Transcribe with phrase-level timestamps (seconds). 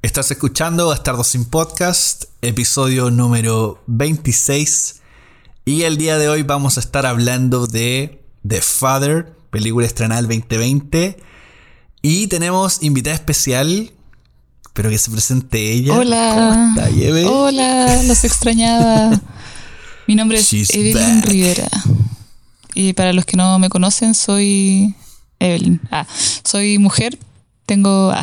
[0.00, 5.00] Estás escuchando Bastardos sin Podcast, episodio número 26.
[5.64, 10.28] Y el día de hoy vamos a estar hablando de The Father, película estrenada el
[10.28, 11.16] 2020.
[12.00, 13.90] Y tenemos invitada especial.
[14.66, 15.94] Espero que se presente ella.
[15.94, 16.76] Hola.
[17.26, 19.20] Hola, los extrañaba.
[20.06, 21.68] Mi nombre es Evelyn Rivera.
[22.72, 24.94] Y para los que no me conocen, soy
[25.40, 25.80] Evelyn.
[25.90, 26.06] Ah,
[26.44, 27.18] soy mujer,
[27.68, 28.14] tengo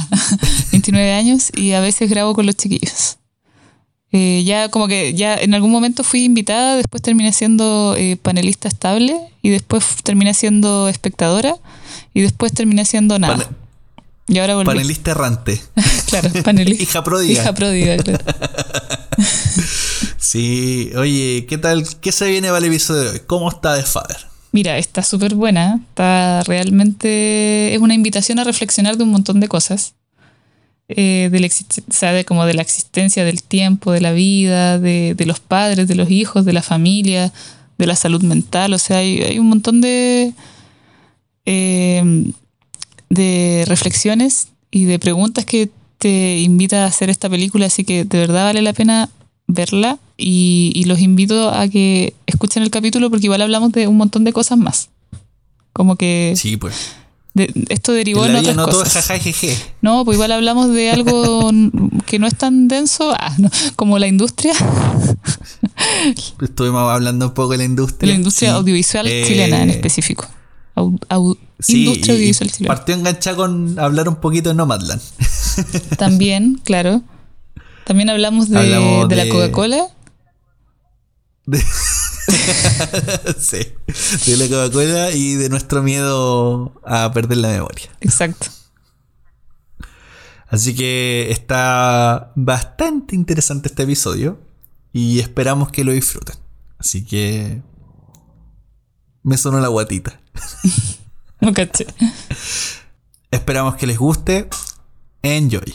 [0.71, 3.17] 29 ah, años y a veces grabo con los chiquillos.
[4.11, 8.67] Eh, ya como que ya en algún momento fui invitada, después terminé siendo eh, panelista
[8.67, 11.57] estable y después terminé siendo espectadora
[12.13, 13.47] y después terminé siendo nada.
[14.27, 14.65] y ahora volví.
[14.65, 15.61] Panelista errante.
[16.07, 16.83] claro, panelista.
[16.83, 17.41] Hija pródiga.
[17.41, 18.25] Hija pródiga, claro.
[20.17, 21.85] sí, oye, ¿qué tal?
[21.99, 23.21] ¿Qué se viene para el episodio de hoy?
[23.27, 24.34] ¿Cómo está The Father?
[24.55, 25.81] Mira, está súper buena.
[25.89, 27.75] Está realmente.
[27.75, 29.95] Es una invitación a reflexionar de un montón de cosas.
[30.87, 35.89] Eh, de, la como de la existencia del tiempo, de la vida, de, los padres,
[35.89, 37.33] de los hijos, de la familia,
[37.77, 38.71] de la salud mental.
[38.71, 40.33] O sea, hay, un montón de.
[41.43, 42.31] Em,
[43.09, 48.17] de reflexiones y de preguntas que te invita a hacer esta película, así que de
[48.19, 49.09] verdad vale la pena
[49.47, 54.23] verla y, los invito a que escuchen el capítulo porque igual hablamos de un montón
[54.23, 54.89] de cosas más.
[55.73, 56.33] Como que...
[56.37, 56.93] Sí, pues.
[57.69, 59.09] esto derivó en, otras no cosas.
[59.81, 61.51] no, pues igual hablamos de algo
[62.05, 63.35] que no es tan denso ah,
[63.75, 64.53] como la industria.
[66.41, 68.11] Estuvimos hablando un poco de la industria.
[68.11, 70.25] La industria audiovisual eh, chilena en específico.
[71.67, 72.73] industria audiovisual chilena.
[72.73, 75.01] Partió enganchada con hablar un poquito de Nomadland.
[75.97, 77.01] También, claro.
[77.85, 79.89] También hablamos de, la Coca-Cola.
[83.37, 83.59] sí,
[84.25, 87.89] de la Coca-Cola y de nuestro miedo a perder la memoria.
[88.01, 88.47] Exacto.
[90.47, 94.39] Así que está bastante interesante este episodio
[94.93, 96.35] y esperamos que lo disfruten.
[96.77, 97.61] Así que
[99.23, 100.19] me sonó la guatita.
[101.41, 101.87] no caché.
[103.31, 104.47] Esperamos que les guste.
[105.21, 105.73] Enjoy.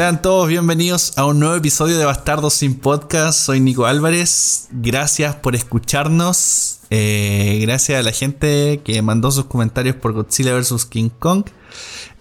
[0.00, 3.38] Sean todos bienvenidos a un nuevo episodio de Bastardos sin Podcast.
[3.38, 4.68] Soy Nico Álvarez.
[4.72, 6.78] Gracias por escucharnos.
[6.88, 10.86] Eh, gracias a la gente que mandó sus comentarios por Godzilla vs.
[10.86, 11.44] King Kong.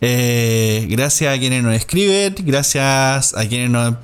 [0.02, 2.36] Eh, gracias a quienes nos escriben.
[2.40, 3.96] Gracias a quienes nos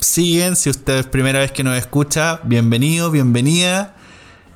[0.00, 0.56] siguen.
[0.56, 3.94] Si usted es primera vez que nos escucha, bienvenido, bienvenida.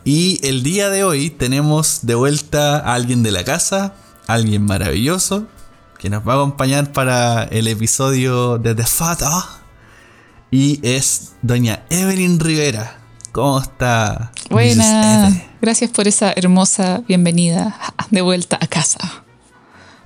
[0.05, 3.95] Y el día de hoy tenemos de vuelta a alguien de la casa,
[4.27, 5.47] alguien maravilloso,
[5.99, 9.29] que nos va a acompañar para el episodio de The Father.
[10.51, 12.99] Y es doña Evelyn Rivera.
[13.33, 14.31] ¿Cómo está?
[14.51, 15.43] Buena.
[15.61, 17.77] Gracias por esa hermosa bienvenida
[18.11, 19.25] de vuelta a casa.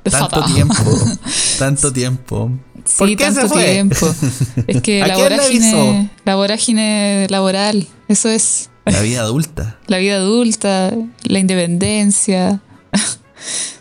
[0.02, 0.74] tanto tiempo.
[1.58, 2.50] tanto tiempo.
[2.84, 4.14] sí, tanto tiempo.
[4.66, 8.70] Es que la vorágine, la vorágine laboral, eso es.
[8.86, 9.76] La vida adulta.
[9.86, 10.92] La vida adulta,
[11.24, 12.62] la independencia.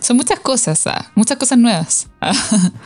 [0.02, 2.08] Son muchas cosas, ah, muchas cosas nuevas.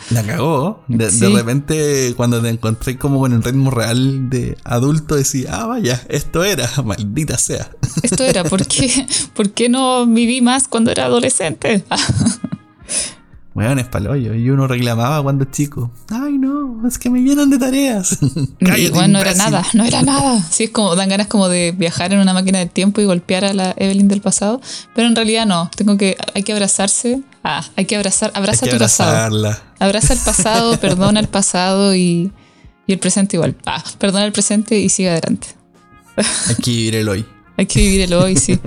[0.10, 0.84] La cagó.
[0.88, 6.02] De, repente, cuando te encontré como en el ritmo real de adulto, decía, ah, vaya,
[6.10, 7.70] esto era, maldita sea.
[8.02, 11.84] Esto era, ¿por qué, ¿por qué no viví más cuando era adolescente?
[13.54, 14.34] Bueno, es paloyo.
[14.34, 15.92] Y uno reclamaba cuando chico.
[16.10, 18.18] Ay, no, es que me llenan de tareas.
[18.78, 20.42] Igual no era nada, no era nada.
[20.50, 23.44] Sí, es como, dan ganas como de viajar en una máquina de tiempo y golpear
[23.44, 24.62] a la Evelyn del pasado.
[24.96, 25.70] Pero en realidad no.
[25.76, 27.22] Tengo que, hay que abrazarse.
[27.44, 29.58] Ah, hay que abrazar, abraza tu pasado.
[29.80, 32.32] Abraza el pasado, perdona el pasado y,
[32.88, 33.58] y el presente igual.
[33.66, 35.48] Ah, perdona el presente y sigue adelante.
[36.48, 37.26] Hay que vivir el hoy.
[37.58, 38.60] hay que vivir el hoy, sí.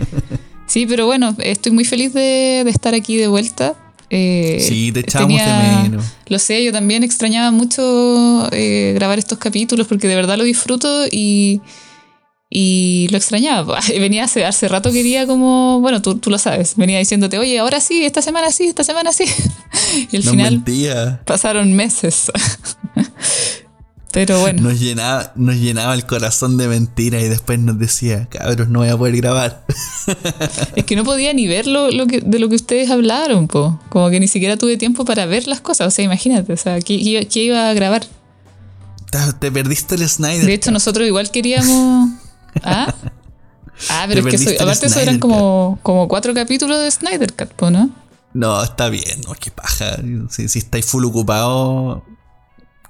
[0.67, 3.75] Sí, pero bueno, estoy muy feliz de, de estar aquí de vuelta.
[4.17, 6.05] Eh, sí, te echamos de menos.
[6.29, 11.07] Lo sé, yo también extrañaba mucho eh, grabar estos capítulos porque de verdad lo disfruto
[11.11, 11.61] y,
[12.49, 13.81] y lo extrañaba.
[13.99, 17.81] Venía hace, hace rato, quería como, bueno, tú, tú, lo sabes, venía diciéndote, oye, ahora
[17.81, 19.25] sí, esta semana sí, esta semana sí.
[20.13, 20.63] y al final
[21.25, 22.31] pasaron meses.
[24.15, 24.63] Pero bueno.
[24.63, 28.89] Nos llenaba, nos llenaba el corazón de mentiras y después nos decía, cabros, no voy
[28.89, 29.65] a poder grabar.
[30.77, 33.81] Es que no podía ni ver lo, que, de lo que ustedes hablaron, po.
[33.89, 35.89] Como que ni siquiera tuve tiempo para ver las cosas.
[35.89, 38.07] O sea, imagínate, o sea, ¿qué, iba a grabar?
[39.41, 40.47] Te, perdiste el Snyder.
[40.47, 42.11] De hecho, nosotros igual queríamos.
[42.63, 42.95] ¿Ah?
[43.91, 47.91] Ah, pero es que aparte eso eran como, como cuatro capítulos de Snyder Cut, ¿no?
[48.33, 49.97] No, está bien, no, qué paja.
[50.31, 52.05] Si, si estáis full ocupado,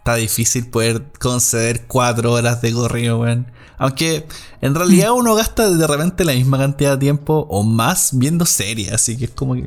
[0.04, 3.46] está difícil poder conceder cuatro horas de corrido, weón.
[3.78, 4.26] Aunque
[4.60, 5.16] en realidad Mm.
[5.16, 9.24] uno gasta de repente la misma cantidad de tiempo o más viendo series, así que
[9.24, 9.64] es como que.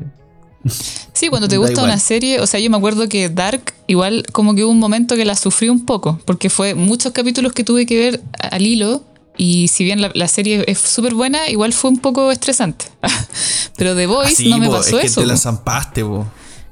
[1.14, 1.86] Sí, cuando te gusta igual.
[1.86, 5.16] una serie, o sea, yo me acuerdo que Dark, igual como que hubo un momento
[5.16, 9.04] que la sufrí un poco, porque fue muchos capítulos que tuve que ver al hilo,
[9.38, 12.86] y si bien la, la serie es súper buena, igual fue un poco estresante.
[13.76, 15.22] Pero The Voice Así, no me pasó es que eso.
[15.22, 16.04] te la zampaste.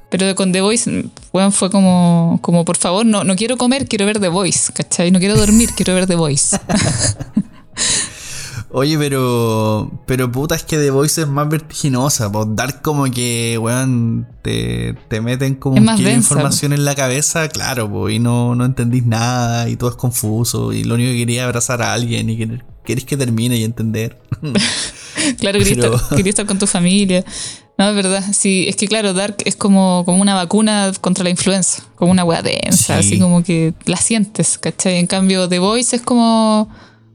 [0.09, 4.05] Pero con The Voice, bueno, fue como, como por favor, no, no quiero comer, quiero
[4.05, 5.11] ver The Voice, ¿cachai?
[5.11, 6.57] No quiero dormir, quiero ver The Voice.
[8.77, 9.89] Oye, pero.
[10.05, 12.29] Pero puta, es que The Voice es más vertiginosa.
[12.29, 17.47] Pues Dark, como que, weón, te, te meten como un de información en la cabeza,
[17.47, 21.19] claro, po, y no, no entendís nada, y todo es confuso, y lo único que
[21.19, 22.37] quería es abrazar a alguien y
[22.83, 24.19] querés que termine y entender.
[25.39, 27.23] Claro, quería, Pero- estar, quería estar con tu familia.
[27.77, 28.23] No, es verdad.
[28.31, 32.23] Sí, es que claro, Dark es como, como una vacuna contra la influenza, como una
[32.23, 33.07] weá densa, Sí.
[33.09, 34.95] así como que la sientes, ¿cachai?
[34.97, 36.69] En cambio, The Voice es como,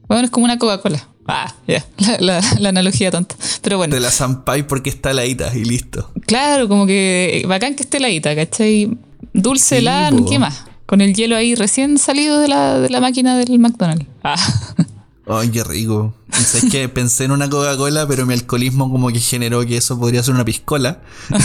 [0.07, 1.07] bueno, es como una Coca-Cola.
[1.27, 3.35] Ah, ya, la, la- la analogía tonta.
[3.63, 6.11] Pero bueno, Te la zampáis porque está heladita y listo.
[6.27, 8.97] claro, como que bacán que esté heladita, ¿cachai?
[9.33, 10.11] Dulce, Sí, helada.
[10.29, 10.63] ¿qué más?
[10.85, 14.05] Con el hielo ahí recién salido de la, de la máquina del McDonald's.
[14.23, 14.35] Ah.
[15.27, 16.13] Ay, qué rico.
[16.33, 20.23] Es que pensé en una Coca-Cola, pero mi alcoholismo como que generó que eso podría
[20.23, 21.01] ser una piscola.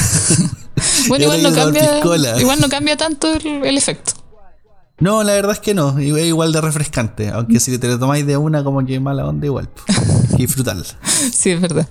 [1.08, 2.00] Bueno, igual no, cambia,
[2.38, 4.12] igual no cambia tanto el, el efecto.
[4.98, 5.98] No, la verdad es que no.
[5.98, 7.28] Es igual de refrescante.
[7.30, 9.68] Aunque si te lo tomáis de una, como que mala onda, igual.
[9.88, 10.84] Hay que disfrutarla.
[11.32, 11.88] Sí, es verdad.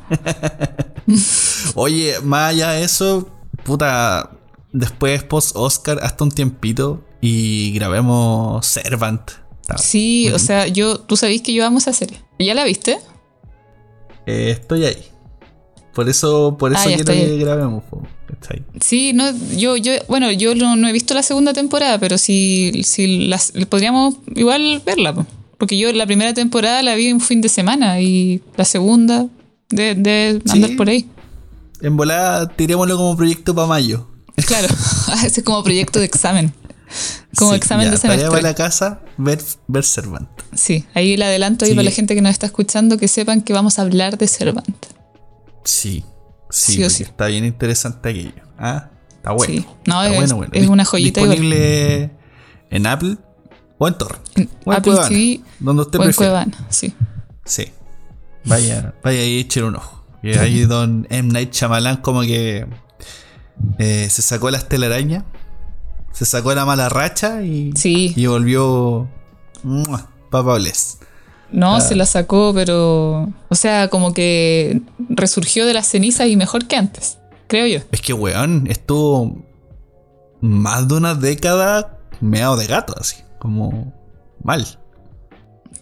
[1.75, 3.29] Oye, más allá de eso,
[3.63, 4.31] puta,
[4.71, 9.31] después post-Oscar, hasta un tiempito y grabemos Servant.
[9.67, 12.19] Está- Sí, o sea, yo, tú sabés que yo amo esa serie.
[12.39, 12.99] ¿Ya la viste?
[14.25, 15.03] Eh, estoy ahí.
[15.93, 17.83] Por eso, por eso Ah, quiero que grabemos.
[17.85, 18.01] po.
[18.31, 18.63] Está ahí.
[18.81, 22.81] Sí, no, yo, yo, bueno, yo no, no he visto la segunda temporada, pero si,
[22.83, 25.25] si las, podríamos igual verla, po.
[25.57, 29.27] porque yo la primera temporada la vi un fin de semana y la segunda
[29.69, 30.51] de, de Sí.
[30.51, 31.07] andar por ahí.
[31.81, 34.07] En volada, tirémoslo como proyecto para mayo.
[34.45, 34.67] Claro,
[35.25, 36.53] ese es como proyecto de examen,
[37.37, 38.29] como Sí, examen ya, de semestre.
[38.29, 40.27] para la casa, ver, Servant.
[40.53, 41.75] Sí, ahí el adelanto ahí Sí.
[41.75, 44.85] para la gente que nos está escuchando que sepan que vamos a hablar de Servant.
[45.63, 46.03] Sí,
[46.49, 48.31] sí, Sí está bien interesante aquello.
[48.57, 49.53] Ah, está bueno.
[49.53, 49.65] Sí.
[49.85, 50.51] No, Está es- bueno, bueno.
[50.53, 51.31] es una joyita igual.
[51.39, 52.11] Disponible
[52.69, 53.17] en Apple
[53.77, 54.21] o en Torrent.
[54.37, 56.13] En O en Apple Cuevana, TV donde usted o en.
[56.13, 56.93] Cuevana, sí.
[57.45, 57.65] Sí.
[58.45, 60.05] Vaya, vaya ahí echenle un ojo.
[60.21, 61.31] Y ahí don M.
[61.31, 62.65] Night Shyamalan como que
[63.79, 65.23] eh, se sacó las telarañas,
[66.15, 68.13] se sacó la mala racha y, Sí.
[68.15, 69.07] y volvió
[69.63, 70.09] ¡mua!
[70.31, 70.97] Papa Bless.
[71.51, 71.81] No, Ah.
[71.81, 73.29] se la sacó, pero.
[73.49, 77.17] O sea, como que resurgió de las cenizas y mejor que antes,
[77.47, 77.79] creo yo.
[77.91, 79.43] Es que, weón, estuvo
[80.41, 83.93] más de una década meado de gato, así, como
[84.43, 84.65] mal.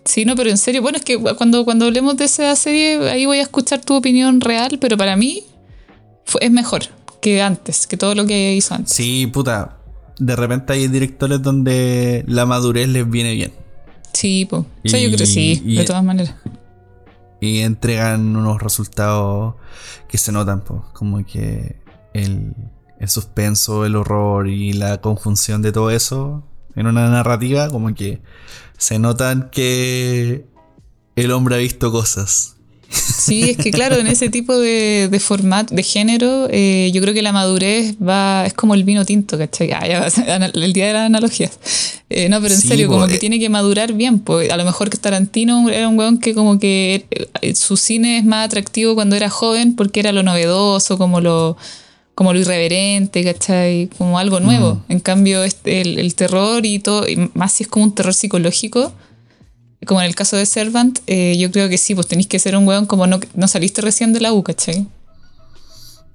[0.06, 3.26] Sí, no, pero en serio, bueno, es que cuando, cuando hablemos de esa serie, ahí
[3.26, 5.44] voy a escuchar tu opinión real, pero para mí
[6.26, 6.82] fue- es mejor
[7.22, 8.94] que antes, que todo lo que hizo antes.
[8.94, 9.78] Sí, puta.
[10.26, 13.52] De repente hay directores donde la madurez les viene bien.
[14.14, 14.62] Sí, pues.
[14.64, 16.36] O sea, yo creo que sí, Y- de todas maneras.
[17.42, 19.56] y entregan unos resultados
[20.08, 21.76] que se notan, pues, como que
[22.14, 22.54] el,
[23.00, 26.44] el suspenso, el horror y la conjunción de todo eso
[26.76, 28.22] en una narrativa, como que
[28.78, 30.46] se notan que
[31.18, 32.56] el hombre ha visto cosas.
[32.94, 37.14] Sí, es que claro, en ese tipo de, de formato, de género, eh, yo creo
[37.14, 39.72] que la madurez va, es como el vino tinto, ¿cachai?
[39.72, 41.58] Ah, ya va a ser ana- el día de las analogías.
[42.10, 43.08] Eh, no, pero en Sí, serio, como eh.
[43.10, 46.34] que tiene que madurar bien, pues a lo mejor que Tarantino era un weón que
[46.36, 47.06] como que
[47.56, 51.58] su cine es más atractivo cuando era joven porque era lo novedoso, como lo
[52.16, 53.90] como lo irreverente, ¿cachai?
[53.98, 54.76] Como algo nuevo.
[54.88, 54.92] Mm.
[54.92, 58.14] En cambio, este, el, el terror y todo, y más si es como un terror
[58.14, 58.94] psicológico,
[59.86, 62.56] como en el caso de Servant, eh, yo creo que sí, pues tenéis que ser
[62.56, 64.88] un weón como no, no saliste recién de la U, ¿cachai?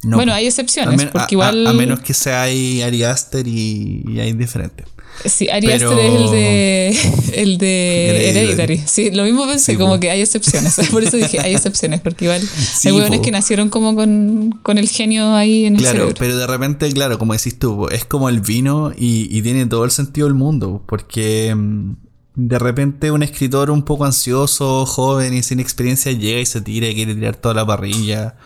[0.04, 1.66] No, bueno, hay excepciones, men- porque a- igual...
[1.66, 4.84] a, a menos que sea ahí Ari Aster y, y hay diferente.
[5.24, 6.98] Sí, Ari pero- Aster es el de,
[7.42, 8.80] el de Hereditary.
[8.86, 10.00] Sí, lo mismo pensé, Sí, como po.
[10.00, 10.76] que hay excepciones.
[10.92, 13.24] Por eso dije, hay excepciones, porque igual Sí, hay hueones po.
[13.24, 16.14] que nacieron como con, con el genio ahí en el Claro, cerebro.
[16.16, 19.84] pero de repente, claro, como decís tú, es como el vino y, y tiene todo
[19.84, 21.92] el sentido del mundo, porque mm,
[22.38, 26.86] de repente un escritor un poco ansioso, joven y sin experiencia llega y se tira
[26.86, 28.36] y quiere tirar toda la parrilla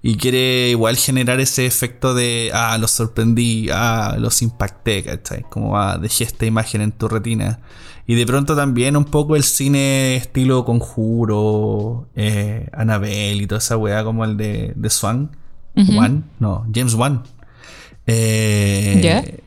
[0.00, 5.42] y quiere igual generar ese efecto de, ah, los sorprendí, ah, los impacté, ¿cachai?
[5.50, 7.60] Como, ah, dejé esta imagen en tu retina.
[8.06, 13.76] Y de pronto también un poco el cine estilo Conjuro, eh, Annabelle y toda esa
[13.76, 15.36] weá como el de, de Swan.
[16.38, 17.24] No, James Wan.
[18.06, 19.42] Eh.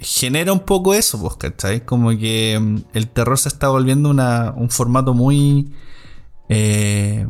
[0.00, 1.84] Genera un poco eso, pues, ¿cachai?
[1.84, 5.72] Como que mm, el terror se está volviendo una, un formato muy
[6.48, 7.26] eh,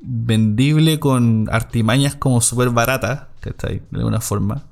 [0.00, 3.82] vendible con artimañas como súper baratas, ¿cachai?
[3.90, 4.64] De alguna forma.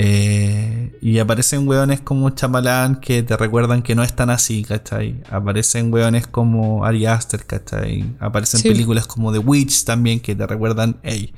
[0.00, 5.20] Eh, y aparecen weones como Chamalán que te recuerdan que no es tan así, ¿cachai?
[5.28, 8.14] Aparecen weones como Ari Aster, ¿cachai?
[8.20, 11.34] Aparecen películas como The Witch también que te recuerdan, hey,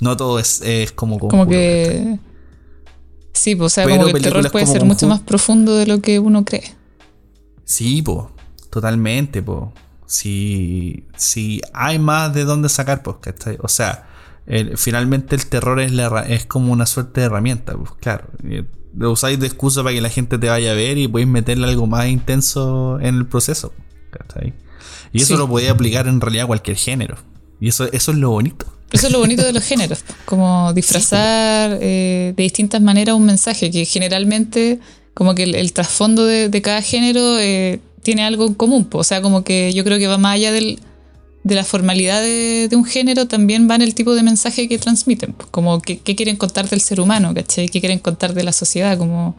[0.00, 0.60] no todo es,
[0.96, 1.20] como...
[1.20, 2.18] Como que...
[3.34, 6.00] Sí, pues, o sea, como que el terror puede ser mucho más profundo de lo
[6.00, 6.74] que uno cree.
[7.64, 8.26] Sí, pues,
[8.70, 9.64] totalmente, pues.
[10.06, 13.58] Si, si hay más de dónde sacar, pues, ¿cachai?
[13.60, 14.08] O sea
[14.76, 15.92] finalmente el terror es,
[16.28, 18.26] es como una suerte de herramienta, pues claro.
[18.96, 21.66] Lo usáis de excusa para que la gente te vaya a ver y podéis meterle
[21.66, 23.72] algo más intenso en el proceso.
[25.12, 27.16] Y eso lo podéis aplicar en realidad a cualquier género.
[27.60, 28.66] Y eso, eso es lo bonito.
[28.94, 33.68] Eso es lo bonito de los géneros, como disfrazar eh, de distintas maneras un mensaje
[33.68, 34.78] que generalmente
[35.14, 38.88] como que el, trasfondo de, cada género eh, tiene algo en común.
[38.92, 40.78] O sea, como que yo creo que va más allá del,
[41.42, 45.34] de la formalidad de, un género también va en el tipo de mensaje que transmiten,
[45.50, 47.68] como qué, quieren contar del ser humano, ¿cachai?
[47.68, 48.96] ¿Qué quieren contar de la sociedad?
[48.96, 49.34] Como,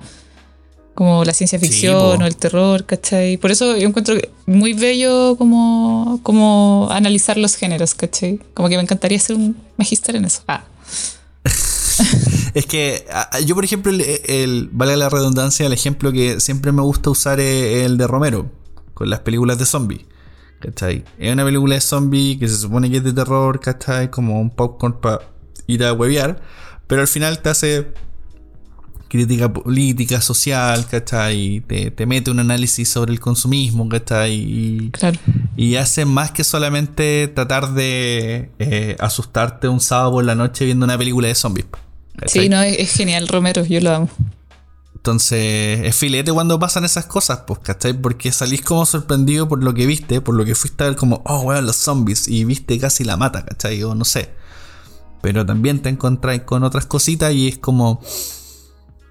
[0.95, 3.37] como la ciencia ficción o el terror, ¿cachai?
[3.37, 8.39] Por eso yo encuentro muy bello como, como analizar los géneros, ¿cachai?
[8.53, 10.41] Como que me encantaría ser un magister en eso.
[10.47, 10.63] Ah.
[12.53, 13.05] es que
[13.45, 17.85] yo, por ejemplo, el, vale la redundancia, el ejemplo que siempre me gusta usar es
[17.85, 18.49] el de Romero,
[18.93, 20.01] con las películas de zombies.
[20.61, 21.03] ¿cachai?
[21.19, 24.09] Es una película de zombie que se supone que es de terror, ¿cachai?
[24.09, 25.19] Como un popcorn para
[25.67, 26.41] ir a huevear,
[26.87, 27.93] pero al final te hace
[29.15, 31.63] crítica política, social, ¿cachai?
[31.67, 34.33] Te, te mete un análisis sobre el consumismo, ¿cachai?
[34.33, 35.17] Y, claro.
[35.55, 40.85] y hace más que solamente tratar de eh, asustarte un sábado por la noche viendo
[40.85, 41.67] una película de zombies.
[42.25, 44.09] Sí, no, es, genial, Romero, yo lo amo.
[44.95, 47.93] Entonces, es filete cuando pasan esas cosas, pues, ¿cachai?
[47.93, 51.21] Porque salís como sorprendido por lo que viste, por lo que fuiste a ver como,
[51.25, 53.83] oh, weón, los zombies, y viste casi la mata, ¿cachai?
[53.83, 54.29] O no sé.
[55.21, 58.01] Pero también te encontráis con otras cositas y es como...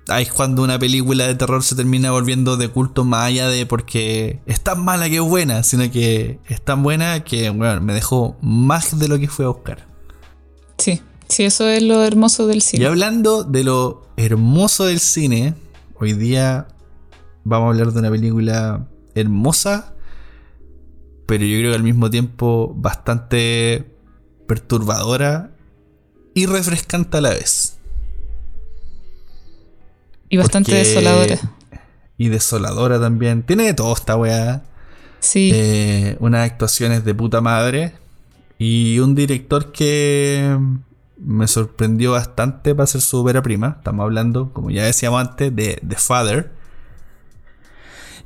[0.09, 3.65] Ahí es cuando una película de terror se termina volviendo de culto más allá de
[3.65, 7.95] porque es tan mala que es buena, sino que es tan buena que, bueno, me
[7.95, 9.87] dejó más de lo que fue a buscar.
[10.77, 12.83] Sí, sí, eso es lo hermoso del cine.
[12.83, 15.55] Y hablando de lo hermoso del cine,
[15.97, 16.67] Hoy día
[17.45, 19.95] vamos a hablar de una película hermosa,
[21.25, 23.97] pero yo creo que al mismo tiempo bastante
[24.49, 25.57] perturbadora
[26.35, 27.74] y refrescante a la vez.
[30.29, 31.39] Y bastante desoladora.
[32.19, 33.43] Y desoladora también.
[33.43, 34.63] Tiene de todo esta weá.
[35.21, 35.51] Sí.
[35.55, 37.95] Eh, unas actuaciones de puta madre.
[38.59, 40.59] Y un director que
[41.17, 43.77] me sorprendió bastante para ser su ópera prima.
[43.79, 46.53] Estamos hablando, como ya decíamos antes, de The Father.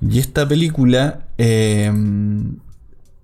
[0.01, 1.93] Y esta película eh,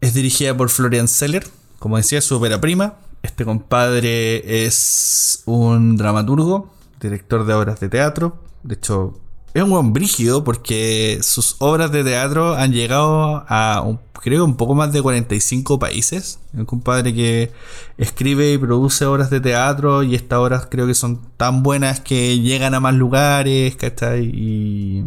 [0.00, 1.46] es dirigida por Florian Seller.
[1.78, 2.94] Como decía, su ópera prima.
[3.22, 6.73] Este compadre es un dramaturgo,
[7.04, 8.38] director de obras de teatro.
[8.62, 9.18] De hecho,
[9.52, 14.56] es un buen brígido porque sus obras de teatro han llegado a un, creo un
[14.56, 16.40] poco más de 45 países.
[16.52, 17.52] Un compadre que
[17.98, 22.40] escribe y produce obras de teatro y estas obras creo que son tan buenas que
[22.40, 24.24] llegan a más lugares, ¿cachai?
[24.24, 25.04] Y,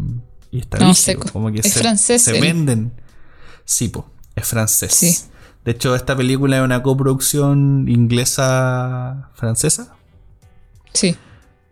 [0.50, 0.92] y está no,
[1.32, 2.22] como que es se, francés.
[2.22, 2.92] Se venden.
[3.64, 5.28] Sí, po, es francés.
[5.64, 9.94] De hecho, esta película es una coproducción inglesa-francesa.
[10.94, 11.16] Sí.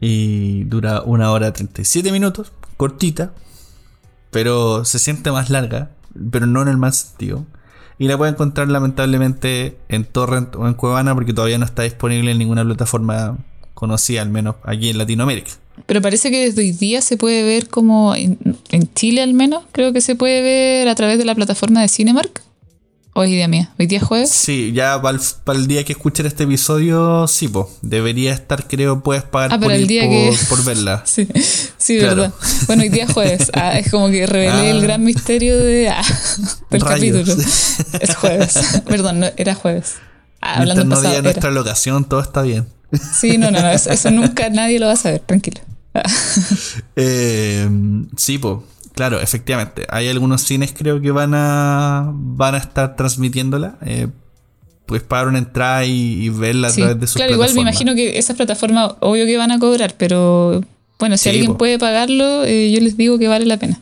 [0.00, 3.32] Y dura una hora 37 minutos cortita,
[4.30, 5.90] pero se siente más larga,
[6.30, 7.46] pero no en el mal sentido.
[7.98, 12.30] Y la puede encontrar lamentablemente en Torrent o en Cuevana porque todavía no está disponible
[12.30, 13.38] en ninguna plataforma
[13.72, 15.52] conocida, al menos aquí en Latinoamérica.
[15.86, 18.38] Pero parece que desde hoy día se puede ver como en,
[18.70, 21.88] en Chile al menos, creo que se puede ver a través de la plataforma de
[21.88, 22.42] Cinemark.
[23.18, 24.28] Hoy día mía, hoy día jueves.
[24.28, 29.22] Sí, ya para el, día que escuchen este episodio, sí, pues, debería estar, creo, puedes
[29.22, 30.36] pagar ah, por, el día que...
[30.50, 31.00] por verla.
[31.06, 31.26] sí,
[31.78, 32.34] sí verdad.
[32.66, 33.50] Bueno, hoy día jueves.
[33.54, 34.82] Ah, es como que revelé el ah.
[34.82, 36.02] gran misterio de, ah,
[36.70, 37.34] del capítulo.
[38.00, 38.82] Es jueves.
[38.86, 39.94] Perdón, no, era jueves.
[40.42, 42.66] Ah, hablando no pasado, nuestra locación, todo está bien.
[43.18, 45.62] Sí, no, no, no, eso, nunca nadie lo va a saber, tranquilo.
[46.96, 47.66] eh,
[48.18, 48.58] sí, pues.
[48.96, 49.86] Claro, efectivamente.
[49.90, 53.76] Hay algunos cines creo que van a van a estar transmitiéndola.
[53.82, 54.08] Eh,
[54.86, 58.16] puedes pagar una entrada y, verla a través de su Claro, igual me imagino que
[58.16, 60.62] esas plataformas, obvio que van a cobrar, pero
[60.98, 63.78] bueno, si alguien puede pagarlo, eh, yo les digo que vale la pena.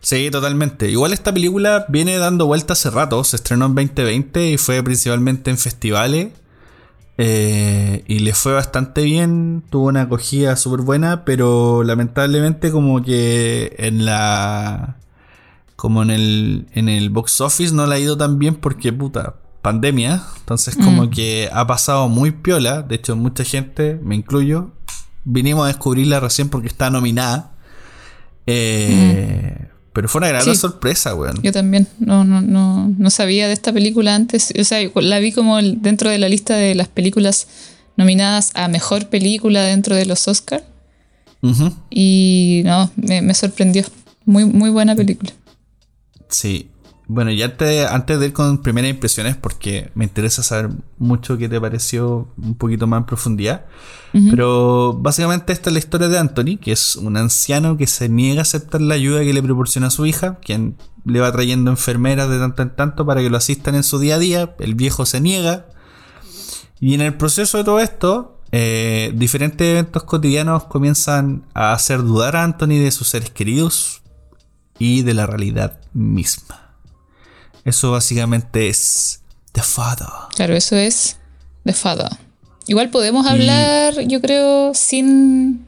[0.00, 0.90] Sí, totalmente.
[0.90, 3.22] Igual esta película viene dando vueltas hace rato.
[3.22, 6.28] Se estrenó en 2020 y fue principalmente en festivales.
[7.16, 13.74] Eh, y le fue bastante bien, tuvo una acogida súper buena, pero lamentablemente como que
[13.78, 14.96] en la...
[15.76, 19.34] Como en el, en el box office no le ha ido tan bien porque puta,
[19.62, 20.22] pandemia.
[20.38, 21.10] Entonces como Mm.
[21.10, 22.82] que ha pasado muy piola.
[22.82, 24.70] De hecho mucha gente, me incluyo,
[25.24, 27.52] vinimos a descubrirla recién porque está nominada.
[28.46, 30.54] Eh, Pero fue una gran Sí.
[30.56, 31.40] sorpresa, weón.
[31.42, 34.52] Yo también no, no, no, no sabía de esta película antes.
[34.60, 37.46] O sea, la vi como dentro de la lista de las películas
[37.96, 40.64] nominadas a mejor película dentro de los Oscars.
[41.90, 43.84] Y no, me, me sorprendió.
[44.24, 45.30] Muy, muy buena película.
[46.28, 46.68] Sí.
[47.06, 51.50] Bueno, y antes, antes de ir con primeras impresiones, porque me interesa saber mucho qué
[51.50, 53.66] te pareció un poquito más en profundidad.
[54.30, 58.40] Pero básicamente esta es la historia de Anthony, que es un anciano que se niega
[58.40, 62.38] a aceptar la ayuda que le proporciona su hija, quien le va trayendo enfermeras de
[62.38, 64.54] tanto en tanto para que lo asistan en su día a día.
[64.60, 65.66] El viejo se niega.
[66.78, 72.36] Y en el proceso de todo esto, eh, diferentes eventos cotidianos comienzan a hacer dudar
[72.36, 74.02] a Anthony de sus seres queridos
[74.78, 76.63] y de la realidad misma.
[77.64, 79.20] Eso básicamente es
[79.52, 80.06] The Father.
[80.36, 81.16] Claro, eso es
[81.64, 82.08] The Father.
[82.66, 85.66] Igual podemos Y- hablar, yo creo, sin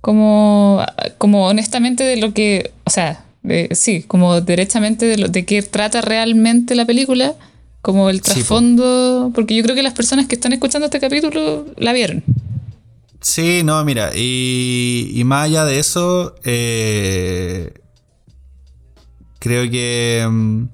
[0.00, 0.84] como,
[1.18, 5.62] como honestamente de lo que, o sea, de- sí, como derechamente de lo de qué
[5.62, 7.34] trata realmente la película,
[7.82, 11.66] como el Sí, trasfondo, porque yo creo que las personas que están escuchando este capítulo
[11.76, 12.22] la vieron.
[13.20, 17.72] Sí, no, mira, y, y más allá de eso, eh,
[19.38, 20.64] creo que mm,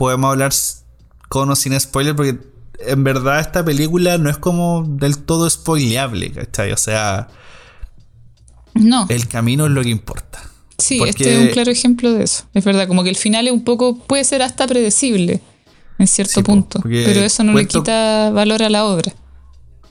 [0.00, 0.50] podemos hablar
[1.28, 2.38] con o sin spoiler, porque
[2.78, 6.72] en verdad esta película no es como del todo spoileable, ¿cachai?
[6.72, 7.28] O sea,
[8.74, 10.40] No, el camino es lo que importa.
[10.78, 12.44] sí, porque- este es un claro ejemplo de eso.
[12.54, 15.42] Es verdad, como que el final es un poco, puede ser hasta predecible
[15.98, 19.12] en cierto Sí, punto, pero eso no cuento- le quita valor a la obra.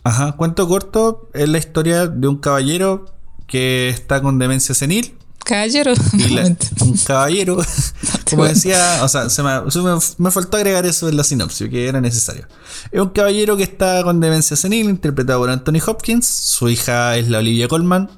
[0.03, 3.05] Ajá, cuento corto, es la historia de un caballero
[3.45, 5.13] que está con demencia senil.
[5.49, 5.93] Caballero,
[6.29, 7.57] la- un caballero,
[8.29, 11.69] como decía, o sea, se me, se me- me faltó agregar eso en la sinopsis,
[11.69, 12.47] que era necesario.
[12.91, 16.27] Es un caballero que está con demencia senil, interpretado por Anthony Hopkins.
[16.27, 18.09] Su hija es la Olivia Colman,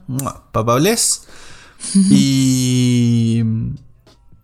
[0.51, 1.21] papá bless.
[2.09, 3.43] Y.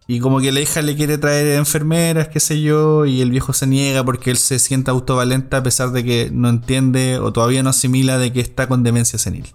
[0.09, 3.51] Y como que la hija le quiere traer enfermeras, qué sé yo, y el viejo
[3.51, 7.61] se niega porque él se siente autovalente a pesar de que no entiende o todavía
[7.61, 9.47] no asimila de que está con demencia senil.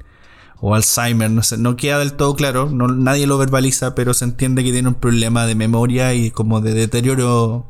[0.64, 4.24] O Alzheimer, no sé, no queda del todo claro, no, nadie lo verbaliza, pero se
[4.24, 7.66] entiende que tiene un problema de memoria y como de deterioro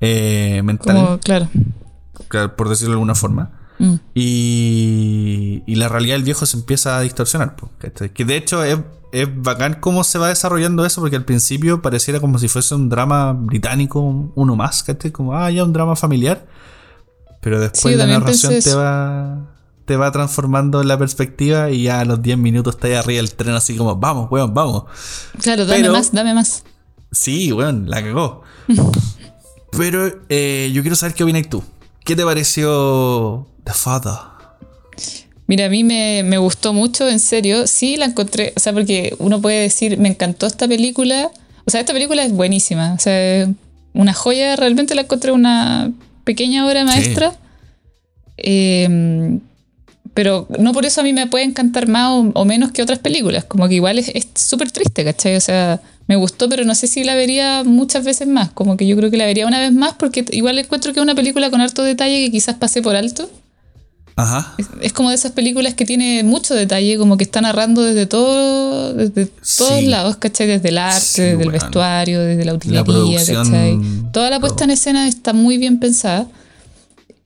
[0.00, 1.48] eh, mental, Como, claro.
[2.56, 3.52] por decirlo de alguna forma.
[3.78, 3.94] Mm.
[4.14, 7.54] Y, y la realidad del viejo se empieza a distorsionar.
[8.12, 8.78] Que de hecho es,
[9.12, 12.88] es bacán cómo se va desarrollando eso, porque al principio pareciera como si fuese un
[12.88, 15.12] drama británico, uno más, ¿cachai?
[15.12, 16.46] Como, ah, ya un drama familiar.
[17.40, 19.49] Pero después Sí, la narración te va,
[19.90, 23.34] te va transformando la perspectiva y ya a los 10 minutos estás ahí arriba del
[23.34, 24.84] tren así como, vamos, weón, vamos.
[25.42, 26.62] Claro, dame Pero- más, dame más.
[27.10, 28.44] Sí, weón, la cagó.
[29.76, 31.64] Pero eh, yo quiero saber qué opinas tú.
[32.04, 34.12] ¿Qué te pareció The Father?
[35.48, 37.66] Mira, a mí me, me gustó mucho, en serio.
[37.66, 41.32] Sí, la encontré, o sea, porque uno puede decir, me encantó esta película.
[41.66, 42.92] O sea, esta película es buenísima.
[42.92, 43.48] O sea,
[43.92, 45.90] una joya, realmente la encontré una
[46.22, 47.32] pequeña obra maestra.
[48.36, 49.40] Eh,
[50.14, 52.98] pero no por eso a mí me puede encantar más o, o menos que otras
[52.98, 53.44] películas.
[53.44, 55.36] Como que igual es es súper triste, ¿cachai?
[55.36, 58.50] O sea, me gustó, pero no sé si la vería muchas veces más.
[58.50, 61.02] Como que yo creo que la vería una vez más porque igual encuentro que es
[61.04, 63.30] una película con harto detalle que quizás pasé por alto.
[64.16, 64.54] Ajá.
[64.82, 68.92] Es como de esas películas que tiene mucho detalle, como que está narrando desde todo,
[68.92, 69.86] desde todos Sí.
[69.86, 70.46] lados, ¿cachai?
[70.46, 71.52] Desde el arte, Sí, desde el weón.
[71.52, 73.78] vestuario, desde la utilería, producción, ¿cachai?
[74.12, 74.64] Toda la puesta todo.
[74.64, 76.26] en escena está muy bien pensada.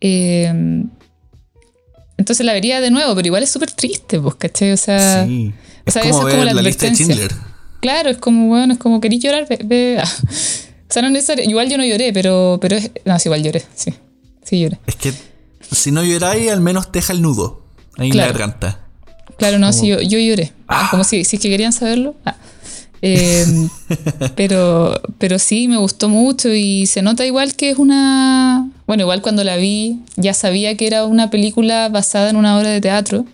[0.01, 0.85] Eh,
[2.17, 4.73] entonces la vería de nuevo, pero igual es súper triste, pues, ¿cachai?
[4.73, 5.53] O sea, sí.
[5.53, 6.95] o Es sea, como esa es como la la lista de.
[6.95, 7.33] Schindler.
[7.81, 9.47] claro, es como, bueno, es como, ¿querís llorar?
[9.49, 10.03] Ve, ve.
[10.87, 13.65] O sea, no necesariamente, igual yo no lloré, pero, pero es, no, sí, igual lloré,
[13.75, 13.93] sí,
[14.45, 14.79] sí lloré.
[14.87, 15.13] Es que
[15.73, 17.65] si no lloráis, al menos te deja el nudo
[17.97, 18.31] ahí Claro.
[18.31, 18.81] en la garganta.
[19.37, 20.53] Claro, no, sí, yo, yo lloré.
[20.69, 22.15] Ah, como si, si es que querían saberlo.
[22.25, 22.37] Ah.
[23.03, 23.45] Eh,
[24.37, 28.69] pero, pero sí, me gustó mucho y se nota igual que es una...
[28.87, 32.71] Bueno, igual cuando la vi ya sabía que era una película basada en una obra
[32.71, 33.25] de teatro.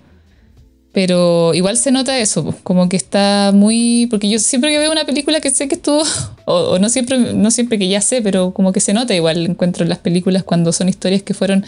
[0.92, 4.08] Pero igual se nota eso, como que está muy...
[4.10, 6.02] Porque yo siempre que veo una película que sé que estuvo...
[6.46, 9.46] O, o no, siempre, no siempre que ya sé, pero como que se nota igual
[9.46, 11.64] encuentro en las películas cuando son historias que fueron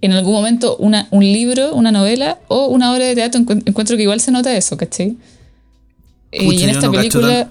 [0.00, 3.42] en algún momento una, un libro, una novela o una obra de teatro.
[3.42, 5.16] encu- Encuentro que igual se nota eso, ¿cachai?
[6.38, 7.48] Pucha, y en esta no película...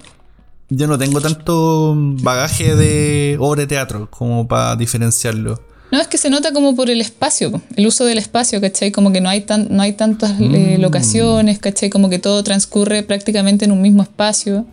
[0.69, 5.61] Yo no tengo tanto bagaje de obra de teatro como para diferenciarlo.
[5.91, 8.91] No, es que se nota como por el espacio, el uso del espacio, ¿cachai?
[8.91, 10.81] Como que no hay, tan, no hay tantas eh, Mm.
[10.81, 11.91] locaciones, ¿cachai?
[11.91, 14.65] Como que todo transcurre prácticamente en un mismo espacio.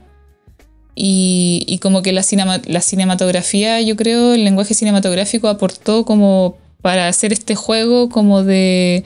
[0.95, 6.57] Y, y como que la, cinema- la cinematografía, yo creo, el lenguaje cinematográfico aportó como
[6.83, 9.05] para hacer este juego como de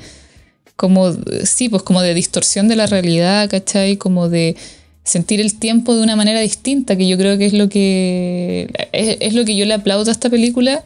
[0.76, 1.12] como,
[1.44, 3.96] sí, pues como de distorsión de la realidad, ¿cachai?
[3.96, 4.56] Como de
[5.04, 9.18] sentir el tiempo de una manera distinta, que yo creo que es lo que es,
[9.20, 10.82] es lo que yo le aplaudo a esta película,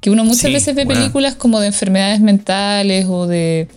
[0.00, 1.00] que uno muchas Sí, veces ve bueno.
[1.00, 3.68] películas como de enfermedades mentales o de,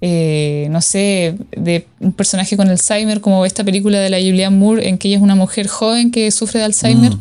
[0.00, 4.88] eh, no sé, de un personaje con Alzheimer, como esta película de la Julianne Moore,
[4.88, 7.12] en que ella es una mujer joven que sufre de Alzheimer.
[7.16, 7.20] Mm.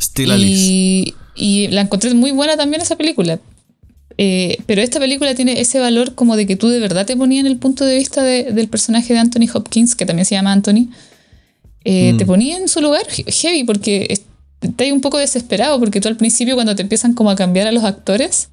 [0.00, 0.62] Still Alice.
[0.64, 3.40] Y, y la encontré muy buena también esa película.
[4.20, 7.44] Eh, pero esta película tiene ese valor como de que tú de verdad te ponías
[7.44, 10.52] en el punto de vista de- del personaje de Anthony Hopkins, que también se llama
[10.52, 10.88] Anthony.
[11.90, 12.16] Eh, Mm.
[12.18, 14.22] Te ponías en su lugar he- heavy porque es-
[14.60, 17.72] estás un poco desesperado porque tú al principio cuando te empiezan como a cambiar a
[17.72, 18.48] los actores,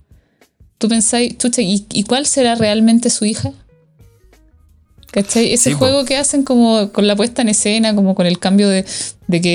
[0.77, 3.51] tú pensáis, chucha, ¿y, y cuál será realmente su hija?
[5.11, 5.53] ¿Cachai?
[5.53, 5.79] Ese Sí, po.
[5.79, 8.83] juego que hacen como con la puesta en escena, como con el cambio de,
[9.27, 9.49] de que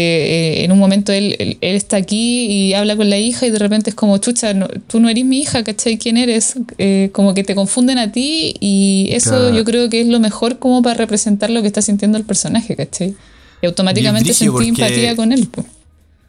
[0.61, 3.51] eh, en un momento él, él, él está aquí y habla con la hija y
[3.51, 5.99] de repente es como, chucha, no- tú no eres mi hija, ¿cachai?
[5.99, 6.55] ¿Quién eres?
[6.79, 9.55] Eh, como que te confunden a ti y eso Claro.
[9.55, 12.75] yo creo que es lo mejor como para representar lo que está sintiendo el personaje,
[12.75, 13.15] ¿cachai?
[13.63, 15.49] Y automáticamente Y sentí porque- empatía con él.
[15.49, 15.65] po.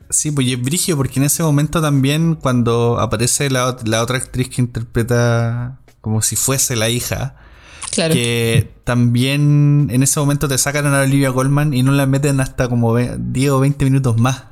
[0.10, 4.18] Sí, pues y es brigio porque en ese momento también cuando aparece la, la otra
[4.18, 7.36] actriz que interpreta como si fuese la hija,
[7.92, 8.14] Claro.
[8.14, 12.68] que también en ese momento te sacan a Olivia Goldman y no la meten hasta
[12.68, 14.44] como ve- 10 o 20 minutos más.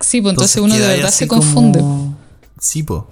[0.00, 1.78] Sí, pues entonces, uno de verdad se confunde.
[1.80, 2.18] como-
[2.58, 3.10] Sí, po.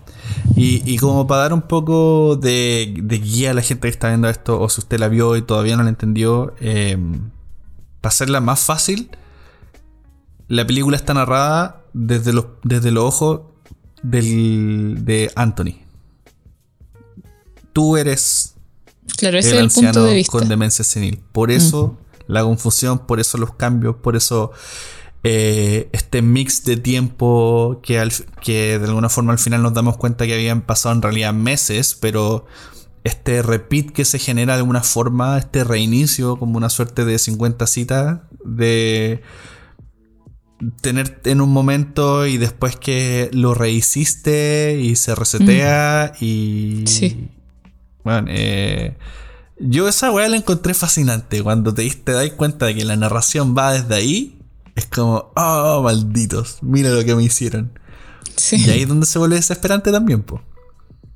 [0.57, 4.09] Y, y como para dar un poco de, de guía a la gente que está
[4.09, 6.99] viendo esto, o si usted la vio y todavía no la entendió, eh,
[8.01, 9.11] para hacerla más fácil,
[10.49, 13.41] la película está narrada desde los, desde los ojos
[14.03, 15.75] del, de Anthony.
[17.73, 18.55] Tú eres
[19.17, 20.33] Claro, ese el es el punto anciano de vista.
[20.33, 21.21] con demencia senil.
[21.33, 24.53] Por eso la confusión, por eso los cambios, por eso
[25.23, 29.97] eh, este mix de tiempo que, al- que de alguna forma al final nos damos
[29.97, 32.47] cuenta que habían pasado en realidad meses, pero
[33.05, 37.67] este repeat que se genera de alguna forma, este reinicio como una suerte de 50
[37.67, 39.23] citas de
[40.81, 46.85] tener en un momento y después que lo rehiciste y se resetea y...
[46.87, 47.29] Sí.
[48.05, 48.97] Bueno, eh,
[49.59, 51.43] yo esa weá la encontré fascinante.
[51.43, 54.39] Cuando te, te das cuenta de que la narración va desde ahí,
[54.75, 57.79] es como, oh, malditos, mira lo que me hicieron.
[58.37, 58.57] Sí.
[58.57, 60.43] Y ahí es donde se vuelve desesperante también, po.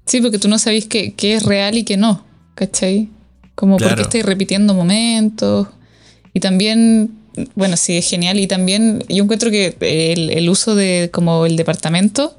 [0.06, 3.08] Sí, porque tú no sabes qué, qué es real y qué no, ¿cachai?
[3.54, 3.90] Como Claro.
[3.92, 5.68] porque estáis repitiendo momentos.
[6.32, 7.10] Y también,
[7.54, 8.38] bueno, sí, es genial.
[8.38, 12.36] Y también yo encuentro que el, el uso de como el departamento,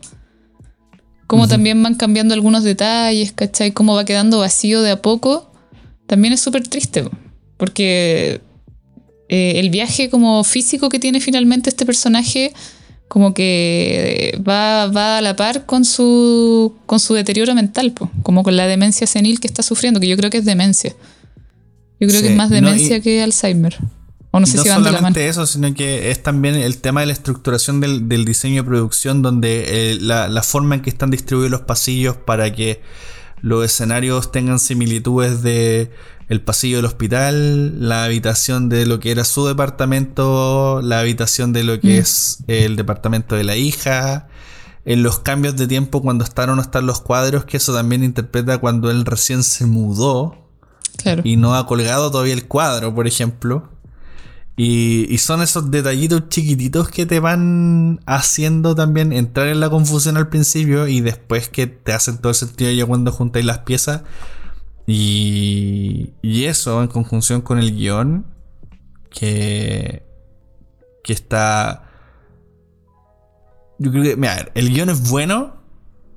[1.28, 3.72] como también van cambiando algunos detalles, ¿cachai?
[3.72, 5.52] Cómo va quedando vacío de a poco,
[6.06, 7.04] también es súper triste.
[7.04, 7.12] po.
[7.58, 8.42] Porque
[9.30, 12.54] eh, el viaje como físico que tiene finalmente este personaje
[13.08, 18.44] como que va, va a la par con su, con su deterioro mental, po, como
[18.44, 20.94] con la demencia senil que está sufriendo, que yo creo que es demencia.
[22.00, 23.78] Yo creo Sí, que es más no, demencia y- que Alzheimer.
[24.32, 24.98] O no sé no si van de la mano.
[25.14, 28.68] solamente eso, sino que es también el tema de la estructuración del, del diseño de
[28.68, 32.82] producción, donde eh, la, la forma en que están distribuidos los pasillos para que
[33.46, 35.92] los escenarios tengan similitudes de
[36.30, 41.64] el pasillo del hospital, la habitación de lo que era su departamento, la habitación de
[41.64, 42.02] lo que Mm.
[42.02, 44.28] es el departamento de la hija,
[44.86, 48.04] en los cambios de tiempo cuando están o no están los cuadros, que eso también
[48.04, 50.50] interpreta cuando él recién se mudó
[50.98, 51.22] Claro.
[51.24, 53.70] y no ha colgado todavía el cuadro, por ejemplo.
[54.58, 60.16] Y, y son esos detallitos chiquititos que te van haciendo también entrar en la confusión
[60.16, 64.04] al principio y después que te hacen todo el sentido ya cuando juntáis las piezas.
[64.88, 68.26] Y, y eso en conjunción con el guion
[69.10, 70.06] que,
[71.04, 71.90] que está...
[73.78, 75.58] Yo creo que, mira, el guion es bueno,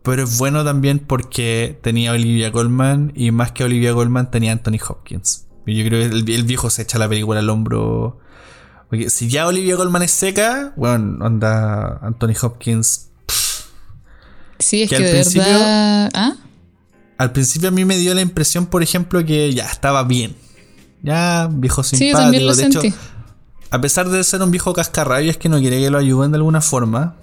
[0.05, 4.79] pero es bueno también porque tenía Olivia Colman y más que Olivia Colman tenía Anthony
[4.89, 5.49] Hopkins.
[5.67, 8.21] Y yo creo que el, el viejo se echa la película al hombro.
[8.89, 13.09] Porque si ya Olivia Colman es seca, bueno, anda Anthony Hopkins.
[14.59, 16.11] Sí, es que que, al de principio- verdad.
[16.15, 16.33] ¿Ah?
[17.19, 20.37] Al principio a mí me dio la impresión, por ejemplo, que ya estaba bien.
[21.03, 22.19] Ya, viejo Sí, simpático.
[22.19, 22.87] yo también lo de sentí.
[22.89, 22.97] hecho,
[23.71, 26.61] a pesar de ser un viejo cascarrabias que no quiere que lo ayuden de alguna
[26.61, 27.17] forma,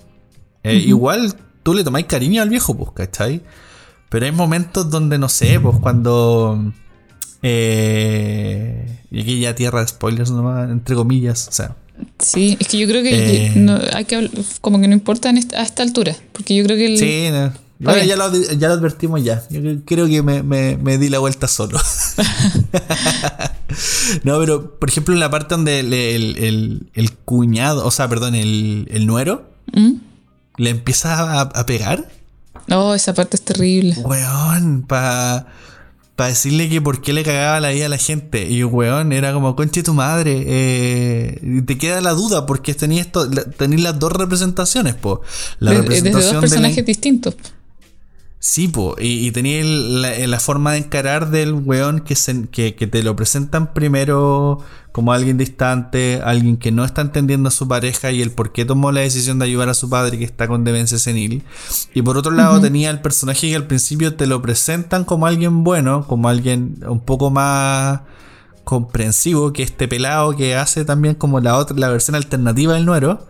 [0.63, 3.43] eh, igual tú le tomáis cariño al viejo, pues, ¿cachai?
[4.10, 6.71] Pero hay momentos donde, no sé, pues cuando...
[7.47, 11.75] Eh, y aquí ya tierra de spoilers nomás, entre comillas, o sea...
[12.19, 13.53] Sí, es que yo creo que Eh.
[13.55, 14.29] no, hay que
[14.60, 17.27] como que no importa en esta- a esta altura, porque yo creo que el, Sí,
[17.31, 19.43] no, Bueno, ya, lo, ya, lo, advertimos ya.
[19.49, 21.79] Yo creo que me, me, me di la vuelta solo.
[24.23, 28.36] no, pero por ejemplo en la parte donde el, el, el, cuñado, o sea, perdón,
[28.36, 29.93] el, el nuero, ¿Mm?
[30.58, 32.10] le empieza a, a pegar.
[32.67, 33.95] No, oh, esa parte es terrible.
[34.03, 35.47] Weón, para
[36.15, 38.49] para decirle que por qué le cagaba la vida a la gente.
[38.49, 40.43] Y weón, era como, conche tu madre.
[40.47, 45.21] Eh, te queda la duda porque tenías las dos representaciones, po.
[45.60, 47.36] La representación desde dos personajes distintos.
[48.47, 53.01] Sí, po, y, y tenía la, forma de encarar del weón que, se, que, te
[53.01, 54.60] lo presentan primero
[54.91, 58.63] como alguien distante, alguien que no está entendiendo a su pareja y el por qué
[58.63, 61.41] tomó la decisión de ayudar a su padre que está con demencia senil.
[61.95, 65.63] Y por otro lado tenía el personaje que al principio te lo presentan como alguien
[65.63, 68.01] bueno, como alguien un poco más
[68.63, 73.27] comprensivo que este pelado que hace también como la otra, la versión alternativa del nuero.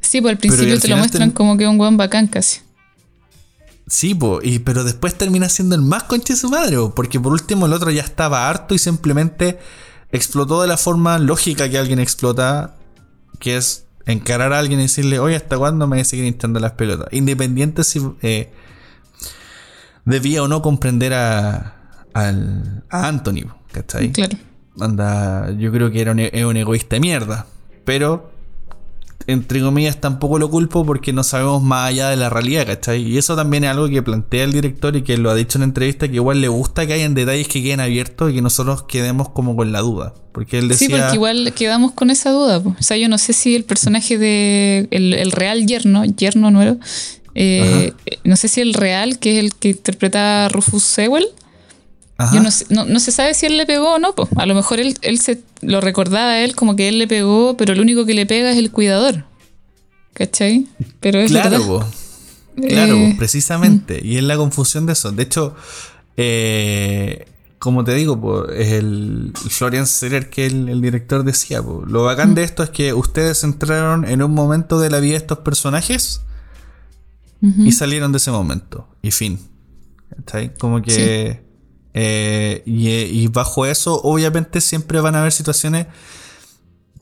[0.00, 2.60] Sí, pues al principio te lo muestran como que un weón bacán casi.
[3.92, 7.66] Sí, y, pero después termina siendo el más conche de su madre, porque por último
[7.66, 9.58] el otro ya estaba harto y simplemente
[10.10, 12.74] explotó de la forma lógica que alguien explota,
[13.38, 16.58] que es encarar a alguien y decirle, oye, ¿hasta cuándo me voy a seguir hinchando
[16.58, 17.08] las pelotas?
[17.12, 18.50] Independiente si eh,
[20.06, 24.10] debía o no comprender a, al, a Anthony, ¿cachai?
[24.10, 24.38] Claro.
[24.80, 27.44] Anda, yo creo que era un, un egoísta de mierda,
[27.84, 28.31] pero
[29.26, 33.02] entre comillas, tampoco lo culpo porque no sabemos más allá de la realidad, ¿cachai?
[33.02, 35.64] Y eso también es algo que plantea el director y que lo ha dicho en
[35.64, 39.28] entrevista, que igual le gusta que hayan detalles que queden abiertos y que nosotros quedemos
[39.28, 40.14] como con la duda.
[40.32, 40.88] Porque él decía...
[40.88, 42.58] Sí, porque igual quedamos con esa duda.
[42.58, 44.88] O sea, yo no sé si el personaje de...
[44.90, 46.78] El, real yerno, yerno nuevo,
[47.34, 47.92] eh,
[48.24, 51.26] no sé si el real, que es el que interpreta a Rufus Sewell,
[52.18, 54.28] no, no, se sabe si él le pegó o no, pues.
[54.36, 57.56] A lo mejor él, él se lo recordaba a él como que él le pegó,
[57.56, 59.24] pero el único que le pega es el cuidador.
[60.14, 60.66] ¿Cachai?
[61.00, 61.86] Pero es Claro,
[62.56, 64.00] claro, eh, precisamente.
[64.04, 65.10] Y es la confusión de eso.
[65.10, 65.54] De hecho,
[66.16, 67.26] eh,
[67.58, 71.62] como te digo, es el, Florian Seller que el, director decía.
[71.62, 75.18] Lo bacán de esto es que ustedes entraron en un momento de la vida de
[75.18, 76.22] estos personajes
[77.40, 78.88] y salieron de ese momento.
[79.00, 79.38] Y fin.
[80.10, 80.54] ¿Cachai?
[80.54, 81.51] Como que.
[81.94, 85.86] Eh, y, bajo eso, obviamente, siempre van a haber situaciones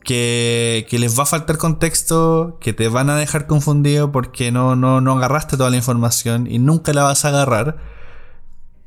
[0.03, 5.01] que, les va a faltar contexto, que te van a dejar confundido porque no, no,
[5.01, 7.77] no agarraste toda la información y nunca la vas a agarrar.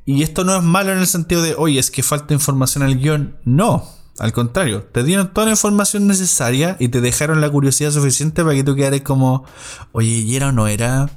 [0.05, 2.99] Y esto no es malo en el sentido de, oye, es que falta información al
[2.99, 3.39] guion.
[3.45, 3.89] No,
[4.19, 8.55] al contrario, te dieron toda la información necesaria y te dejaron la curiosidad suficiente para
[8.55, 9.45] que tú quedaras como,
[9.93, 11.11] oye, ¿y era o no era?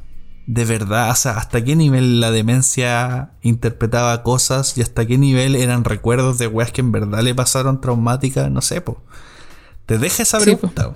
[0.47, 5.57] De verdad, o sea, hasta qué nivel la demencia interpretaba cosas y hasta qué nivel
[5.57, 9.03] eran recuerdos de weas que en verdad le pasaron traumáticas, no sé, po.
[9.85, 10.95] Te deja esa pregunta.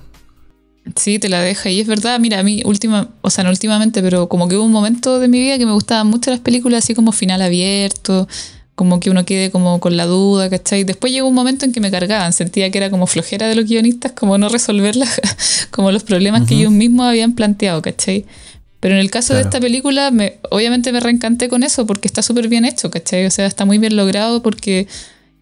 [0.95, 1.69] Sí, te la deja.
[1.69, 4.63] Y es verdad, mira, a mí última, o sea, no últimamente, pero como que hubo
[4.63, 8.29] un momento de mi vida que me gustaban mucho las películas así como final abierto,
[8.75, 10.85] como que uno quede como con la duda, ¿cachai?
[10.85, 13.65] Después llegó un momento en que me cargaban, sentía que era como flojera de los
[13.65, 14.95] guionistas, como no resolver
[15.71, 18.25] como los problemas que ellos mismos habían planteado, ¿cachai?
[18.81, 22.23] Pero en el caso de esta película, me, obviamente me reencanté con eso porque está
[22.23, 23.27] súper bien hecho, ¿cachai?
[23.27, 24.87] O sea, está muy bien logrado porque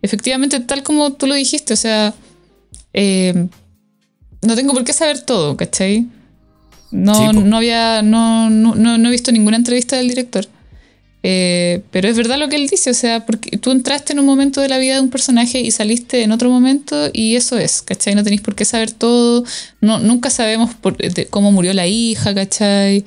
[0.02, 2.14] efectivamente, tal como tú lo dijiste, o sea,
[2.94, 3.48] eh,
[4.42, 6.08] no tengo por qué saber todo, ¿cachai?
[6.92, 10.46] No, no había, no, no, no, he visto ninguna entrevista del director.
[11.22, 14.26] Eh, pero es verdad lo que él dice, o sea, porque tú entraste en un
[14.26, 17.82] momento de la vida de un personaje y saliste en otro momento y eso es,
[17.82, 18.16] ¿cachai?
[18.16, 19.44] No tenéis por qué saber todo,
[19.82, 20.72] no, nunca sabemos
[21.30, 23.04] cómo murió la hija, ¿cachai?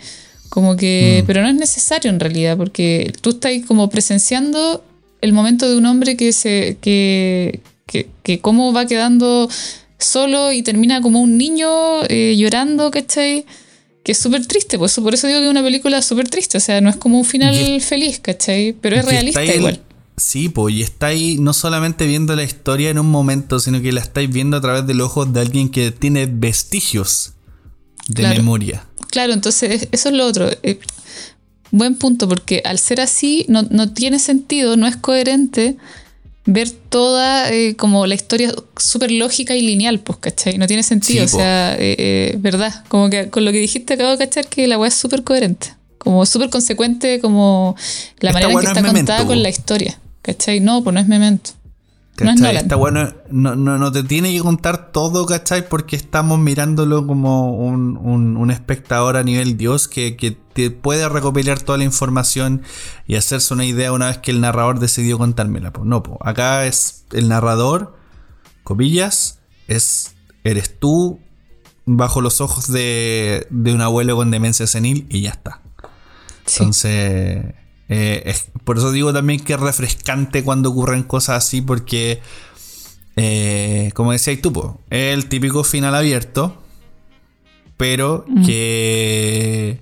[0.51, 1.27] Como que, mm.
[1.27, 4.85] pero no es necesario en realidad, porque tú estás como presenciando
[5.22, 9.48] el momento de un hombre que se, que, que, que cómo va quedando
[9.96, 13.46] solo y termina como un niño eh, llorando, ¿cachai?
[14.03, 16.61] Que es súper triste, pues por eso digo que es una película súper triste, o
[16.61, 18.73] sea, no es como un final feliz, ¿cachai?
[18.73, 19.81] Pero es realista igual.
[20.17, 24.01] Sí, pues, y estáis no solamente viendo la historia en un momento, sino que la
[24.01, 27.33] estáis viendo a través de los ojos de alguien que tiene vestigios
[28.09, 28.87] de memoria.
[29.11, 30.51] Claro, entonces eso es lo otro.
[30.62, 30.79] Eh,
[31.71, 35.77] buen punto, porque al ser así no, tiene sentido, no es coherente
[36.45, 40.59] ver toda eh, como la historia súper lógica y lineal, pues, ¿cachai?
[40.59, 44.19] No tiene sentido, o sea, eh, verdad, como que con lo que dijiste acabo de
[44.19, 47.77] cachar que la weá es súper coherente, como súper consecuente, como
[48.19, 50.61] la manera en que está contada con la historia, ¿cachai?
[50.61, 51.53] No, pues no es memento.
[52.18, 55.66] Está bueno, no, no, te tiene que contar todo, ¿cachai?
[55.68, 61.85] Porque estamos mirándolo como un, espectador a nivel Dios que, te puede recopilar toda la
[61.85, 62.61] información
[63.07, 65.72] y hacerse una idea una vez que el narrador decidió contármela.
[65.83, 67.96] No, acá es el narrador,
[68.62, 71.20] comillas, es, eres tú
[71.87, 75.62] bajo los ojos de, de un abuelo con demencia senil y ya está.
[76.46, 77.55] Entonces,
[77.95, 82.23] eh, es, por eso digo también que es refrescante cuando ocurren cosas así, porque,
[83.17, 86.57] eh, como decía tú, es el típico final abierto,
[87.77, 89.79] pero que,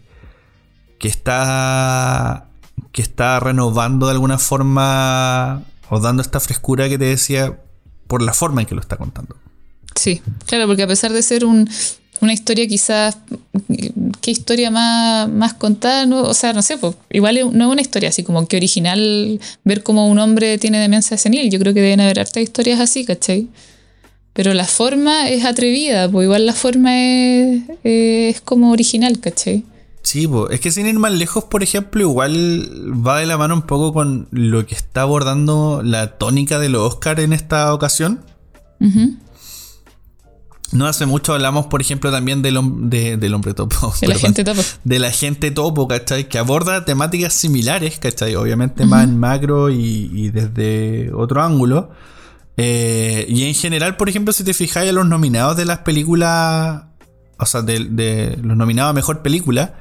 [0.99, 2.49] que está
[2.91, 7.61] que está renovando de alguna forma o dando esta frescura que te decía
[8.09, 9.37] por la forma en que lo está contando.
[9.95, 11.71] Sí, claro, porque a pesar de ser un,
[12.21, 13.19] una historia quizás,
[14.21, 16.07] ¿qué historia más, más contada?
[16.07, 19.41] No, o sea, no sé, pues, igual no es una historia así como que original
[19.65, 21.51] ver cómo un hombre tiene demencia senil.
[21.51, 23.49] Yo creo que deben haber hartas historias así, ¿cachai?
[24.33, 29.65] Pero la forma es atrevida, pues igual la forma es, es como original, ¿cachai?
[30.03, 33.55] Sí, pues, es que sin ir más lejos, por ejemplo, igual va de la mano
[33.55, 38.21] un poco con lo que está abordando la tónica de los Oscar en esta ocasión.
[40.73, 43.93] No hace mucho hablamos, por ejemplo, también del, del hombre topo.
[44.01, 44.63] De la gente topo.
[44.85, 46.29] De la gente topo, ¿cachai?
[46.29, 48.37] Que aborda temáticas similares, ¿cachai?
[48.37, 51.91] Obviamente más en macro y, desde otro ángulo.
[52.57, 56.83] Eh, y en general, por ejemplo, si te fijáis a los nominados de las películas,
[57.39, 59.75] o sea, de, de los nominados a mejor película,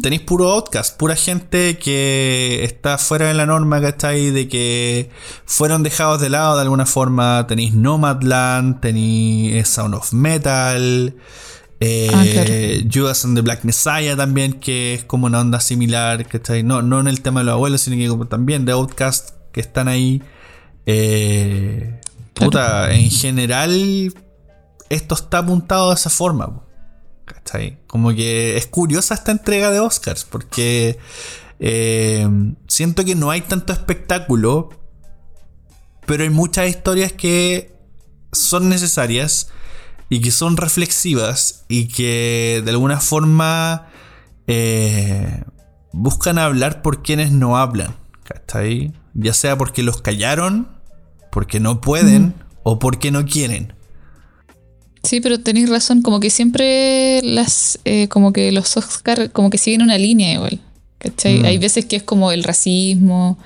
[0.00, 4.30] Tenéis puro outcast, pura gente que está fuera de la norma, ¿cachai?
[4.30, 5.10] De que
[5.44, 7.46] fueron dejados de lado de alguna forma.
[7.46, 11.14] Tenéis Nomadland, tenéis Sound of Metal,
[11.80, 12.10] eh,
[12.82, 16.62] ah, Judas and the Black Messiah también, que es como una onda similar, ¿cachai?
[16.62, 19.88] No, no en el tema de los abuelos, sino que también de outcast que están
[19.88, 20.22] ahí.
[20.86, 22.00] Eh,
[22.32, 24.14] puta, en general,
[24.88, 26.62] esto está apuntado de esa forma.
[27.26, 27.78] ¿Cachai?
[27.86, 30.98] Como que es curiosa esta entrega de Oscars porque
[31.58, 32.26] eh,
[32.68, 34.70] siento que no hay tanto espectáculo,
[36.06, 37.74] pero hay muchas historias que
[38.32, 39.50] son necesarias
[40.08, 43.88] y que son reflexivas y que de alguna forma
[44.46, 45.42] eh,
[45.92, 48.92] buscan hablar por quienes no hablan, ¿cachai?
[49.14, 50.68] Ya sea porque los callaron,
[51.32, 53.75] porque no pueden o porque no quieren.
[55.06, 59.58] Sí, pero tenéis razón, como que siempre las, eh, como que los Oscar como que
[59.58, 60.60] siguen una línea igual,
[60.98, 61.40] ¿cachai?
[61.40, 61.44] Mm.
[61.44, 63.38] Hay veces que es como el racismo,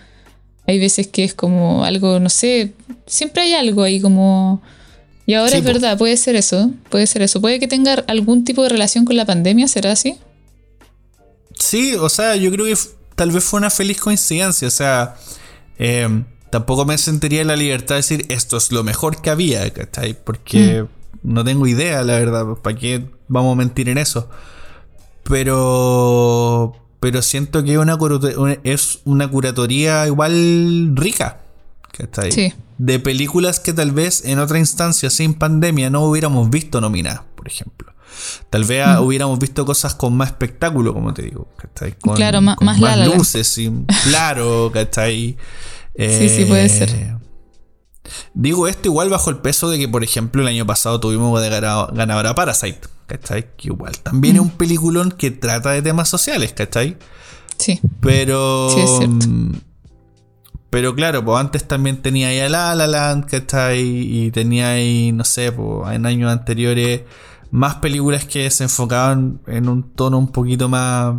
[0.66, 2.72] hay veces que es como algo, no sé,
[3.06, 4.62] siempre hay algo ahí como...
[5.26, 8.64] Y ahora es verdad, puede ser eso, puede ser eso, puede que tenga algún tipo
[8.64, 10.16] de relación con la pandemia, ¿será así?
[11.56, 12.76] Sí, o sea, yo creo que
[13.14, 15.14] tal vez fue una feliz coincidencia, o sea,
[15.78, 20.14] eh, tampoco me sentiría la libertad de decir esto es lo mejor que había, ¿cachai?
[20.14, 20.82] Porque...
[20.82, 22.46] Mm no tengo idea, la verdad.
[22.62, 24.28] ¿Para qué vamos a mentir en eso?
[25.24, 26.76] Pero.
[27.00, 27.98] Pero siento que una
[28.62, 31.40] es una curatoría igual rica.
[31.96, 32.30] ¿Cachai?
[32.30, 32.52] Sí.
[32.76, 37.48] De películas que tal vez en otra instancia, sin pandemia, no hubiéramos visto nominadas, por
[37.48, 37.92] ejemplo.
[38.50, 39.02] Tal vez mm.
[39.02, 41.48] hubiéramos visto cosas con más espectáculo, como te digo.
[41.56, 41.94] ¿cachai?
[41.98, 43.72] Con, claro, más, más, luces, y,
[44.04, 45.36] claro, ¿cachai?
[45.96, 47.16] sí, sí, puede ser.
[48.34, 51.48] Digo esto igual bajo el peso de que, por ejemplo, el año pasado tuvimos de
[51.48, 53.54] ganadora Parasite, ¿cachai?
[53.56, 56.96] Que igual también es un peliculón que trata de temas sociales, ¿cachai?
[57.58, 57.80] Sí.
[58.00, 58.70] Pero.
[58.70, 59.28] Sí, es cierto.
[59.28, 59.52] Mm,
[60.70, 63.80] pero claro, pues antes también tenía ahí a La La Land, ¿cachai?
[63.82, 67.02] Y tenía ahí, no sé, pues en años anteriores
[67.50, 71.16] más películas que se enfocaban en un tono un poquito más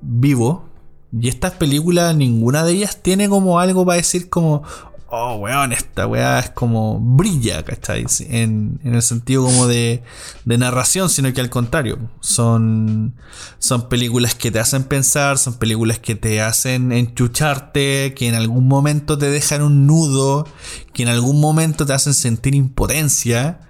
[0.00, 0.68] vivo.
[1.10, 4.62] Y estas películas, ninguna de ellas tiene como algo para decir como,
[5.10, 8.06] oh, weón, esta weá es como brilla, ¿cachai?
[8.28, 10.02] En, en el sentido como de,
[10.44, 13.14] de, narración, sino que al contrario, son,
[13.58, 18.68] son películas que te hacen pensar, son películas que te hacen enchucharte, que en algún
[18.68, 20.46] momento te dejan un nudo,
[20.92, 23.60] que en algún momento te hacen sentir impotencia,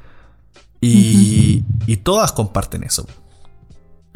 [0.81, 3.07] y, y todas comparten eso.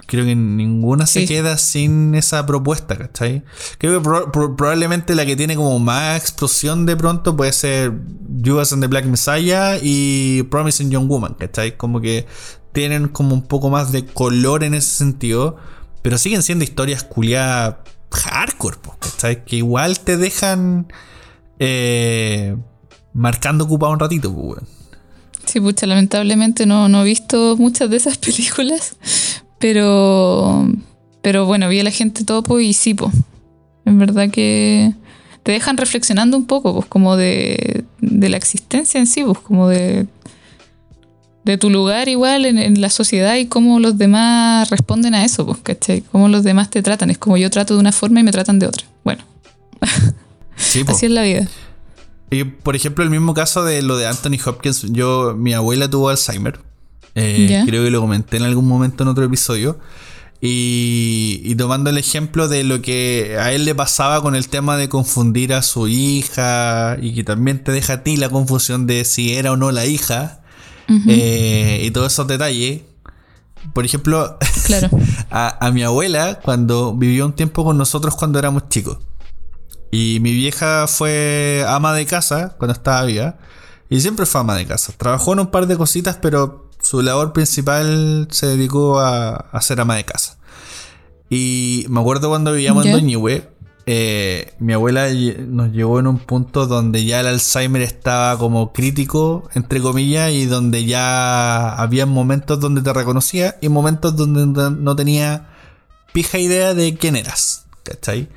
[0.07, 3.45] Creo que ninguna se queda sin esa propuesta, ¿cachai?
[3.79, 7.93] Creo que probablemente la que tiene como más explosión de pronto puede ser
[8.45, 11.77] Judas and the Black Messiah y Promising Young Woman, ¿cachai?
[11.77, 12.27] Como que
[12.73, 15.57] tienen como un poco más de color en ese sentido,
[16.03, 17.77] pero siguen siendo historias culiadas
[18.11, 19.45] hardcore, ¿cachai?
[19.45, 20.93] Que igual te dejan
[21.59, 22.57] eh,
[23.13, 24.63] marcando ocupado un ratito, pues,
[25.45, 28.97] Sí, pucha, lamentablemente no, no he visto muchas de esas películas,
[29.63, 30.67] pero,
[31.23, 33.15] pero bueno, vi a la gente topo y sí, pues.
[33.85, 34.93] En verdad que
[35.45, 39.69] te dejan reflexionando un poco, pues, como de, de la existencia en sí, pues, como
[39.69, 40.09] de,
[41.45, 45.59] de tu lugar igual en, la sociedad y cómo los demás responden a eso, pues,
[45.63, 46.01] ¿cachai?
[46.01, 47.11] Cómo los demás te tratan.
[47.11, 48.85] Es como yo trato de una forma y me tratan de otra.
[49.05, 49.23] Bueno,
[50.57, 51.47] sí, así es la vida.
[52.33, 56.09] Y por ejemplo, el mismo caso de lo de Anthony Hopkins, yo, mi abuela tuvo
[56.09, 56.72] Alzheimer.
[57.15, 59.79] Eh, creo que lo comenté en algún momento en otro episodio.
[60.45, 64.89] Y, tomando el ejemplo de lo que a él le pasaba con el tema de
[64.89, 69.35] confundir a su hija y que también te deja a ti la confusión de si
[69.35, 70.41] era o no la hija
[71.09, 72.83] eh, y todos esos detalles.
[73.73, 74.37] Por ejemplo,
[75.31, 78.99] a, mi abuela cuando vivió un tiempo con nosotros cuando éramos chicos.
[79.93, 83.37] Y mi vieja fue ama de casa cuando estaba viva.
[83.89, 84.93] Y siempre fue ama de casa.
[84.97, 89.81] Trabajó en un par de cositas, pero su labor principal se dedicó a, a ser
[89.81, 90.39] ama de casa.
[91.31, 93.49] Y me acuerdo cuando vivíamos en Doñihue,
[93.87, 95.09] eh, mi abuela
[95.49, 100.45] nos llevó en un punto donde ya el Alzheimer estaba como crítico, entre comillas, y
[100.45, 105.49] donde ya había momentos donde te reconocía y momentos donde no tenía
[106.13, 107.65] pija idea de quién eras.
[107.83, 108.29] ¿Cachai?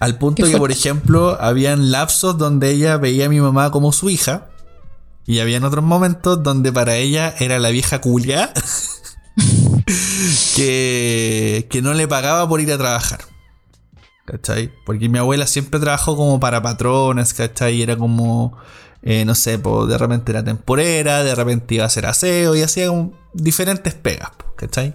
[0.00, 4.10] Al punto que, por ejemplo, habían lapsos donde ella veía a mi mamá como su
[4.10, 4.48] hija
[5.26, 8.52] y habían otros momentos donde para ella era la vieja culia
[10.56, 13.20] que, que no le pagaba por ir a trabajar.
[14.24, 14.72] ¿Cachai?
[14.86, 17.76] Porque mi abuela siempre trabajó como para patrones, ¿cachai?
[17.76, 18.56] Y era como,
[19.02, 22.88] eh, no sé, de repente era temporera, de repente iba a hacer aseo y hacía
[23.34, 24.94] diferentes pegas, ¿cachai?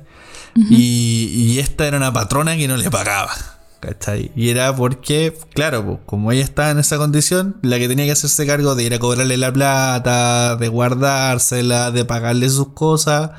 [0.56, 3.57] y, y, esta era una patrona que no le pagaba.
[3.80, 4.32] ¿Cachai?
[4.36, 8.48] Y era porque, claro, como ella estaba en esa condición, la que tenía que hacerse
[8.48, 13.32] cargo de ir a cobrarle la plata, de guardársela, de pagarle sus cosas,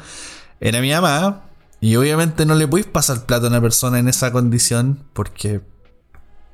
[0.60, 1.44] era mi mamá.
[1.80, 5.60] Y obviamente no le podéis pasar plata a una persona en esa condición porque,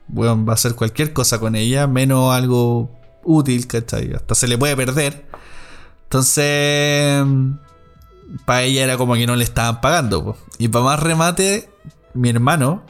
[0.09, 2.91] bueno, va a hacer cualquier cosa con ella, menos algo
[3.23, 4.15] útil, ¿cachai?
[4.15, 5.27] Hasta se le puede perder.
[6.05, 7.25] Entonces,
[8.47, 10.37] para ella era como que no le estaban pagando.
[10.59, 11.71] Y para más remate,
[12.15, 12.83] mi hermano,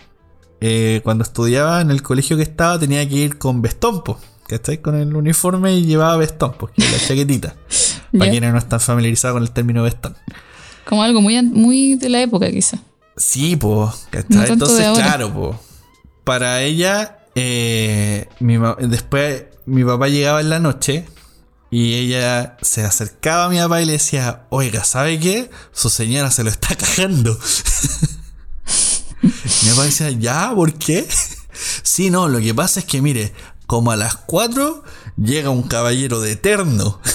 [0.61, 4.15] eh, cuando estudiaba en el colegio que estaba, tenía que ir con vestón, que
[4.47, 4.79] ¿cachai?
[4.79, 7.57] Con el uniforme y llevaba vestón, pues, la chaquetita.
[8.17, 10.17] para quienes no están familiarizados con el término vestón.
[10.85, 12.79] Como algo muy, muy de la época, quizá.
[13.17, 15.57] Sí, pues, Entonces, claro, pues.
[16.25, 18.29] Para ella, eh,
[18.81, 21.07] después mi papá llegaba en la noche
[21.71, 25.51] y ella se acercaba a mi papá y le decía, oiga, ¿sabe qué?
[25.73, 27.39] Su señora se lo está cagando.
[29.65, 30.53] Mi papá decía, ¿ya?
[30.55, 31.07] ¿Por qué?
[31.85, 33.33] Sí, no, lo que pasa es que, mire,
[33.69, 34.83] como a las 4
[35.17, 37.01] llega un caballero de eterno.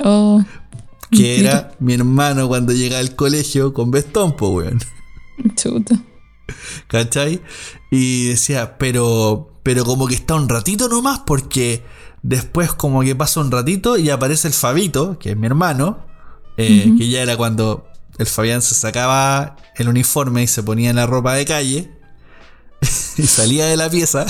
[0.00, 0.44] Oh.
[1.10, 4.78] Que era mi hermano cuando llega al colegio con vestón, weón.
[5.56, 6.00] Chuta.
[6.86, 7.42] ¿Cachai?
[7.90, 11.82] Y decía, pero, pero como que está un ratito nomás, porque
[12.22, 16.06] después como que pasa un ratito y aparece el Fabito, que es mi hermano,
[16.56, 17.88] eh, que ya era cuando
[18.18, 21.90] el Fabián se sacaba el uniforme y se ponía en la ropa de calle
[23.16, 24.26] y salía de la pieza.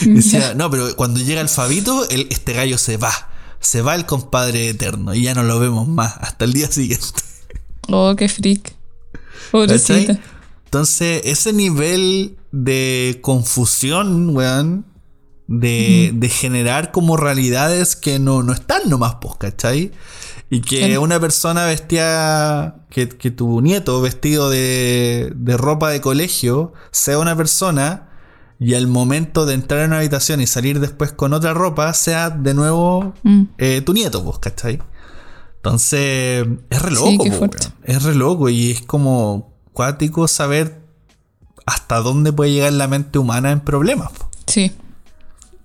[0.00, 3.30] y decía, no, pero cuando llega el Fabito, este gallo se va.
[3.60, 7.06] Se va el compadre eterno y ya no lo vemos más hasta el día siguiente.
[7.88, 8.74] Oh, qué freak.
[9.52, 10.18] Pobrecita.
[10.64, 14.86] Entonces, ese nivel de confusión, weón,
[15.52, 19.92] de, de generar como realidades que no, no están nomás, pues, ¿cachai?
[20.48, 27.36] Y que una persona vestía, que, tu nieto vestido de, ropa de colegio sea una
[27.36, 28.08] persona
[28.58, 32.30] y al momento de entrar en una habitación y salir después con otra ropa sea
[32.30, 33.42] de nuevo mm.
[33.58, 34.78] eh, tu nieto, pues, ¿cachai?
[35.56, 37.24] Entonces, es re loco,
[37.84, 40.82] es re loco y es como cuático saber
[41.66, 44.10] hasta dónde puede llegar la mente humana en problemas.
[44.46, 44.72] Sí.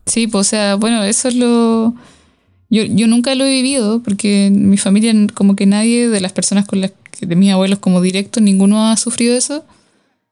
[0.07, 1.93] Sí, pues, o sea, bueno, eso es lo
[2.69, 6.65] yo, yo nunca lo he vivido porque mi familia como que nadie de las personas
[6.67, 9.63] con las que, de mis abuelos como directo, ninguno ha sufrido eso.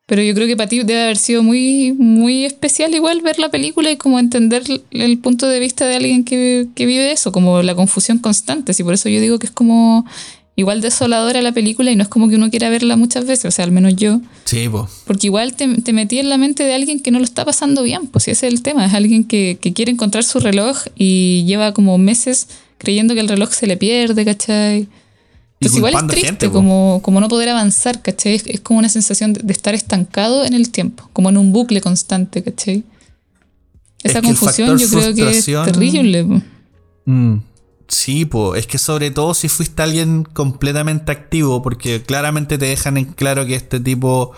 [0.07, 3.49] Pero yo creo que para ti debe haber sido muy, muy especial igual ver la
[3.49, 7.63] película y como entender el punto de vista de alguien que, que vive eso, como
[7.63, 8.73] la confusión constante.
[8.78, 10.05] Y por eso yo digo que es como
[10.56, 13.51] igual desoladora la película y no es como que uno quiera verla muchas veces, o
[13.51, 14.22] sea, al menos yo.
[14.45, 14.86] Sí, pues.
[15.06, 17.84] Porque igual te, te, metí en la mente de alguien que no lo está pasando
[17.84, 21.43] bien, pues ese es el tema, es alguien que, que, quiere encontrar su reloj y
[21.45, 22.47] lleva como meses
[22.78, 24.88] creyendo que el reloj se le pierde, ¿cachai?
[25.60, 28.41] Entonces igual es triste como, como no poder avanzar, ¿cachai?
[28.45, 32.43] Es, como una sensación de, estar estancado en el tiempo, como en un bucle constante,
[32.43, 32.84] ¿cachai?
[34.03, 36.41] Esa confusión yo creo que es terrible.
[37.06, 37.38] Mm.
[37.88, 42.98] Sí, pues es que sobre todo si fuiste alguien completamente activo, porque claramente te dejan
[42.98, 44.34] en claro que este tipo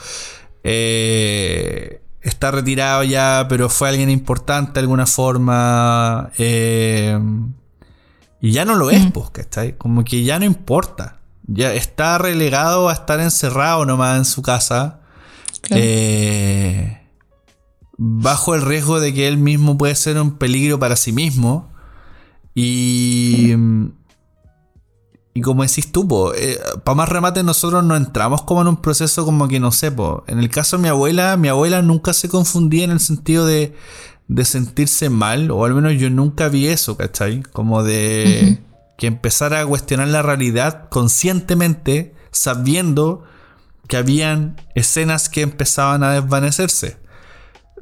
[0.63, 6.31] eh, está retirado ya, pero fue alguien importante de alguna forma.
[6.37, 7.17] Eh,
[8.41, 9.77] y ya no lo es, pues, ¿cachai?
[9.77, 11.19] Como que ya no importa.
[11.47, 14.99] Ya está relegado a estar encerrado nomás en su casa.
[15.69, 17.01] Eh,
[17.97, 21.71] bajo el riesgo de que él mismo puede ser un peligro para sí mismo.
[22.59, 23.53] Y,
[25.35, 29.25] y como decís tú, eh, para más remate nosotros no entramos como en un proceso
[29.25, 30.23] como que no sé, po.
[30.25, 33.75] en el caso de mi abuela, mi abuela nunca se confundía en el sentido de,
[34.27, 37.43] de sentirse mal, o al menos yo nunca vi eso, ¿cachai?
[37.43, 38.59] Como de
[38.97, 43.23] que empezara a cuestionar la realidad conscientemente, sabiendo
[43.87, 46.97] que habían escenas que empezaban a desvanecerse.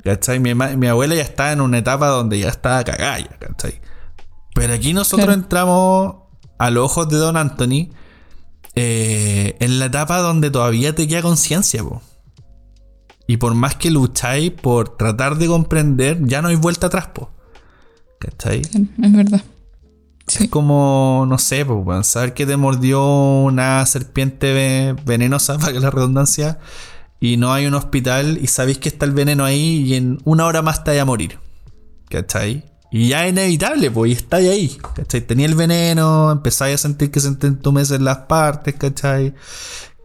[0.04, 0.42] ¿Cachai?
[0.42, 3.80] Mi, mi abuela ya estaba en una etapa donde ya estaba cagada, ¿cachai?
[4.56, 6.16] Pero aquí nosotros entramos
[6.58, 7.90] a los ojos de Don Anthony
[8.74, 11.84] eh, en la etapa donde todavía te queda conciencia,
[13.28, 17.32] Y por más que lucháis por tratar de comprender, ya no hay vuelta atrás, po.
[18.18, 18.62] ¿Cachai?
[18.62, 19.44] Es verdad.
[20.26, 25.92] Es como, no sé, pues, saber que te mordió una serpiente venenosa, para que la
[25.92, 26.60] redundancia,
[27.20, 30.46] y no hay un hospital y sabéis que está el veneno ahí y en una
[30.46, 31.40] hora más te vaya a morir.
[32.10, 32.64] ¿Cachai?
[32.98, 35.20] Y ya es inevitable, pues, y estáis ahí, ¿cachai?
[35.20, 39.34] Tenía el veneno, empezáis a sentir que se entumecen las partes, ¿cachai?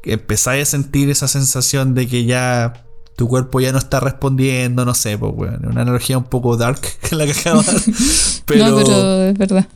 [0.02, 2.84] Empezáis a sentir esa sensación de que ya
[3.14, 6.80] tu cuerpo ya no está respondiendo, no sé, pues, bueno, una analogía un poco dark
[7.08, 7.62] que la que acabo
[8.44, 9.68] pero, no, pero es verdad.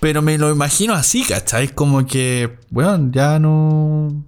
[0.00, 1.74] Pero me lo imagino así, ¿cachai?
[1.74, 4.24] Como que, bueno, ya no...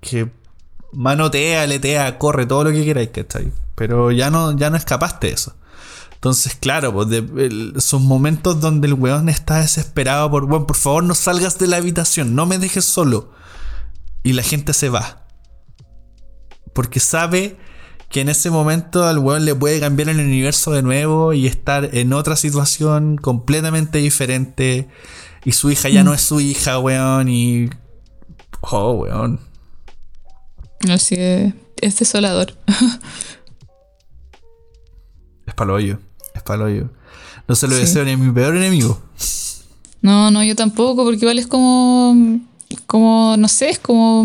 [0.00, 0.30] Que
[0.94, 3.52] manotea, letea, corre, todo lo que queráis, ¿cachai?
[3.74, 5.52] Pero ya no, ya no escapaste de eso.
[6.16, 11.04] Entonces, claro, pues de, son momentos donde el weón está desesperado por, bueno, por favor
[11.04, 13.30] no salgas de la habitación, no me dejes solo.
[14.22, 15.26] Y la gente se va.
[16.72, 17.56] Porque sabe
[18.10, 21.94] que en ese momento al weón le puede cambiar el universo de nuevo y estar
[21.94, 24.88] en otra situación completamente diferente.
[25.44, 27.28] Y su hija ya no es su hija, weón.
[27.28, 27.70] Y.
[28.62, 29.38] Oh, weón.
[30.88, 31.54] Así es.
[31.80, 32.54] Es desolador.
[35.46, 35.96] es palo Es
[36.46, 36.66] palo
[37.46, 39.00] No se lo deseo ni a mi peor enemigo.
[40.00, 42.40] No, no, yo tampoco, porque igual es como.
[42.86, 44.24] Como, no sé, es como.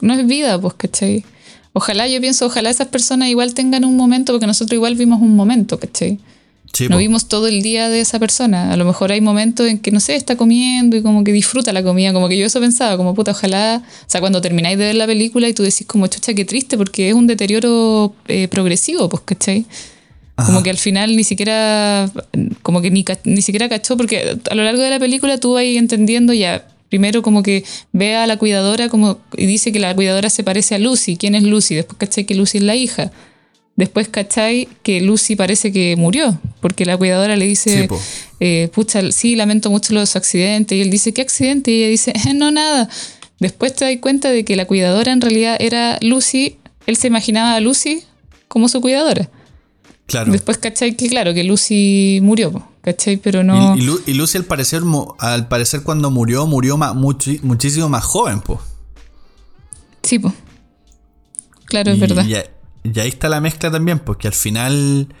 [0.00, 1.24] No es vida, pues, ¿cachai?
[1.72, 5.36] Ojalá, yo pienso, ojalá esas personas igual tengan un momento, porque nosotros igual vimos un
[5.36, 6.18] momento, ¿cachai?
[6.88, 8.72] no vimos todo el día de esa persona.
[8.72, 11.72] A lo mejor hay momentos en que, no sé, está comiendo y como que disfruta
[11.72, 12.12] la comida.
[12.12, 13.82] Como que yo eso pensaba, como puta, ojalá.
[13.84, 16.76] O sea, cuando termináis de ver la película y tú decís, como chucha, qué triste,
[16.76, 19.66] porque es un deterioro eh, progresivo, pues, ¿cachai?
[20.46, 22.10] Como que al final ni siquiera,
[22.62, 25.64] como que ni, ni siquiera cachó, porque a lo largo de la película tú vas
[25.64, 30.30] entendiendo ya, primero como que ve a la cuidadora como, y dice que la cuidadora
[30.30, 31.16] se parece a Lucy.
[31.16, 31.74] ¿Quién es Lucy?
[31.74, 33.10] Después caché que Lucy es la hija.
[33.74, 37.96] Después cachai que Lucy parece que murió, porque la cuidadora le dice, sí,
[38.40, 40.76] eh, pucha, sí, lamento mucho los accidentes.
[40.76, 41.70] Y él dice, ¿qué accidente?
[41.70, 42.88] Y ella dice, eh, no, nada.
[43.40, 46.56] Después te das cuenta de que la cuidadora en realidad era Lucy.
[46.86, 48.02] Él se imaginaba a Lucy
[48.48, 49.30] como su cuidadora.
[50.08, 50.32] Claro.
[50.32, 52.64] Después cachai que, claro, que Lucy murió.
[52.92, 53.16] ¿cachai?
[53.18, 53.76] Pero no.
[53.76, 54.82] Y, Lucy, al parecer,
[55.18, 58.60] al parecer, cuando murió, murió muchísimo más joven, pues.
[60.02, 60.34] Sí, pues.
[61.66, 62.24] Claro, es verdad.
[62.24, 65.14] Y, ahí está la mezcla también, porque al final.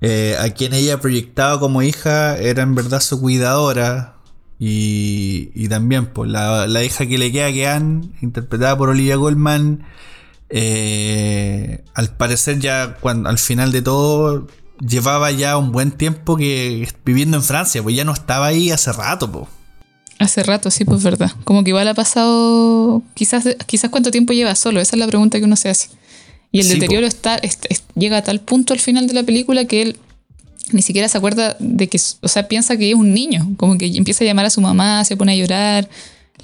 [0.00, 4.16] Eh, a quien ella proyectaba como hija era en verdad su cuidadora.
[4.58, 9.84] Y, también, pues, la, la, hija que le queda, que Anne, interpretada por Olivia Goldman.
[10.56, 14.46] Eh, al parecer, ya cuando al final de todo
[14.78, 18.92] llevaba ya un buen tiempo que viviendo en Francia, pues ya no estaba ahí hace
[18.92, 19.46] rato, pues.
[20.20, 21.32] Hace rato, sí, pues verdad.
[21.42, 25.40] Como que igual ha pasado, quizás, quizás cuánto tiempo lleva solo, esa es la pregunta
[25.40, 25.88] que uno se hace.
[26.52, 27.40] Y el deterioro está,
[27.96, 29.98] llega a tal punto al final de la película que él
[30.70, 33.86] ni siquiera se acuerda de que, o sea, piensa que es un niño, como que
[33.86, 35.88] empieza a llamar a su mamá, se pone a llorar,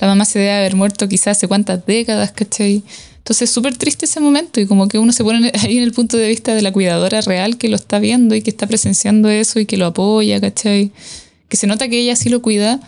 [0.00, 2.82] la mamá se debe haber muerto quizás hace cuántas décadas, ¿cachai?
[3.30, 5.92] Entonces es súper triste ese momento y como que uno se pone ahí en el
[5.92, 9.28] punto de vista de la cuidadora real que lo está viendo y que está presenciando
[9.28, 10.90] eso y que lo apoya, ¿cachai?
[11.48, 12.80] Que se nota que ella sí lo cuida.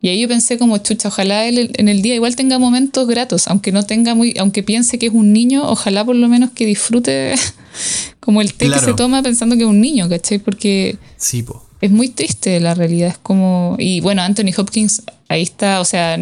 [0.00, 3.48] Y ahí yo pensé como, chucha, ojalá él en el día igual tenga momentos gratos,
[3.48, 6.64] aunque no tenga muy, aunque piense que es un niño, ojalá por lo menos que
[6.64, 7.34] disfrute
[8.20, 10.38] como el té que se toma pensando que es un niño, ¿cachai?
[10.38, 13.08] Porque sí, po es muy triste la realidad.
[13.08, 13.76] Es como.
[13.78, 16.16] Y bueno, Anthony Hopkins ahí está, o sea,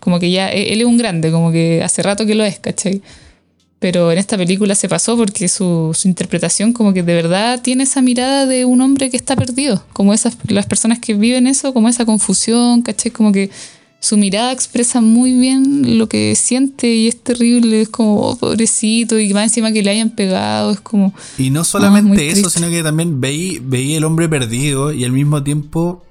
[0.00, 0.50] como que ya.
[0.52, 3.02] E-, él es un grande, como que hace rato que lo es, ¿cachai?
[3.78, 8.00] Pero en esta película se pasó porque su, interpretación, como que de verdad tiene esa
[8.00, 9.84] mirada de un hombre que está perdido.
[9.92, 13.10] Como esas, las personas que viven eso, como esa confusión, ¿cachai?
[13.10, 13.50] Como que
[14.02, 19.16] su mirada expresa muy bien lo que siente y es terrible, es como oh, pobrecito
[19.20, 21.14] y más encima que le hayan pegado, es como...
[21.38, 25.44] Y no solamente eso, sino que también veí, veí el hombre perdido y al mismo
[25.44, 26.04] tiempo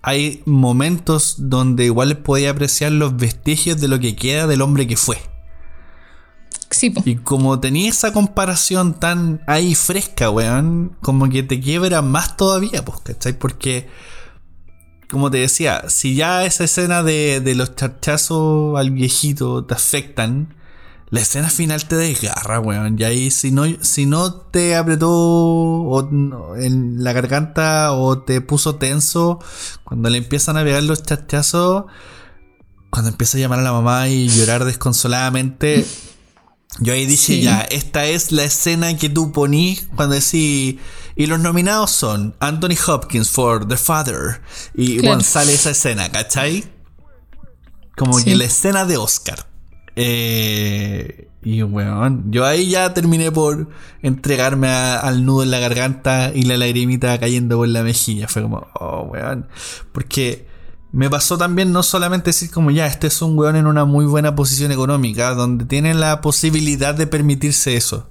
[0.00, 4.96] hay momentos donde igual podía apreciar los vestigios de lo que queda del hombre que
[4.96, 5.18] fue.
[6.70, 12.36] Sí, Y como tenía esa comparación tan ahí fresca, weón, como que te quiebra más
[12.36, 13.36] todavía, pues, ¿cachai?
[13.36, 13.88] Porque
[15.10, 20.54] como te decía, si ya esa escena de, de los charchazos al viejito te afectan,
[21.14, 22.96] la escena final te desgarra, weón.
[22.98, 26.08] Y ahí, si no, si no te apretó
[26.56, 29.38] en la garganta o te puso tenso,
[29.84, 31.84] cuando le empiezan a pegar los charchazos,
[32.90, 35.86] cuando empieza a llamar a la mamá y llorar desconsoladamente,
[36.80, 40.76] yo ahí dije, ya, esta es la escena que tú ponís cuando decís.
[41.16, 44.40] Y los nominados son Anthony Hopkins for The Father.
[44.74, 46.64] Y bueno, sale esa escena, ¿cachai?
[47.96, 49.46] Como que la escena de Oscar.
[49.94, 53.68] Eh, y weón, yo ahí ya terminé por
[54.02, 58.26] entregarme al nudo en la garganta y la lagrimita cayendo por la mejilla.
[58.26, 59.46] Fue como, oh weón.
[59.92, 60.48] Porque
[60.94, 64.04] me pasó también no solamente decir como ya, este es un weón en una muy
[64.06, 68.08] buena posición económica, donde tiene la posibilidad de permitirse eso.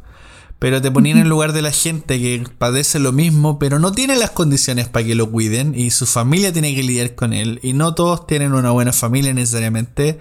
[0.60, 4.18] Pero te ponían en lugar de la gente que padece lo mismo, pero no tiene
[4.18, 7.62] las condiciones para que lo cuiden y su familia tiene que lidiar con él.
[7.64, 10.20] Y no todos tienen una buena familia necesariamente.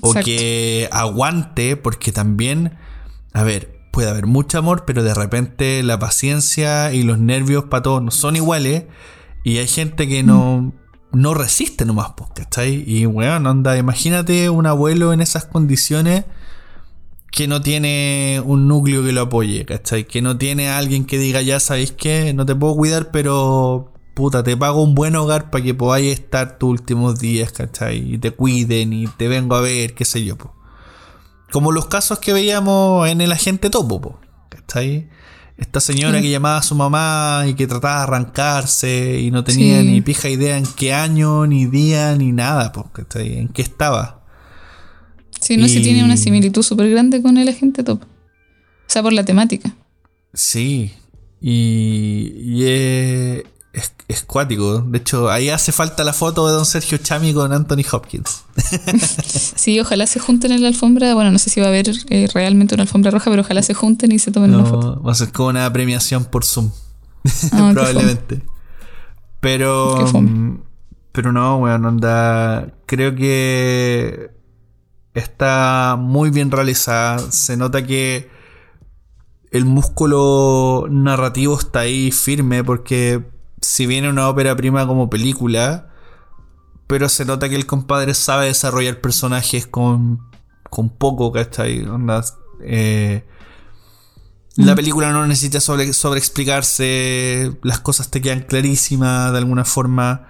[0.00, 2.78] O que aguante, porque también,
[3.34, 7.82] a ver, puede haber mucho amor, pero de repente la paciencia y los nervios para
[7.82, 8.84] todos no son iguales.
[9.44, 10.72] Y hay gente que no
[11.12, 12.84] no resiste nomás, pues, ¿cachai?
[12.86, 16.24] Y weón, onda, imagínate un abuelo en esas condiciones
[17.30, 20.04] que no tiene un núcleo que lo apoye, ¿cachai?
[20.04, 24.42] Que no tiene alguien que diga, ya sabéis que no te puedo cuidar, pero puta,
[24.42, 28.14] te pago un buen hogar para que podáis estar tus últimos días, ¿cachai?
[28.14, 30.50] Y te cuiden y te vengo a ver, qué sé yo, pues.
[31.52, 35.08] Como los casos que veíamos en el agente topo, po, ¿cachai?
[35.58, 39.82] Esta señora que llamaba a su mamá y que trataba de arrancarse y no tenía
[39.82, 43.04] ni pija idea en qué año, ni día, ni nada, porque
[43.40, 44.24] en qué estaba.
[45.40, 48.02] Sí, no si tiene una similitud súper grande con el agente top.
[48.02, 48.06] O
[48.86, 49.74] sea, por la temática.
[50.32, 50.92] Sí.
[51.40, 53.42] Y, y es,
[54.08, 54.80] es, cuático.
[54.80, 58.44] De hecho, ahí hace falta la foto de don Sergio Chami con Anthony Hopkins.
[59.56, 61.14] sí, ojalá se junten en la alfombra.
[61.14, 63.74] Bueno, no sé si va a haber eh, realmente una alfombra roja, pero ojalá se
[63.74, 65.02] junten y se tomen una foto.
[65.02, 66.70] Va a ser como una premiación por Zoom.
[67.52, 68.42] Ah, Probablemente.
[69.40, 70.06] Pero.
[70.12, 70.60] Mm,
[71.12, 72.72] pero no, weón, onda.
[72.86, 74.30] Creo que
[75.14, 77.18] está muy bien realizada.
[77.30, 78.30] Se nota que
[79.50, 85.90] el músculo narrativo está ahí firme porque si viene una ópera prima como película,
[86.86, 90.20] pero se nota que el compadre sabe desarrollar personajes con,
[90.70, 91.84] con poco, ¿cachai?
[91.84, 92.24] Onda,
[92.62, 93.24] eh,
[94.56, 94.76] la mm.
[94.76, 100.26] película no necesita sobre, sobre explicarse, las cosas te quedan clarísimas de alguna forma.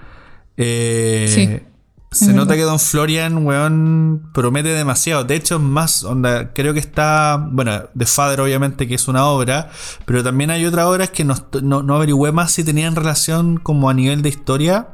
[0.57, 1.67] Eh,
[2.11, 5.24] se nota que Don Florian, weón, promete demasiado.
[5.24, 9.70] De hecho, más onda, creo que está, bueno, The Father obviamente que es una obra,
[10.06, 13.90] pero también hay otras obras que no, no, no averigüé más si tenían relación como
[13.90, 14.88] a nivel de historia,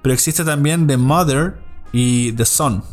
[0.00, 1.58] pero existe también The Mother
[1.92, 2.84] y The Son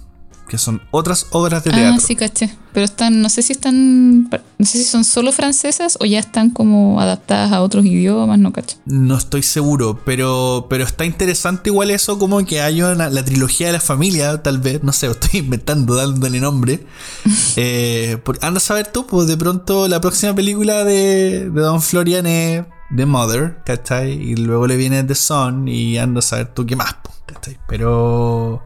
[0.47, 1.95] que son otras obras de teatro.
[1.95, 2.55] Ah, sí, caché.
[2.73, 6.51] Pero están, no sé si están, no sé si son solo francesas o ya están
[6.51, 8.77] como adaptadas a otros idiomas, no caché.
[8.85, 13.67] No estoy seguro, pero, pero está interesante igual eso como que hay una, la trilogía
[13.67, 16.85] de la familia, tal vez, no sé, estoy inventando, dándole nombre.
[17.55, 22.25] eh, anda a saber tú, pues de pronto la próxima película de, de Don Florian
[22.27, 22.63] es
[22.95, 24.11] The Mother, ¿cachai?
[24.11, 27.57] Y luego le viene The Son y anda a saber tú qué más, pues, ¿cachai?
[27.67, 28.63] Pero...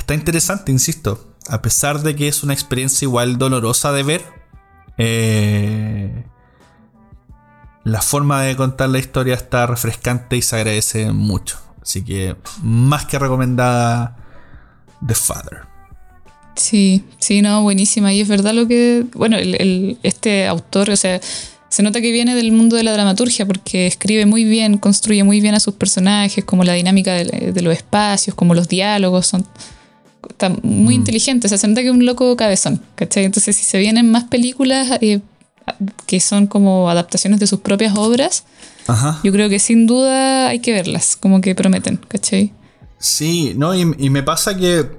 [0.00, 1.36] Está interesante, insisto.
[1.46, 4.24] A pesar de que es una experiencia igual dolorosa de ver,
[4.96, 6.24] eh,
[7.84, 11.58] la forma de contar la historia está refrescante y se agradece mucho.
[11.82, 14.16] Así que más que recomendada
[15.06, 15.58] The Father.
[16.56, 18.12] Sí, sí, no, buenísima.
[18.14, 19.36] Y es verdad lo que, bueno,
[20.02, 21.20] este autor, o sea,
[21.68, 25.42] se nota que viene del mundo de la dramaturgia porque escribe muy bien, construye muy
[25.42, 29.46] bien a sus personajes, como la dinámica de, de los espacios, como los diálogos, son
[30.28, 30.98] está muy mm.
[30.98, 33.24] inteligente, se siente que es un loco cabezón, ¿cachai?
[33.24, 35.20] Entonces, si se vienen más películas eh,
[36.06, 38.44] que son como adaptaciones de sus propias obras,
[39.22, 42.52] yo creo que sin duda hay que verlas, como que prometen, ¿cachai?
[42.98, 44.90] Sí, no, y, me pasa que,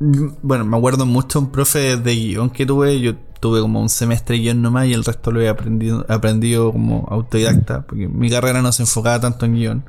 [0.00, 4.36] bueno, me acuerdo mucho un profe de guion que tuve, yo tuve como un semestre
[4.36, 8.62] de guion nomás y el resto lo he aprendido, aprendido como autodidacta, porque mi carrera
[8.62, 9.84] no se enfocaba tanto en guion.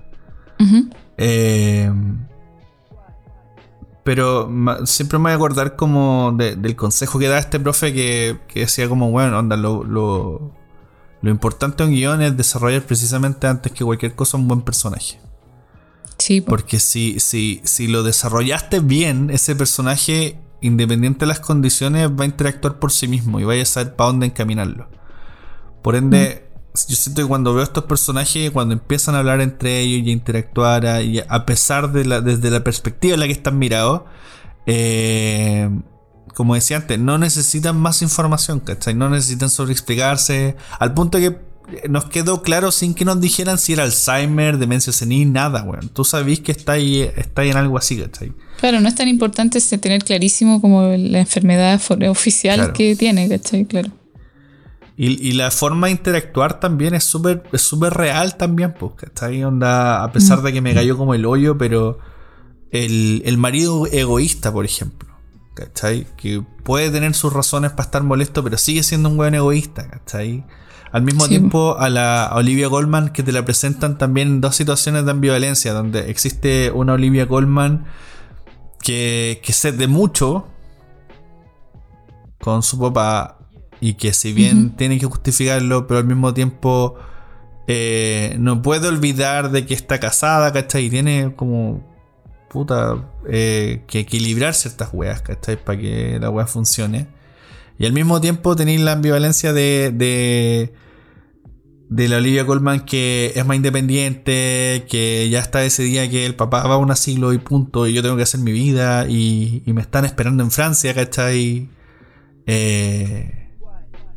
[1.17, 1.91] eh,
[4.03, 4.51] pero
[4.85, 9.11] siempre me voy a acordar como del consejo que da este profe que, decía como,
[9.11, 10.51] bueno, onda, lo, lo,
[11.23, 15.21] importante en guion es desarrollar precisamente antes que cualquier cosa un buen personaje.
[16.17, 16.41] Sí.
[16.41, 22.27] Porque si, si, si lo desarrollaste bien, ese personaje, independiente de las condiciones, va a
[22.27, 24.89] interactuar por sí mismo y vaya a saber para dónde encaminarlo.
[25.81, 26.49] Por ende,
[26.87, 30.13] yo siento que cuando veo estos personajes, cuando empiezan a hablar entre ellos y a
[30.13, 34.01] interactuar, a, y a pesar de la, desde la perspectiva en la que están mirados,
[34.65, 35.69] eh,
[36.33, 38.95] como decía antes, no necesitan más información, ¿cachai?
[38.95, 41.37] No necesitan sobreexplicarse, al punto que
[41.89, 45.89] nos quedó claro sin que nos dijeran si era Alzheimer, demencia senil, nada, weón.
[45.89, 48.33] Tú sabís que está ahí, está ahí en algo así, ¿cachai?
[48.59, 53.65] Claro, no es tan importante tener clarísimo como la enfermedad oficial que tiene, ¿cachai?
[53.65, 53.91] Claro.
[54.95, 59.43] Y, la forma de interactuar también es súper es súper real también, pues, ¿cachai?
[59.43, 61.97] Onda, a pesar de que me cayó como el hoyo, pero
[62.69, 65.09] el, el marido egoísta, por ejemplo,
[65.55, 66.05] ¿cachai?
[66.15, 70.45] Que puede tener sus razones para estar molesto, pero sigue siendo un buen egoísta, ¿cachai?
[70.91, 75.05] Al mismo tiempo, a la Olivia Goldman, que te la presentan también en dos situaciones
[75.05, 77.85] de ambivalencia, donde existe una Olivia Goldman
[78.79, 80.47] que, que de mucho
[82.39, 83.42] con su papá
[83.83, 86.95] y que si bien tiene que justificarlo, pero al mismo tiempo
[87.67, 90.85] eh, no puede olvidar de que está casada, ¿cachai?
[90.85, 91.85] Y tiene como
[92.49, 95.61] puta eh, que equilibrar ciertas weas, ¿cachai?
[95.61, 97.07] Para que la wea funcione.
[97.77, 100.73] Y al mismo tiempo tenéis la ambivalencia de, de,
[101.89, 106.35] de la Olivia Colman que es más independiente, que ya está ese día que el
[106.35, 109.61] papá va a un asilo y punto, y yo tengo que hacer mi vida, y,
[109.65, 111.67] me están esperando en Francia, ¿cachai?
[112.45, 113.42] Eh,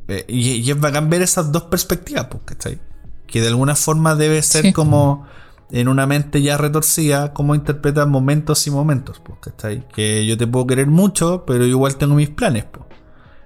[0.09, 2.81] eh, y, es bacán ver esas dos perspectivas, pues, ¿cachai?
[3.27, 5.27] Que de alguna forma debe ser como
[5.71, 9.87] en una mente ya retorcida, como interpretas momentos y momentos, pues, ¿cachai?
[9.89, 12.87] Que yo te puedo querer mucho, pero igual tengo mis planes, pues.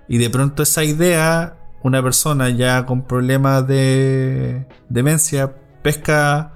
[0.09, 6.55] Y de pronto esa idea, una persona ya con problemas de demencia, pesca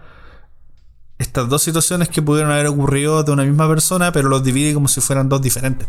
[1.19, 4.89] estas dos situaciones que pudieron haber ocurrido de una misma persona, pero los divide como
[4.89, 5.89] si fueran dos diferentes.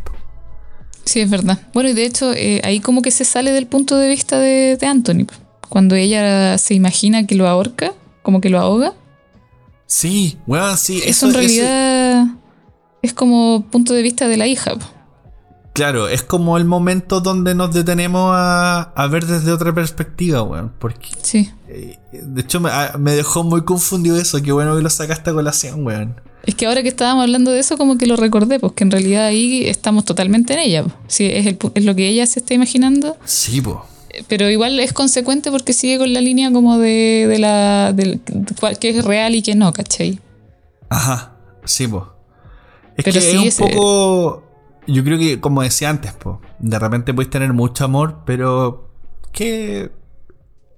[1.05, 1.59] Sí, es verdad.
[1.73, 4.77] Bueno, y de hecho, eh, ahí como que se sale del punto de vista de,
[4.81, 5.27] Anthony.
[5.69, 7.93] Cuando ella se imagina que lo ahorca,
[8.23, 8.93] como que lo ahoga.
[9.85, 11.01] Sí, bueno, sí.
[11.05, 12.25] Eso, en realidad
[13.01, 14.73] es como punto de vista de la hija.
[15.75, 20.71] Claro, es como el momento donde nos detenemos a, ver desde otra perspectiva, weón.
[20.79, 21.51] Porque, sí.
[21.67, 24.41] Eh, de hecho, ah, me, dejó muy confundido eso.
[24.41, 26.21] Qué bueno que lo sacaste a colación, weón.
[26.45, 28.91] Es que ahora que estábamos hablando de eso, como que lo recordé, pues que en
[28.91, 30.85] realidad ahí estamos totalmente en ella.
[31.07, 33.17] Sí, es, es lo que ella se está imaginando.
[33.25, 33.79] Sí, pues.
[34.29, 37.91] Pero igual es consecuente porque sigue con la línea como de, de la.
[37.91, 38.21] De,
[38.79, 40.21] que es real y que no, ¿cachai?
[40.87, 41.33] Ajá,
[41.65, 42.03] sí, pues.
[42.95, 44.44] Es que es un poco
[44.87, 46.13] yo creo que, como decía antes,
[46.59, 48.89] de repente puedes tener mucho amor, pero
[49.31, 49.91] que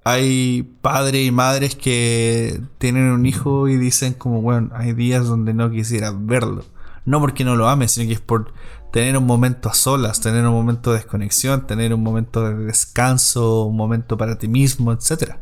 [0.03, 5.53] hay padres y madres que tienen un hijo y dicen como, bueno, hay días donde
[5.53, 6.63] no quisiera verlo.
[7.05, 8.53] No porque no lo ames, sino que es por
[8.91, 13.65] tener un momento a solas, tener un momento de desconexión, tener un momento de descanso,
[13.65, 15.39] un momento para ti mismo, etcétera.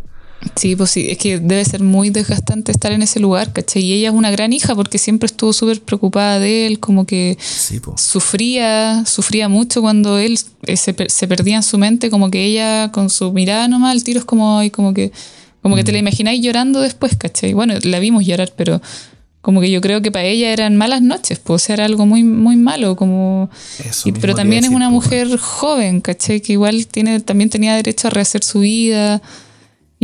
[0.56, 3.84] Sí, pues sí, es que debe ser muy desgastante estar en ese lugar, ¿cachai?
[3.84, 7.38] Y ella es una gran hija porque siempre estuvo súper preocupada de él, como que
[7.96, 12.91] sufría, sufría mucho cuando él eh, se, se, perdía en su mente, como que ella
[12.91, 15.12] con su mirada nomás, el tiro es como, y como que,
[15.62, 16.06] como que te la mm.
[16.08, 17.54] imagináis llorando después, ¿cachai?
[17.54, 18.82] Bueno, la vimos llorar, pero
[19.41, 22.56] como que yo creo que para ella eran malas noches, pues era algo muy, muy
[22.56, 23.50] malo, como...
[24.20, 26.41] pero también es una mujer joven, ¿cachai?
[26.41, 29.22] Que igual tiene, también tenía derecho a rehacer su vida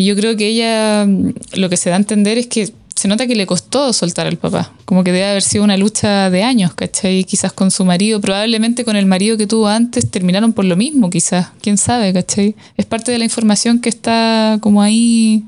[0.01, 3.27] y yo creo que ella lo que se da a entender es que se nota
[3.27, 4.71] que le costó soltar al papá.
[4.85, 7.23] Como que debe haber sido una lucha de años, ¿cachai?
[7.23, 11.11] Quizás con su marido, probablemente con el marido que tuvo antes terminaron por lo mismo,
[11.11, 11.49] quizás.
[11.61, 12.55] Quién sabe, ¿cachai?
[12.77, 15.43] Es parte de la información que está como ahí,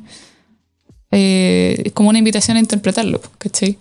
[1.10, 3.80] eh, como una invitación a interpretarlo, ¿cachai?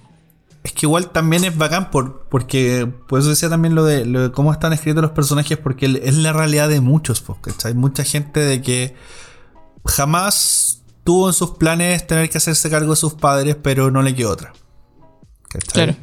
[0.64, 4.22] Es que igual también es bacán por, porque, por eso decía también lo de, lo
[4.22, 7.74] de cómo están escritos los personajes, porque es la realidad de muchos, ¿cachai?
[7.74, 8.94] Mucha gente de que
[9.84, 14.14] jamás tuvo en sus planes tener que hacerse cargo de sus padres, pero no le
[14.14, 14.52] quedó otra.
[15.72, 15.94] Claro.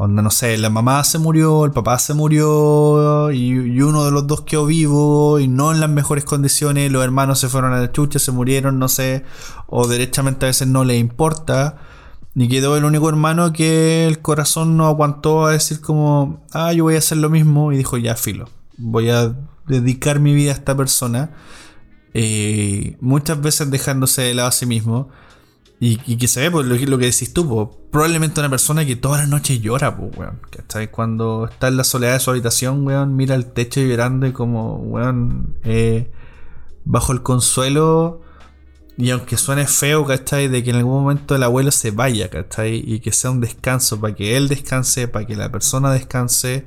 [0.00, 4.28] Onda, no sé, la mamá se murió, el papá se murió y, uno de los
[4.28, 7.90] dos quedó vivo y no en las mejores condiciones, los hermanos se fueron a la
[7.90, 9.24] chucha, se murieron, no sé,
[9.66, 11.78] o derechamente a veces no le importa.
[12.36, 16.84] Y quedó el único hermano que el corazón no aguantó a decir como, ah, yo
[16.84, 19.34] voy a hacer lo mismo y dijo, ya, filo, voy a
[19.66, 21.32] dedicar mi vida a esta persona
[22.14, 25.08] eh, muchas veces dejándose de lado a sí mismo.
[25.80, 28.96] Y, que se ve, pues, lo, lo, que decís tú, pues, probablemente una persona que
[28.96, 30.40] todas las noches llora, pues, weón.
[30.90, 34.76] Cuando está en la soledad de su habitación, weón, mira el techo llorando y como,
[34.78, 36.10] weón, eh,
[36.84, 38.22] bajo el consuelo
[39.00, 40.48] y aunque suene feo, ¿cachai?
[40.48, 42.82] De que en algún momento el abuelo se vaya, ¿cachai?
[42.84, 46.64] Y que sea un descanso, para que él descanse, para que la persona descanse.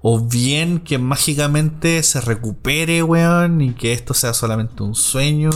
[0.00, 5.50] O bien que mágicamente se recupere, weón, y que esto sea solamente un sueño.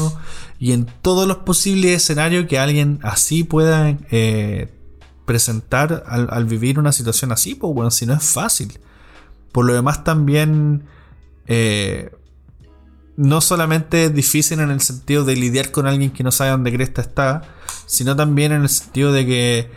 [0.58, 4.68] Y en todos los posibles escenarios que alguien así pueda eh,
[5.24, 8.78] presentar al, vivir una situación así, pues, weón, si no es fácil.
[9.50, 10.84] Por lo demás también...
[11.46, 12.10] Eh,
[13.18, 16.72] no solamente es difícil en el sentido de lidiar con alguien que no sabe dónde
[16.72, 17.42] cresta está,
[17.84, 19.70] sino también en el sentido de que,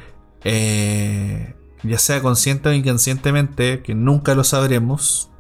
[0.44, 5.32] eh, ya sea consciente o inconscientemente, que nunca lo sabremos,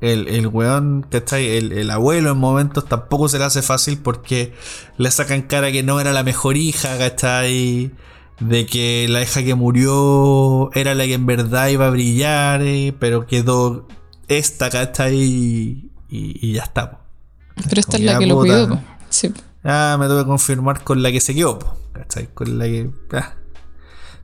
[0.00, 1.08] el, el weón.
[1.10, 4.54] El, el abuelo en momentos tampoco se le hace fácil porque
[4.96, 7.92] le sacan cara que no era la mejor hija, ¿cachai?
[8.38, 12.94] De que la hija que murió era la que en verdad iba a brillar, eh,
[13.00, 13.88] pero quedó
[14.28, 15.16] esta, ¿cachai?
[15.16, 17.07] Y, y ya está.
[17.68, 19.32] Pero esta es la que lo cuidó, sí.
[19.64, 21.58] Ah, me tuve que confirmar con la que se quedó,
[21.92, 22.28] ¿cachai?
[22.32, 22.90] Con la que.
[23.12, 23.34] Ah.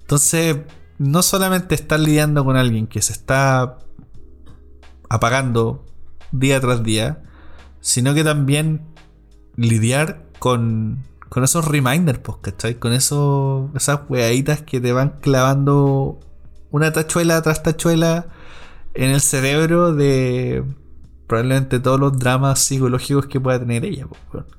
[0.00, 0.58] Entonces,
[0.98, 3.78] no solamente estar lidiando con alguien que se está
[5.08, 5.84] apagando
[6.32, 7.22] día tras día,
[7.80, 8.82] sino que también
[9.56, 12.76] lidiar con, con esos reminders, pues, ¿cachai?
[12.76, 16.20] Con esos, esas weaditas que te van clavando
[16.70, 18.26] una tachuela tras tachuela
[18.94, 20.64] en el cerebro de
[21.26, 24.06] probablemente todos los dramas psicológicos que pueda tener ella,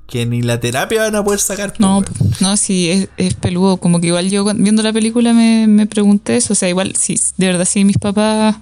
[0.06, 1.74] que ni la terapia van a poder sacar.
[1.78, 2.02] No,
[2.40, 3.76] no, sí, es, peludo.
[3.76, 6.52] Como que igual yo viendo la película me, me pregunté eso.
[6.52, 8.56] O sea, igual, si de verdad, si mis papás,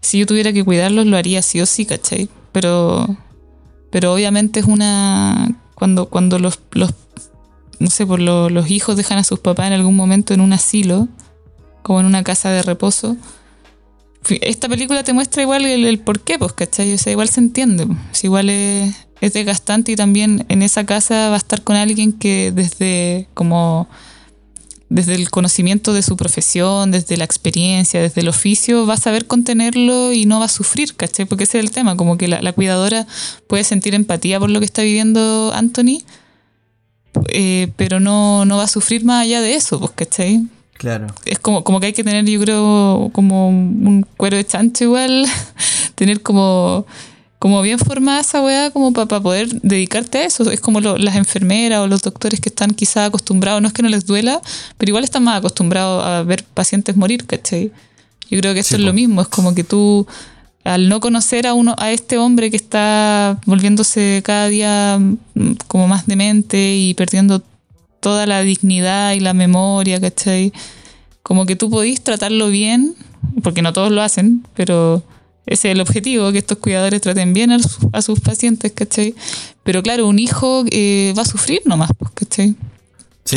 [0.00, 2.28] si yo tuviera que cuidarlos, lo haría sí o sí, ¿cachai?
[2.52, 3.16] Pero,
[3.90, 5.56] pero obviamente es una.
[5.74, 6.92] Cuando, cuando los, los
[7.78, 11.08] no sé, por los hijos dejan a sus papás en algún momento en un asilo,
[11.82, 13.16] como en una casa de reposo
[14.28, 16.94] esta película te muestra igual el, por qué, pues, ¿cachai?
[16.94, 17.86] O igual se entiende.
[17.86, 18.24] Pues.
[18.24, 22.52] igual es, es, desgastante y también en esa casa va a estar con alguien que
[22.54, 23.88] desde como
[24.90, 29.26] desde el conocimiento de su profesión, desde la experiencia, desde el oficio, va a saber
[29.26, 31.26] contenerlo y no va a sufrir, ¿cachai?
[31.26, 33.06] Porque ese es el tema, como que la, la cuidadora
[33.46, 36.02] puede sentir empatía por lo que está viviendo Anthony,
[37.28, 40.48] eh, pero no, no va a sufrir más allá de eso, pues, ¿cachai?
[40.80, 41.08] Claro.
[41.26, 45.26] Es como, como que hay que tener, yo creo, como un cuero de chancho igual,
[45.94, 46.86] tener como,
[47.38, 50.50] como bien formada esa weá como para poder dedicarte a eso.
[50.50, 53.90] Es como las enfermeras o los doctores que están quizás acostumbrados, no es que no
[53.90, 54.40] les duela,
[54.78, 57.70] pero igual están más acostumbrados a ver pacientes morir, ¿cachai?
[58.30, 60.06] Yo creo que eso es lo mismo, es como que tú
[60.64, 65.88] al no conocer a uno a este hombre que está volviéndose cada día mm, como
[65.88, 67.42] más demente y perdiendo
[68.00, 70.52] toda la dignidad y la memoria, ¿cachai?
[71.22, 72.94] Como que tú podís tratarlo bien,
[73.42, 75.02] porque no todos lo hacen, pero
[75.46, 79.14] ese es el objetivo, que estos cuidadores traten bien a, sus pacientes, ¿cachai?
[79.62, 82.54] Pero claro, un hijo eh, va a sufrir nomás, pues, ¿cachai?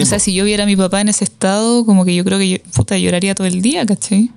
[0.01, 2.39] o sea, si yo viera a mi papá en ese estado, como que yo creo
[2.39, 4.32] que yo, puta, lloraría todo el día, ¿cachai?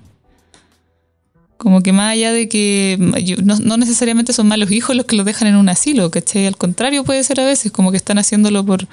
[1.57, 2.97] Como que más allá de que
[3.43, 6.45] no, no, necesariamente son malos hijos los que los dejan en un asilo, ¿cachai?
[6.45, 8.87] Al contrario puede ser a veces, como que están haciéndolo por,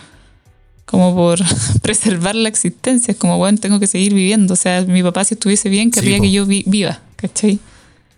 [0.85, 1.39] como por
[1.83, 3.13] preservar la existencia.
[3.13, 4.55] Es como, bueno, tengo que seguir viviendo.
[4.55, 7.59] O sea, mi papá si estuviese bien querría que yo viva, ¿cachai?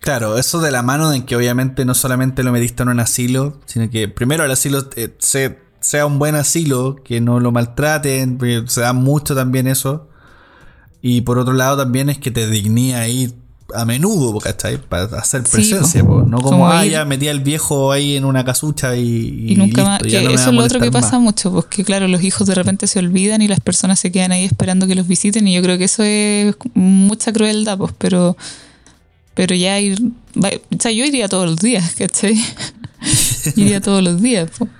[0.01, 3.61] Claro, eso de la mano en que obviamente no solamente lo metiste en un asilo,
[3.67, 5.17] sino que primero el asilo eh,
[5.81, 8.39] sea un buen asilo, que no lo maltraten,
[8.69, 10.09] se da mucho también eso.
[11.03, 13.35] Y por otro lado también es que te dignía ahí
[13.75, 14.79] a menudo, ¿cachai?
[14.79, 19.53] Para hacer presencia, no como, ah, ya metía el viejo ahí en una casucha y.
[19.53, 20.01] Y, nunca más.
[20.03, 23.43] eso es lo otro que pasa mucho, porque claro, los hijos de repente se olvidan
[23.43, 26.03] y las personas se quedan ahí esperando que los visiten, y yo creo que eso
[26.03, 28.37] es mucha crueldad, pues, pero.
[29.35, 30.01] Pero ya ir.
[30.35, 32.43] O sea, yo iría todos los días, ¿cachai?
[33.57, 34.71] iría todos los días, pues.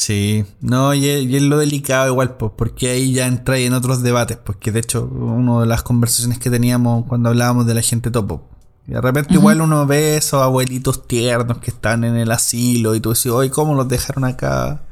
[0.00, 4.38] Sí, no, y es, lo delicado igual, pues, porque ahí ya entra en otros debates,
[4.38, 8.48] porque de hecho, una de las conversaciones que teníamos cuando hablábamos de la gente topo.
[8.88, 13.00] Y de repente igual uno ve esos abuelitos tiernos que están en el asilo y
[13.00, 14.84] tú decís, oye, ¿cómo los dejaron acá?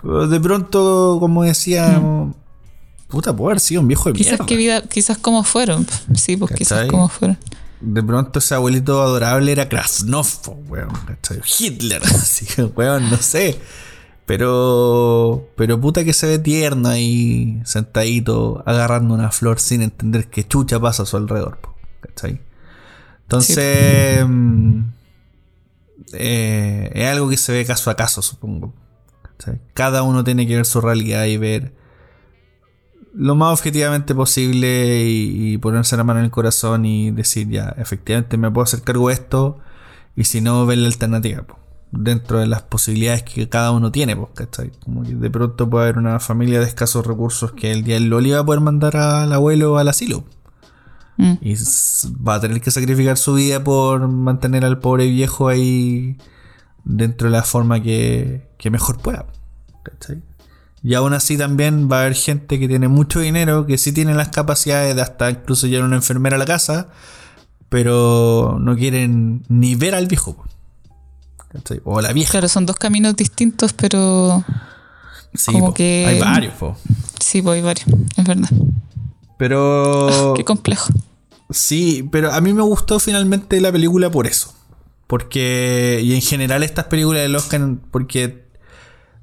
[0.00, 2.00] Pero de pronto, como decía,
[3.08, 4.56] puta, puede haber sido un viejo de quizás mierda.
[4.56, 5.84] vida, quizás como fueron,
[6.14, 7.36] sí, pues quizás como fueron.
[7.80, 10.28] De pronto ese abuelito adorable era Krasnov,
[10.68, 10.92] weón,
[11.58, 13.60] Hitler, así que, weón, no sé.
[14.28, 20.46] Pero, pero puta que se ve tierno ahí, sentadito, agarrando una flor sin entender que
[20.46, 21.58] chucha pasa a su alrededor.
[22.02, 22.38] ¿Cachai?
[23.22, 24.80] Entonces, mm,
[26.12, 28.74] eh, es algo que se ve caso a caso, supongo.
[29.72, 31.72] Cada uno tiene que ver su realidad y ver
[33.14, 38.36] lo más objetivamente posible y, ponerse la mano en el corazón y decir, ya, efectivamente
[38.36, 39.58] me puedo hacer cargo de esto
[40.16, 41.46] y si no, ver la alternativa.
[41.90, 44.72] Dentro de las posibilidades que cada uno tiene, pues, ¿cachai?
[44.84, 48.08] Como que de pronto puede haber una familia de escasos recursos que el día del
[48.08, 50.24] Loli va a poder mandar al abuelo al asilo.
[51.16, 51.34] Mm.
[51.40, 51.54] Y
[52.26, 56.16] va a tener que sacrificar su vida por mantener al pobre viejo ahí
[56.84, 59.26] dentro de la forma que, que mejor pueda.
[59.82, 60.22] ¿cachai?
[60.82, 64.14] Y aún así también va a haber gente que tiene mucho dinero, que sí tiene
[64.14, 66.88] las capacidades de hasta incluso llevar una enfermera a la casa,
[67.68, 70.44] pero no quieren ni ver al viejo.
[71.52, 71.58] Po.
[71.58, 71.80] ¿cachai?
[71.84, 72.30] O la vieja.
[72.32, 74.44] Claro, son dos caminos distintos, pero
[75.34, 75.74] Sí, como po.
[75.74, 76.54] que- hay varios.
[76.54, 76.76] po.
[77.20, 77.86] sí, pues hay varios,
[78.16, 78.48] es verdad.
[79.38, 80.88] Pero Qué complejo.
[81.50, 84.54] Sí, pero a mí me gustó finalmente la película por eso.
[85.06, 88.46] Porque, y en general estas películas del Oscar, porque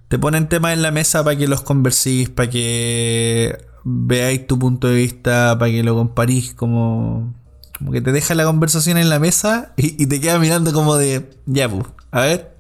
[0.07, 4.87] te ponen temas en la mesa para que los conversís, para que veáis tu punto
[4.87, 7.35] de vista, para que lo comparís, como,
[7.77, 10.95] como que te deja la conversación en la mesa y, y te queda mirando como
[10.95, 11.85] de, ya, pues,
[12.15, 12.57] a ver.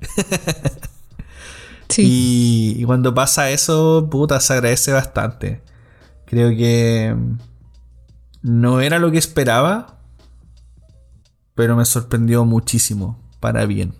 [1.87, 2.01] Sí.
[2.01, 5.61] Y, y cuando pasa eso, puta, se agradece bastante.
[6.25, 7.37] Creo que mm,
[8.41, 9.99] no era lo que esperaba,
[11.53, 13.93] pero me sorprendió muchísimo, para bien.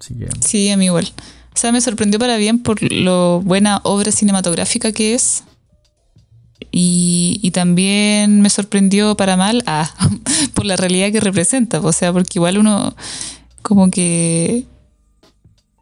[0.00, 1.12] Así que, Sí, a mí igual.
[1.54, 5.44] O sea, me sorprendió para bien por lo buena obra cinematográfica que es.
[6.72, 9.94] Y, y también me sorprendió para mal ah,
[10.54, 11.80] por la realidad que representa.
[11.80, 12.96] O sea, porque igual uno
[13.62, 14.66] como que...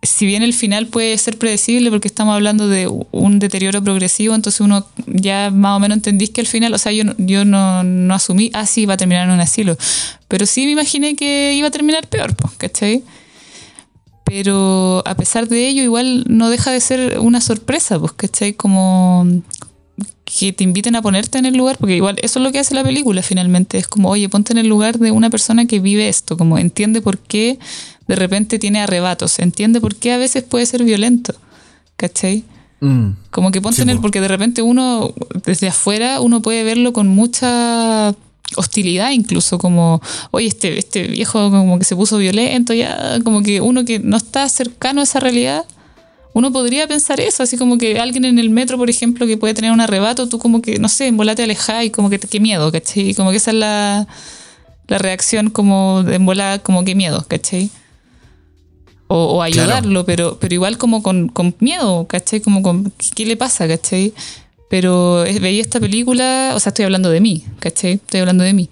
[0.05, 4.61] Si bien el final puede ser predecible porque estamos hablando de un deterioro progresivo, entonces
[4.61, 8.67] uno ya más o menos entendís que al final, o sea, yo, no asumí, ah,
[8.67, 9.77] sí, va a terminar en un asilo.
[10.29, 13.03] Pero sí me imaginé que iba a terminar peor, pues, ¿cachai?
[14.25, 18.55] Pero a pesar de ello, igual no deja de ser una sorpresa, pues, ¿cachai?
[18.55, 19.27] Como
[20.25, 22.75] que te inviten a ponerte en el lugar, porque igual eso es lo que hace
[22.75, 26.09] la película finalmente, es como, oye, ponte en el lugar de una persona que vive
[26.09, 27.59] esto, como entiende por qué
[28.07, 31.35] de repente tiene arrebatos, entiende por qué a veces puede ser violento,
[31.97, 32.45] ¿cachai?
[32.81, 34.03] mm, Como que ponte Sí, en el, po.
[34.03, 35.13] porque de repente uno,
[35.47, 38.15] desde afuera, uno puede verlo con mucha
[38.57, 40.01] hostilidad incluso, como,
[40.31, 44.17] oye, este, este viejo como que se puso violento, ya, como que uno que no
[44.17, 45.65] está cercano a esa realidad,
[46.35, 49.55] uno podría pensar eso, así como que alguien en el metro, por ejemplo, que puede
[49.55, 52.29] tener un arrebato, tú como que, no sé, en volate alejá y como que, te-
[52.29, 53.15] qué miedo, ¿cachai?
[53.15, 54.07] Como que esa es la,
[54.89, 57.71] la reacción como de en volada, como que miedo, ¿cachai?
[59.17, 62.41] O, o ayudarlo, pero, pero igual como con, con miedo, ¿cachai?
[62.41, 64.13] Como con, ¿qué, le pasa, ¿cachai?
[64.69, 67.93] Pero veía esta película, o sea, estoy hablando de mí, ¿cachai?
[67.93, 68.69] Estoy hablando de mí.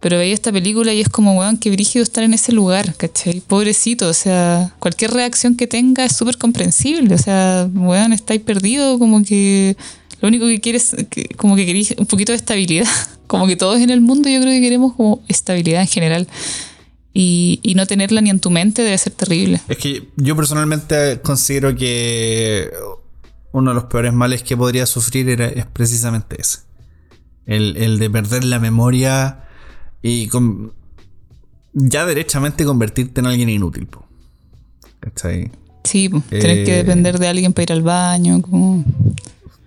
[0.00, 3.40] Pero veía esta película y es como, weón, qué brígido estar en ese lugar, ¿cachai?
[3.40, 8.98] Pobrecito, o sea, cualquier reacción que tenga es súper comprensible, o sea, weón, estáis perdido,
[8.98, 9.78] como que
[10.20, 12.86] lo único que quieres, que- como que queréis un poquito de estabilidad,
[13.26, 16.28] como que todos en el mundo yo creo que queremos como estabilidad en general.
[17.18, 19.58] Y, y no tenerla ni en tu mente debe ser terrible.
[19.68, 22.70] Es que yo personalmente considero que
[23.52, 26.58] uno de los peores males que podría sufrir era, es precisamente ese.
[27.46, 29.44] El, el de perder la memoria
[30.02, 30.74] y con-
[31.72, 33.86] ya derechamente convertirte en alguien inútil.
[33.86, 34.04] po.
[35.00, 35.50] ¿Cachai?
[35.84, 38.84] Sí, po, tener Eh, que depender de alguien para ir al baño, como...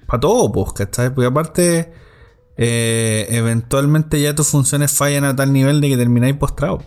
[0.05, 1.11] Para todo, pues, ¿cachai?
[1.11, 1.91] Porque aparte,
[2.57, 6.83] eh, eventualmente ya tus funciones fallan a tal nivel de que termináis postrado.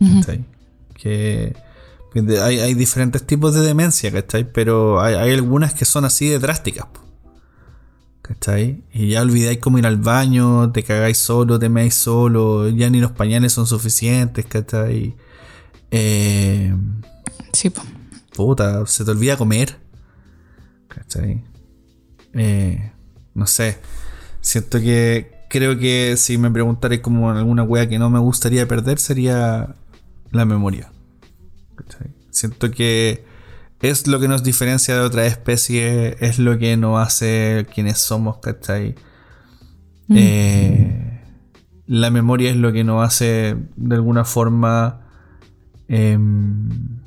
[0.00, 0.44] ¿Cachai?
[0.94, 1.54] Que,
[2.42, 4.50] hay, hay diferentes tipos de demencia, ¿cachai?
[4.50, 6.86] Pero hay, hay algunas que son así de drásticas.
[8.22, 8.82] ¿cachai?
[8.92, 13.00] Y ya olvidáis cómo ir al baño, te cagáis solo, te meáis solo, ya ni
[13.00, 15.14] los pañales son suficientes, ¿cachai?
[15.92, 16.74] Eh,
[17.52, 17.82] Sí, po.
[18.34, 19.76] puta, se te olvida comer.
[20.88, 21.44] ¿Cachai?
[22.34, 22.92] Eh,
[23.34, 23.78] no sé.
[24.40, 28.98] Siento que creo que si me preguntaré como alguna wea que no me gustaría perder
[28.98, 29.76] sería
[30.30, 30.92] la memoria.
[31.74, 32.14] ¿Cachai?
[32.30, 33.24] Siento que
[33.80, 38.38] es lo que nos diferencia de otras especies, es lo que nos hace quienes somos,
[38.38, 38.94] ¿cachai?
[40.08, 41.22] Eh,
[41.86, 45.06] la memoria es lo que nos hace de alguna forma
[45.88, 47.00] em,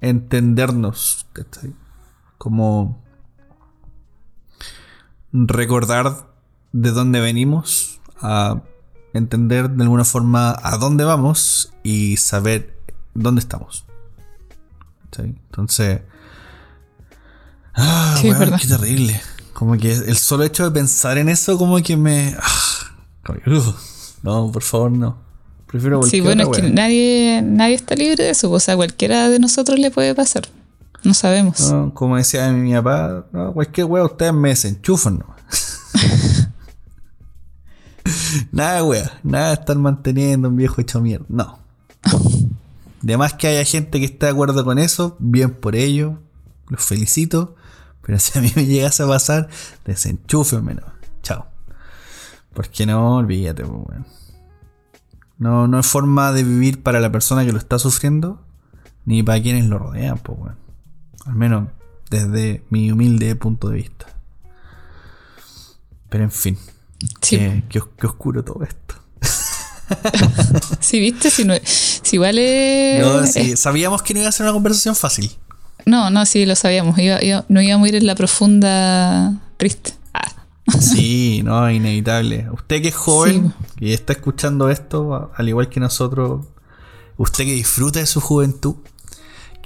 [0.00, 1.72] entendernos, ¿cachai?
[2.36, 3.02] Como
[5.32, 6.26] recordar
[6.72, 8.62] de dónde venimos, a
[9.14, 12.76] entender de alguna forma a dónde vamos y saber
[13.14, 13.84] dónde estamos.
[15.16, 16.02] Entonces,
[17.74, 19.20] ah, Sí, weón, qué terrible.
[19.52, 22.36] Como que el solo hecho de pensar en eso, como que me.
[22.40, 23.74] ah, como que, ugh,
[24.22, 25.18] no, por favor, no.
[25.66, 29.38] Prefiero Sí, bueno, es que nadie, nadie está libre de eso, o sea, cualquiera de
[29.38, 30.48] nosotros le puede pasar.
[31.08, 31.72] No sabemos.
[31.72, 35.34] No, como decía mi papá, no, cualquier wea ustedes me desenchufan, no.
[38.52, 41.24] nada, wea, nada de estar manteniendo un viejo hecho mierda.
[41.30, 41.60] No.
[43.02, 46.18] Además que haya gente que esté de acuerdo con eso, bien por ello,
[46.68, 47.56] los felicito.
[48.02, 49.48] Pero si a mí me llegase a pasar,
[49.86, 50.82] desenchúfenme, no.
[51.22, 51.46] Chao.
[52.52, 54.06] Porque no, olvídate, pues, weón.
[55.38, 58.42] No, no es forma de vivir para la persona que lo está sufriendo,
[59.06, 60.67] ni para quienes lo rodean, pues, weón.
[61.26, 61.68] Al menos
[62.10, 64.06] desde mi humilde punto de vista.
[66.08, 66.56] Pero en fin,
[67.20, 67.36] Sí.
[67.36, 68.94] qué, qué os- qué oscuro todo esto.
[70.80, 73.00] Sí, viste, si, no, si igual es.
[73.04, 75.30] No, sí, sabíamos que no iba a ser una conversación fácil.
[75.86, 76.98] no, no, sí, lo sabíamos.
[76.98, 79.92] Iba- iba- no íbamos a ir en la profunda triste.
[80.12, 80.30] Ah,
[80.80, 82.48] Sí, no, inevitable.
[82.52, 86.46] Usted que es joven y está escuchando esto, al igual que nosotros,
[87.16, 88.76] usted que disfruta de su juventud,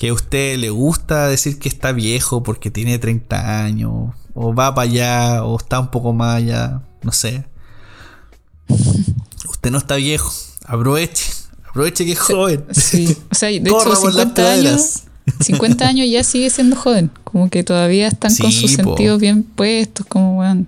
[0.02, 4.74] que a usted le gusta decir que está viejo porque tiene 30 años, o va
[4.74, 7.44] para allá, o está un poco más allá, no sé.
[9.48, 10.28] Usted no está viejo,
[10.64, 11.30] aproveche,
[11.70, 12.64] aproveche que es joven.
[12.72, 13.16] sí.
[13.30, 14.32] O sea, de hecho, por las 50 años.
[14.34, 15.04] praderas.
[15.38, 17.12] 50 años ya sigue siendo joven.
[17.22, 18.82] Como que todavía están con sus po.
[18.82, 20.04] sentidos bien puestos.
[20.06, 20.66] Como, weón.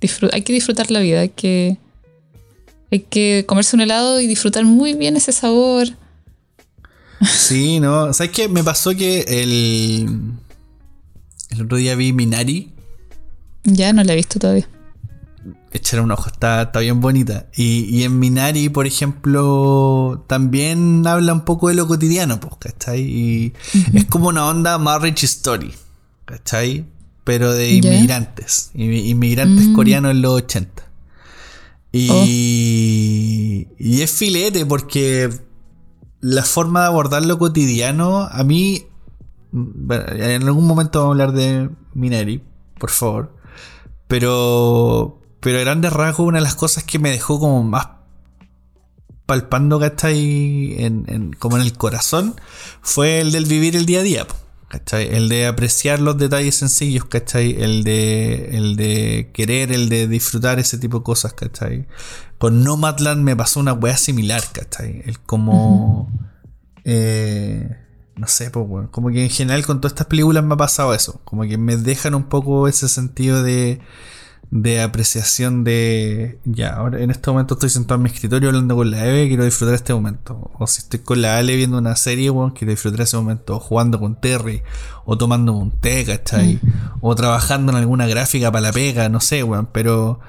[0.00, 1.20] disfru- hay que disfrutar la vida.
[1.20, 1.76] Hay que.
[2.90, 5.88] Hay que comerse un helado y disfrutar muy bien ese sabor.
[7.26, 8.12] Sí, no.
[8.12, 8.48] ¿Sabes qué?
[8.48, 10.32] Me pasó que el.
[11.50, 12.72] El otro día vi Minari.
[13.64, 14.68] Ya no la he visto todavía.
[15.70, 17.46] Echar un ojo, está, está bien bonita.
[17.56, 23.00] Y, y en Minari, por ejemplo, también habla un poco de lo cotidiano, pues, ¿cachai?
[23.00, 23.52] Y
[23.94, 25.72] es como una onda Marriage Story,
[26.26, 26.84] ¿cachai?
[27.24, 30.82] Pero de inmigrantes, inmi- inmigrantes coreanos en los 80.
[31.92, 35.30] Y, y es filete porque
[36.22, 38.86] la forma de abordar lo cotidiano, a mí,
[39.52, 42.42] en algún momento vamos a hablar de Minari,
[42.78, 43.36] por favor.
[44.08, 47.88] Pero, pero a grandes rasgos, una de las cosas que me dejó como más
[49.26, 50.74] palpando, ¿cachai?
[50.82, 52.34] En, en- como en el corazón,
[52.80, 54.26] fue el del vivir el día a día,
[54.72, 55.14] ¿cachai?
[55.14, 57.62] El de apreciar los detalles sencillos, ¿cachai?
[57.62, 61.86] El de, el de querer, el de disfrutar ese tipo de cosas, ¿cachai?
[62.38, 65.02] Con Nomadland me pasó una weá similar, ¿cachai?
[65.04, 66.10] El como...
[66.84, 67.76] eh,
[68.16, 68.86] no sé, pues, weón.
[68.86, 71.20] Como que en general con todas estas películas me ha pasado eso.
[71.24, 73.78] Como que me dejan un poco ese sentido de,
[74.52, 76.38] de apreciación de.
[76.44, 79.46] Ya, ahora en este momento estoy sentado en mi escritorio hablando con la Eve, quiero
[79.46, 80.50] disfrutar este momento.
[80.58, 83.56] O si estoy con la Ale viendo una serie, weón, quiero disfrutar ese momento.
[83.56, 84.62] O jugando con Terry,
[85.06, 86.60] o tomando un té, ¿cachai?
[87.00, 89.70] O trabajando en alguna gráfica para la pega, no sé, weón.
[89.72, 90.20] Pero.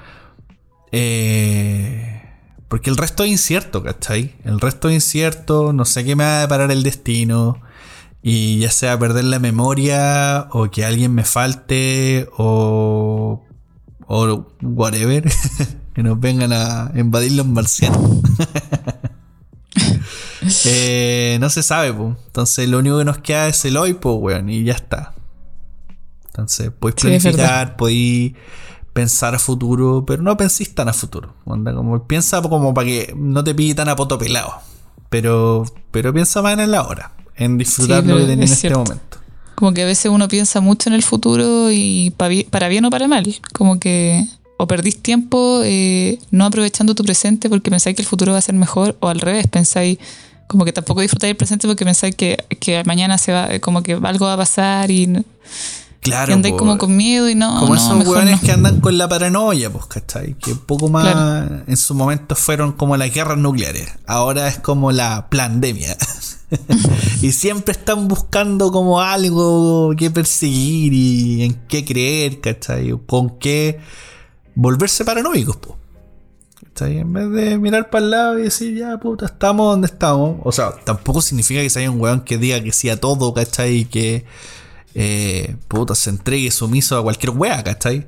[0.90, 2.22] Eh,
[2.68, 4.36] porque el resto es incierto, ¿cachai?
[4.44, 7.60] El resto es incierto, no sé qué me va a deparar el destino.
[8.22, 13.44] Y ya sea perder la memoria, o que alguien me falte, o.
[14.06, 15.24] o whatever.
[15.94, 18.00] que nos vengan a invadir los marcianos.
[20.66, 22.16] Eh, no se sabe, pues.
[22.26, 25.14] Entonces lo único que nos queda es el hoy, pues, weón, y ya está.
[26.26, 28.34] Entonces, podéis Sí, planificar, podéis
[28.92, 31.34] pensar a futuro, pero no penséis tan a futuro.
[31.44, 34.54] Onda, como, piensa como para que no te pille tan a poto pelado.
[35.08, 38.64] Pero, pero piensa más en la hora, en disfrutar Sí, lo que tenés en es
[38.64, 39.18] este momento.
[39.54, 42.12] Como que a veces uno piensa mucho en el futuro y
[42.50, 43.34] para bien o para mal.
[43.52, 44.26] Como que
[44.56, 48.42] o perdís tiempo eh, no aprovechando tu presente porque pensáis que el futuro va a
[48.42, 49.98] ser mejor, o al revés, pensáis
[50.46, 53.94] como que tampoco disfrutáis el presente porque pensáis que, que mañana se va, como que
[53.94, 55.24] algo va a pasar y,
[56.04, 57.60] Claro, andáis po, como con miedo y no.
[57.60, 58.40] como no, esos no.
[58.40, 60.34] que andan con la paranoia, pues, ¿cachai?
[60.34, 61.62] Que un poco más Claro.
[61.66, 63.88] en su momento fueron como las guerras nucleares.
[64.06, 65.96] Ahora es como la pandemia.
[67.22, 72.92] y siempre están buscando como algo que perseguir y en qué creer, ¿cachai?
[73.06, 73.80] Con qué
[74.54, 75.74] volverse paranoicos, pues.
[76.62, 76.98] ¿Cachai?
[76.98, 80.40] En vez de mirar para el lado y decir, ya puta, estamos donde estamos.
[80.44, 83.78] O sea, tampoco significa que sea un weón que diga que sí a todo, ¿cachai?
[83.78, 84.24] Y que
[84.94, 88.06] eh, puta, se entregue sumiso a cualquier wea, ¿cachai?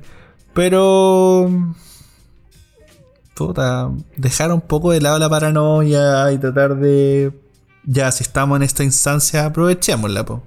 [0.53, 1.75] Pero.
[3.35, 7.31] Puta, dejar un poco de lado la paranoia y tratar de.
[7.87, 10.43] Ya, si estamos en esta instancia, aprovechémosla, po.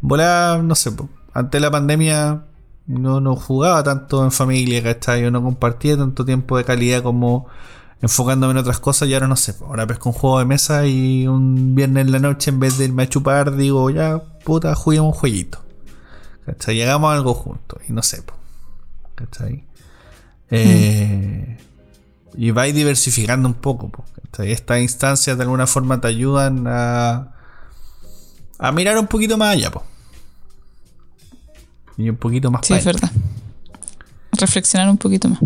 [0.00, 1.08] Volá, no sé, po.
[1.32, 2.44] Antes de la pandemia
[2.86, 5.22] no, no jugaba tanto en familia, ¿cachai?
[5.22, 7.46] Yo no compartía tanto tiempo de calidad como
[8.00, 9.66] enfocándome en otras cosas y ahora no sé, po.
[9.66, 12.84] ahora pesco un juego de mesa y un viernes en la noche en vez de
[12.86, 15.58] irme a chupar digo, ya, puta, juguemos un jueguito.
[16.46, 16.76] ¿Cachai?
[16.78, 18.34] Y hagamos algo juntos y no sé, po.
[19.16, 19.64] ¿cachai?
[20.50, 21.58] Eh,
[22.36, 24.04] Y vais diversificando un poco, po.
[24.40, 27.34] Estas instancias de alguna forma te ayudan a,
[28.58, 29.84] a mirar un poquito más allá, po.
[31.96, 33.10] Y un poquito más Sí, es verdad.
[34.32, 35.38] Reflexionar un poquito más.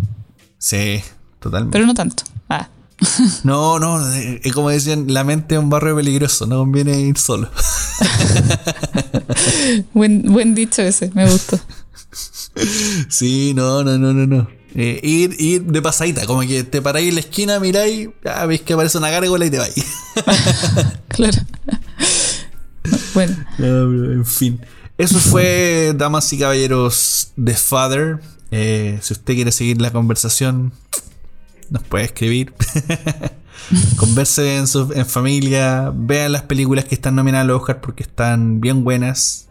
[0.57, 1.03] Sí,
[1.41, 1.73] totalmente.
[1.73, 2.25] Pero no tanto.
[2.49, 2.69] Ah,
[3.45, 7.19] No, no, es eh, como decían, la mente es un barrio peligroso, no conviene ir
[7.19, 7.51] solo.
[9.95, 11.59] buen, buen dicho ese, me gustó.
[13.09, 14.58] Sí, no, no, no, no, no.
[14.81, 18.61] Eh, ir, ir de pasadita, como que te paráis en la esquina, miráis, ya veis
[18.61, 19.75] que aparece una gárgola y te vais.
[21.09, 21.39] claro.
[23.15, 23.37] bueno.
[23.59, 24.61] en fin.
[24.97, 28.21] Eso fue, damas y caballeros, The Father.
[28.53, 30.73] Eh, si usted quiere seguir la conversación,
[31.71, 32.55] nos puede escribir.
[33.97, 38.61] Converse en, su, en familia, vean las películas que están nominadas al Oscar porque están
[38.61, 39.48] bien buenas.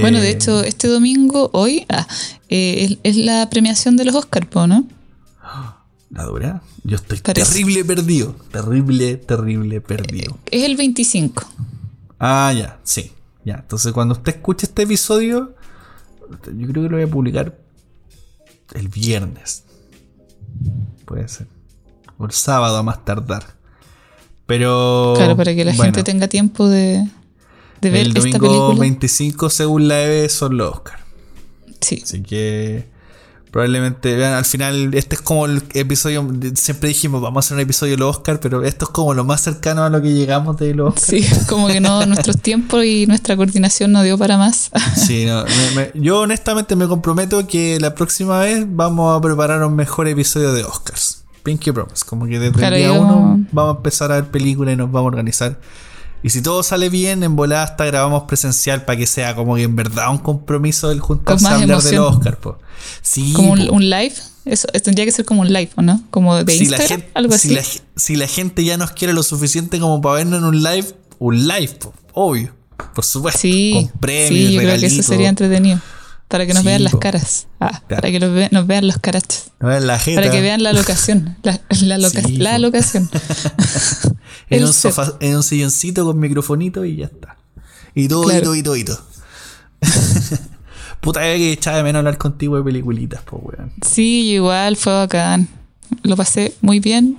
[0.00, 2.06] Bueno, de eh, hecho, este domingo, hoy, ah,
[2.48, 4.86] eh, es, la premiación de los Oscars, ¿no?
[6.10, 6.62] ¿La dura?
[6.82, 8.34] Yo estoy terrible perdido.
[8.50, 10.38] Terrible, terrible perdido.
[10.50, 11.44] es el 25.
[12.18, 13.12] Ah, ya, sí.
[13.44, 15.54] Ya, entonces cuando usted escuche este episodio,
[16.30, 17.56] yo creo que lo voy a publicar
[18.74, 19.64] el viernes.
[21.06, 21.46] Puede ser.
[22.18, 23.44] O el sábado a más tardar.
[24.46, 25.14] Pero.
[25.16, 27.06] Claro, para que la gente tenga tiempo de,
[27.80, 28.78] de ver el esta película.
[28.78, 31.02] 25, según la EVE, son los Oscars.
[31.80, 32.00] Sí.
[32.02, 32.88] Así que.
[33.50, 36.24] Probablemente, vean, al final, este es como el episodio.
[36.54, 39.24] Siempre dijimos, vamos a hacer un episodio de los Oscar, pero esto es como lo
[39.24, 41.20] más cercano a lo que llegamos de los Oscar.
[41.20, 44.70] Sí, como que no, nuestros tiempos y nuestra coordinación no dio para más.
[44.94, 45.44] Sí, no,
[45.94, 50.62] yo honestamente me comprometo que la próxima vez vamos a preparar un mejor episodio de
[50.62, 51.24] Oscars.
[51.42, 54.76] Pinky Promise, como que desde el día uno vamos a empezar a ver películas y
[54.76, 55.58] nos vamos a organizar
[56.22, 59.62] y si todo sale bien, en volada hasta grabamos presencial para que sea como que
[59.62, 62.38] en verdad un compromiso del juntarse a hablar del Oscar.
[62.38, 62.58] Po.
[63.02, 64.14] Sí, como un, live.
[64.44, 66.02] Eso, tendría que ser como un live, ¿o no?
[66.10, 67.80] Como de si Instagram, algo si así.
[67.80, 70.86] La, si la gente ya nos quiere lo suficiente como para vernos en un live,
[71.18, 71.78] un live,
[72.12, 72.54] obvio.
[72.94, 73.40] Por supuesto.
[73.40, 75.80] Sí, con premios, sí yo creo que eso sería entretenido.
[76.30, 77.48] Para que nos vean las caras.
[77.58, 78.32] Ah, Para que nos,
[78.66, 79.50] vean los carachos.
[79.58, 81.36] Para que vean la locación.
[81.42, 83.10] La, la, la locación.
[84.48, 87.36] en, un sofá, en un silloncito con microfonito y ya está.
[87.96, 89.00] Y todo, y todo, y todo, y todo.
[91.00, 93.72] Puta, que echaba de menos hablar contigo de peliculitas, pues, weón.
[93.84, 95.48] Sí, igual, fue bacán.
[96.04, 97.18] Lo pasé muy bien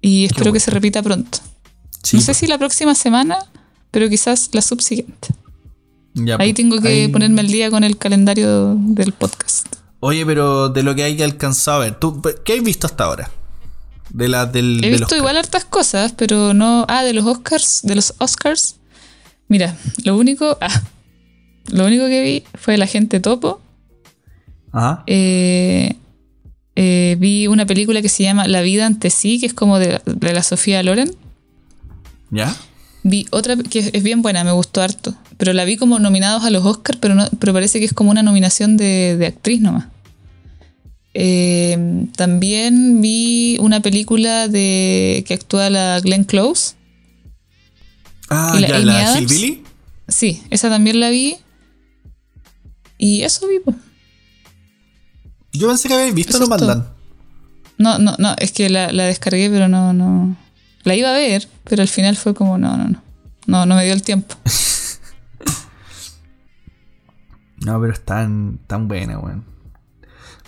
[0.00, 1.38] y espero que se repita pronto.
[2.12, 3.38] no sé si la próxima semana,
[3.90, 5.28] pero quizás la subsiguiente.
[6.38, 9.66] Ahí tengo que ponerme al día con el calendario del podcast.
[10.00, 13.30] Oye, pero de lo que hay alcanzado a ver, ¿tú, ¿qué has visto hasta ahora?
[14.10, 16.86] De la, del, He visto igual hartas cosas, pero no.
[16.88, 17.80] Ah, de los Oscars.
[17.82, 18.76] De los Oscars.
[19.48, 20.56] Mira, lo único.
[20.60, 20.82] Ah,
[21.70, 23.60] lo único que vi fue La gente topo.
[24.72, 25.02] Ajá.
[25.06, 25.94] Eh,
[26.76, 30.00] eh, vi una película que se llama La vida ante sí, que es como de,
[30.20, 31.10] la Sofía Loren.
[32.30, 32.54] ¿Ya?
[33.08, 35.14] Vi otra que es bien buena, me gustó harto.
[35.36, 38.10] Pero la vi como nominados a los Oscars, pero, no, pero parece que es como
[38.10, 39.86] una nominación de, de actriz nomás.
[41.14, 46.74] Eh, también vi una película de que actúa la Glenn Close.
[48.28, 49.64] Ah, la, ya, la Hillbilly.
[50.06, 51.36] Sí, esa también la vi.
[52.98, 53.58] Y eso vi.
[55.52, 56.88] Yo pensé que habéis visto No mandan
[57.78, 60.36] No, no, no, es que la, la, descargué, pero no, no.
[60.88, 63.02] La iba a ver, pero al final fue como, no, no, no.
[63.46, 64.34] No, no me dio el tiempo.
[67.66, 69.44] no, pero es tan, tan buena, weón.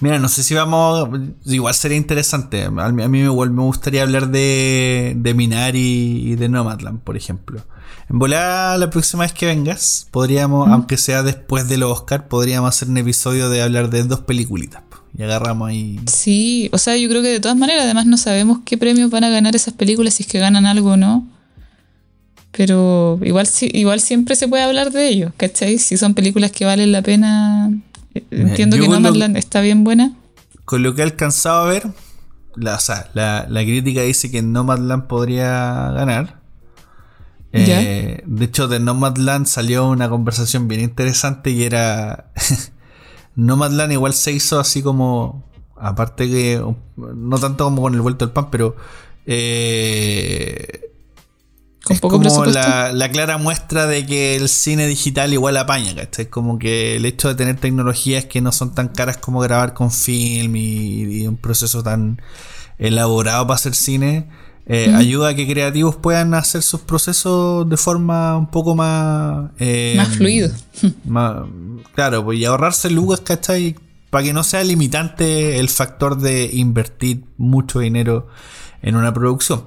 [0.01, 1.11] Mira, no sé si vamos.
[1.45, 2.65] Igual sería interesante.
[2.65, 7.61] A mí, me, gustaría hablar de, de Minari y de Nomadland, por ejemplo.
[8.09, 12.89] En volada, la próxima vez que vengas, podríamos, aunque sea después del Oscar, podríamos hacer
[12.89, 14.85] un episodio de hablar de dos peliculitas.
[15.21, 16.01] Y agarramos ahí.
[16.07, 19.25] Sí, o sea, yo creo que de todas maneras, además no sabemos qué premios van
[19.25, 21.29] a ganar esas películas, si es que ganan algo o no.
[22.53, 25.77] Pero igual, igual siempre se puede hablar de ellos, ¿cachai?
[25.77, 27.71] Si son películas que valen la pena
[28.31, 30.15] Entiendo que Nomadland está bien buena.
[30.65, 31.87] Con lo que he alcanzado a ver,
[32.57, 36.41] la, o sea, la, crítica dice que Nomadland podría ganar.
[37.53, 42.31] Eh, de hecho, de Nomadland salió una conversación bien interesante y era.
[43.47, 45.45] Nomadland igual se hizo así como.
[45.77, 46.63] Aparte que.
[46.97, 48.77] No tanto como con el vuelto del pan, pero.
[49.27, 50.91] Eh,
[51.89, 56.27] es como la, clara muestra de que el cine digital igual apaña, ¿cachai?
[56.27, 59.91] Como que el hecho de tener tecnologías que no son tan caras como grabar con
[59.91, 62.21] film y, un proceso tan
[62.79, 64.29] elaborado para hacer cine,
[64.73, 69.51] eh, ayuda a que creativos puedan hacer sus procesos de forma un poco más...
[69.59, 70.49] Eh, más fluido.
[71.95, 73.75] claro, pues y ahorrarse lugas, ¿cachai?
[74.11, 78.29] Para que no sea limitante el factor de invertir mucho dinero
[78.81, 79.65] en una producción.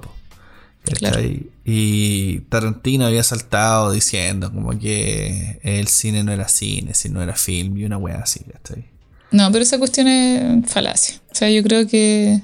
[1.66, 7.76] Y Tarantino había saltado diciendo como que el cine no era cine, sino era film
[7.76, 8.40] y una wea así,
[9.32, 11.20] No, pero esa cuestión es falacia.
[11.30, 12.40] O sea, yo creo que...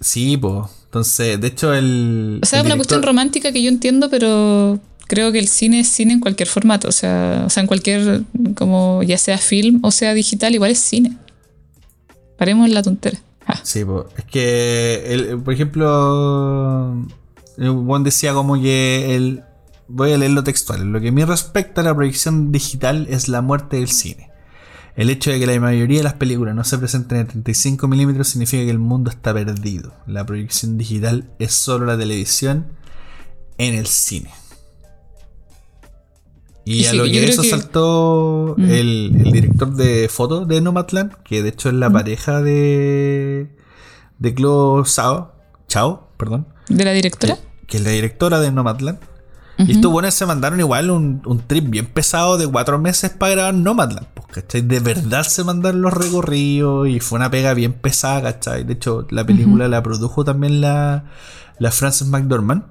[0.00, 0.81] Sí, pues.
[0.92, 2.38] Entonces, de hecho, el.
[2.42, 4.78] O sea, es una cuestión romántica que yo entiendo, pero
[5.08, 6.86] creo que el cine es cine en cualquier formato.
[6.88, 8.24] O sea, o sea, en cualquier,
[8.54, 11.16] como ya sea film o sea digital, igual es cine.
[12.36, 13.18] Paremos en la tontera.
[13.46, 13.58] Ah.
[13.62, 13.86] Sí,
[14.18, 17.06] es que, por ejemplo,
[17.56, 19.44] Juan decía como que el.
[19.88, 20.92] Voy a leer lo textual.
[20.92, 24.28] lo que a mí respecta a la proyección digital es la muerte del cine.
[24.94, 28.28] El hecho de que la mayoría de las películas no se presenten en 35 milímetros
[28.28, 29.94] significa que el mundo está perdido.
[30.06, 32.66] La proyección digital es solo la televisión
[33.58, 34.30] en el cine.
[36.64, 38.70] Y, a lo que eso saltó mm.
[38.70, 41.92] el, director de fotos de Nomadland, que de hecho es la mm.
[41.92, 43.48] pareja de,
[44.18, 45.32] de Chloe Sao,
[45.66, 46.46] Chao, perdón.
[46.68, 47.38] ¿De la directora?
[47.66, 48.98] Que, es la directora de Nomadland.
[49.58, 53.54] Y estos buenos se mandaron igual un, trip bien pesado de cuatro meses para grabar
[53.54, 54.06] Nomadland.
[54.32, 54.62] ¿Cachai?
[54.62, 58.64] De verdad se mandaron los recorridos y fue una pega bien pesada, ¿cachai?
[58.64, 61.04] De hecho, la película la produjo también la,
[61.58, 62.64] la Frances McDormand.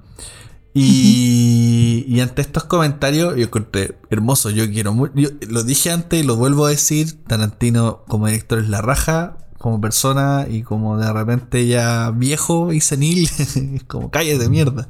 [0.74, 4.48] Y, y, ante estos comentarios, yo encontré hermoso.
[4.50, 7.22] Yo quiero yo lo dije antes y lo vuelvo a decir.
[7.26, 9.36] Tarantino, como director, es la raja.
[9.58, 14.88] Como persona y como de repente ya viejo y senil, es como calle de mierda.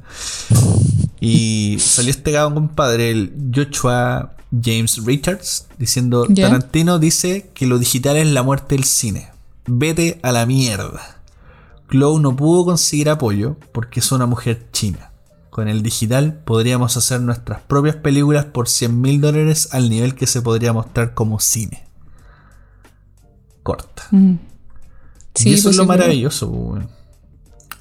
[1.20, 8.16] Y salió este cabrón compadre, el Joshua James Richards, diciendo: Tarantino dice que lo digital
[8.16, 9.31] es la muerte del cine.
[9.66, 11.23] Vete a la mierda.
[11.91, 15.11] Chloe no pudo conseguir apoyo porque es una mujer china.
[15.51, 20.27] Con el digital podríamos hacer nuestras propias películas por 100 mil dólares al nivel que
[20.27, 21.85] se podría mostrar como cine.
[23.62, 24.05] Corta.
[24.11, 24.37] Mm.
[25.45, 27.02] y eso es lo maravilloso, weón.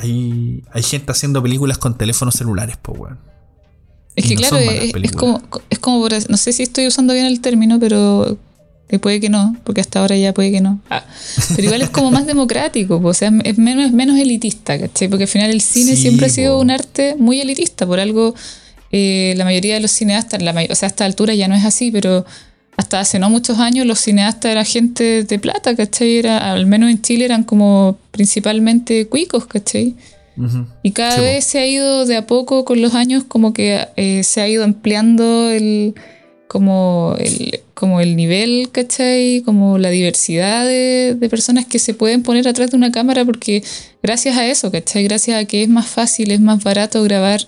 [0.02, 3.20] Hay, hay gente haciendo películas con teléfonos celulares, pues, weón.
[4.16, 7.80] Es que claro, es, como, es como, no sé si estoy usando bien el término,
[7.80, 8.38] pero
[8.90, 10.82] que puede que no, porque hasta ahora ya puede que no.
[10.90, 11.06] Ah,
[11.56, 15.08] pero igual es como más democrático, o sea, es menos, menos elitista, ¿cachai?
[15.08, 18.36] Porque al final el cine siempre ha sido un arte muy elitista, por algo
[18.92, 21.64] eh, la mayoría de los cineastas, la o sea, a esta altura ya no es
[21.64, 22.26] así, pero
[22.82, 26.18] hasta hace no muchos años los cineastas eran gente de plata, ¿cachai?
[26.18, 29.96] Era, al menos en Chile eran como principalmente cuicos, ¿cachai?
[30.82, 34.24] Y cada vez se ha ido de a poco con los años como que eh,
[34.24, 35.94] se ha ido ampliando el
[36.48, 39.44] como el, como el nivel, ¿cachai?
[39.46, 43.64] Como la diversidad de, personas que se pueden poner atrás de una cámara porque
[44.02, 45.04] gracias a eso, ¿cachai?
[45.04, 47.42] Gracias a que es más fácil, es más barato grabar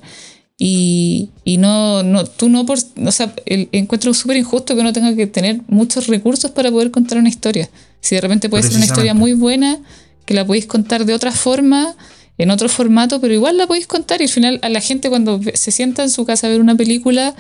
[0.58, 5.16] y, y no, no, tú no por, o sea, encuentro súper injusto que uno tenga
[5.16, 7.70] que tener muchos recursos para poder contar una historia.
[8.02, 9.80] Si de repente puede ser una historia muy buena,
[10.26, 11.96] que la podéis contar de otra forma,
[12.38, 15.40] en otro formato, pero igual la podéis contar y al final a la gente cuando
[15.54, 17.36] se sienta en su casa a ver una película,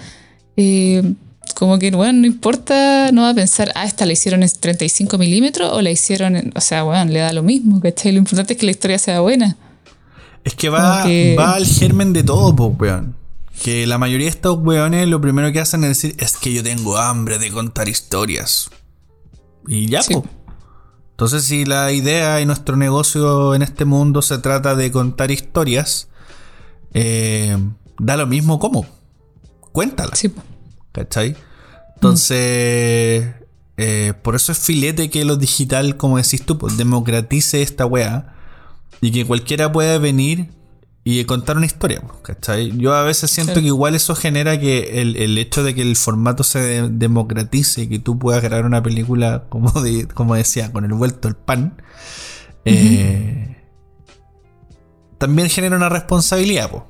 [0.55, 1.13] eh,
[1.55, 5.17] como que, bueno, no importa, no va a pensar, ah, esta la hicieron en 35
[5.17, 8.11] milímetros o la hicieron en, o sea, bueno, le da lo mismo, ¿cachai?
[8.11, 9.57] Lo importante es que la historia sea buena.
[10.43, 11.05] Es que va,
[11.37, 13.15] va al germen de todo, pues, weón.
[13.63, 16.63] Que la mayoría de estos weones lo primero que hacen es decir, es que yo
[16.63, 18.69] tengo hambre de contar historias.
[19.67, 20.23] Y ya, pues.
[21.11, 26.09] Entonces, si la idea y nuestro negocio en este mundo se trata de contar historias,
[26.93, 27.57] eh,
[27.99, 28.85] da lo mismo cómo.
[29.71, 30.15] Cuéntala.
[30.15, 30.33] Sí,
[30.91, 31.37] ¿Cachai?
[31.95, 33.35] Entonces,
[33.77, 38.32] eh, por eso es filete que lo digital, como decís tú, pues, democratice esta weá
[39.01, 40.49] y que cualquiera pueda venir
[41.05, 42.77] y contar una historia, pues, ¿cachai?
[42.77, 46.43] Yo a veces siento que igual eso genera que el, hecho de que el formato
[46.43, 49.73] se democratice y que tú puedas grabar una película, como,
[50.13, 51.81] como decía, con el vuelto el pan,
[52.63, 53.57] eh,
[55.17, 56.83] también genera una responsabilidad, pues.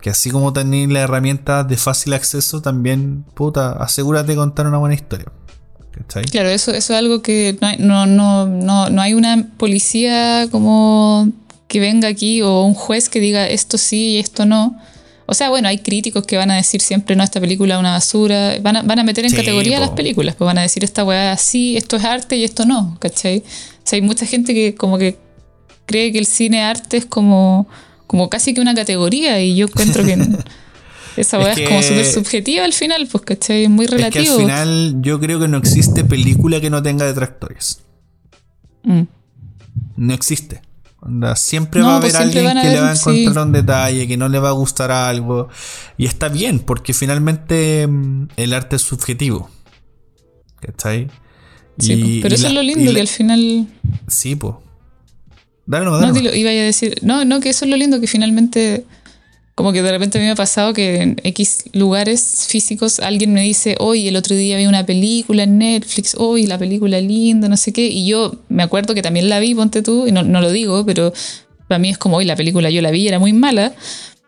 [0.00, 4.78] Que así como tenéis la herramienta de fácil acceso, también, puta, asegúrate de contar una
[4.78, 5.30] buena historia.
[6.30, 10.48] Claro, eso, eso es algo que no hay, no, no, no, no hay una policía
[10.50, 11.30] como
[11.68, 14.78] que venga aquí o un juez que diga esto sí y esto no.
[15.26, 17.92] O sea, bueno, hay críticos que van a decir siempre, no, esta película es una
[17.92, 18.58] basura.
[18.60, 21.36] Van a, van a meter en categoría las películas, pues van a decir, esta weá
[21.36, 23.38] sí, esto es arte y esto no, ¿cachai?
[23.38, 25.16] O sea, hay mucha gente que como que
[25.86, 27.68] cree que el cine arte es como
[28.10, 30.16] como casi que una categoría y yo encuentro que
[31.16, 33.64] esa weá es, como súper subjetiva al final, pues ¿cachai?
[33.64, 34.22] Es muy relativo.
[34.22, 37.80] Es que al final yo creo que no existe película que no tenga detractores.
[38.82, 39.02] Mm.
[39.96, 40.62] No existe.
[41.36, 44.28] siempre va a haber pues alguien que le va a encontrar un detalle, que no
[44.28, 45.48] le va a gustar algo.
[45.96, 49.50] Y está bien, porque finalmente mm, el arte es subjetivo.
[50.60, 51.08] ¿Cachai?
[51.78, 53.68] Sí, pues, pero eso es lo lindo, que al final.
[54.08, 54.54] Sí, pues.
[55.66, 56.98] No, iba a decir.
[57.02, 58.84] No, no, que eso es lo lindo, que finalmente.
[59.60, 63.34] Como que de repente a mí me ha pasado que en X lugares físicos alguien
[63.34, 67.46] me dice, hoy el otro día vi una película en Netflix, hoy la película linda,
[67.46, 67.86] no sé qué.
[67.86, 70.86] Y yo me acuerdo que también la vi, ponte tú, y no, no lo digo,
[70.86, 71.12] pero
[71.68, 73.74] para mí es como, hoy la película yo la vi, era muy mala,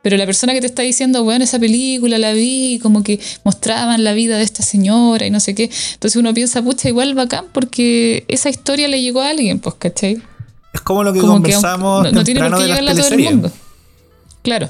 [0.02, 4.04] pero la persona que te está diciendo, bueno, esa película la vi, como que mostraban
[4.04, 5.70] la vida de esta señora y no sé qué.
[5.94, 10.20] Entonces uno piensa, pucha, igual bacán, porque esa historia le llegó a alguien, pues, ¿cachai?
[10.74, 13.50] Es como lo que conversamos no, no tiene por qué llegarle a todo el mundo.
[14.42, 14.68] Claro.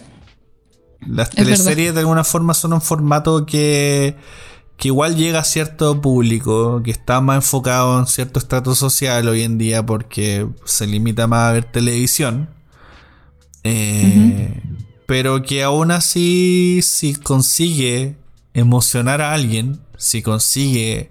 [1.06, 4.16] Las teleseries de alguna forma son un formato que,
[4.76, 9.42] que igual llega a cierto público, que está más enfocado en cierto estrato social hoy
[9.42, 12.48] en día porque se limita más a ver televisión.
[13.64, 14.60] Eh,
[15.06, 18.16] pero que aún así, si consigue
[18.54, 21.10] emocionar a alguien, si consigue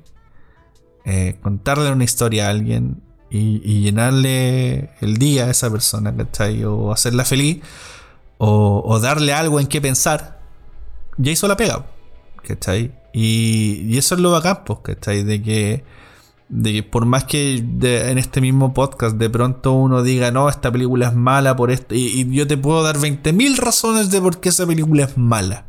[1.06, 6.64] eh, contarle una historia a alguien y, llenarle el día a esa persona, ¿cachai?
[6.66, 7.62] O hacerla feliz,
[8.44, 10.40] o, darle algo en qué pensar,
[11.18, 11.86] ya hizo la pega,
[12.44, 12.92] ¿cachai?
[13.14, 15.24] Y, y eso es lo bacán, pues, ¿cachai?
[15.24, 15.84] De que
[16.50, 20.72] de que por más que en este mismo podcast de pronto uno diga, no, esta
[20.72, 24.50] película es mala por esto, y, yo te puedo dar 20.000 razones de por qué
[24.50, 25.66] esa película es mala.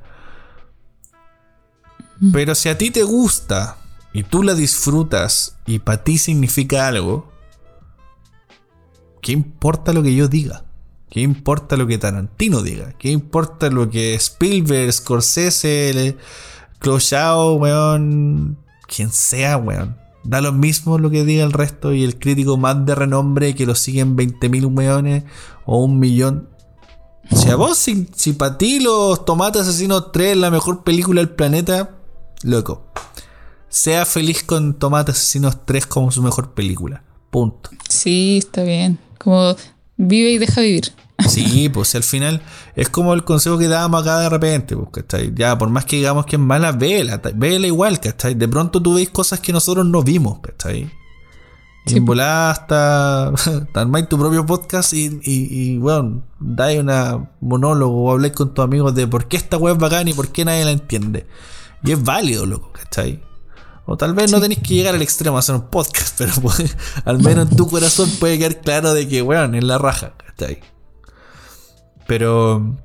[2.20, 2.32] Mm.
[2.32, 3.76] Pero si a ti te gusta
[4.14, 7.30] y tú la disfrutas y para ti significa algo,
[9.20, 10.64] ¿qué importa lo que yo diga?
[11.12, 12.94] ¿Qué importa lo que Tarantino diga?
[12.94, 16.16] ¿Qué importa lo que Spielberg, Scorsese,
[16.78, 18.56] Clochao, weón,
[18.89, 19.94] quien sea, weón?
[20.24, 23.66] Da lo mismo lo que diga el resto y el crítico más de renombre que
[23.66, 25.24] lo siguen 20.000 millones
[25.66, 26.48] o un millón.
[27.30, 31.20] Si a vos, si, si para ti los Tomates Asesinos 3 es la mejor película
[31.20, 31.90] del planeta,
[32.43, 32.86] loco.
[33.68, 37.05] Sea feliz con Tomates Asesinos 3 como su mejor película.
[37.28, 37.68] Punto.
[37.86, 38.98] Sí, está bien.
[39.18, 39.55] Como
[39.98, 40.94] vive y deja vivir.
[41.28, 42.43] Sí, pues al final
[42.74, 45.32] es como el consejo que dábamos acá de repente, pues, ¿cachai?
[45.34, 48.34] Ya, por más que digamos que es mala, vela, vela igual, ¿cachai?
[48.34, 50.90] De pronto tú veis cosas que nosotros no vimos, ¿cachai?
[51.86, 53.32] Y en volada hasta
[53.74, 58.94] armáis tu propio podcast y, y, bueno, dais una monólogo o habláis con tus amigos
[58.94, 61.26] de por qué esta web es bacán y por qué nadie la entiende.
[61.82, 63.20] Y es válido, loco, ¿cachai?
[63.84, 66.76] O tal vez no tenéis que llegar al extremo a hacer un podcast, pero pues,
[67.05, 70.60] al menos en tu corazón puede quedar claro de que, weón, es la raja, ¿cachai?
[72.06, 72.76] Pero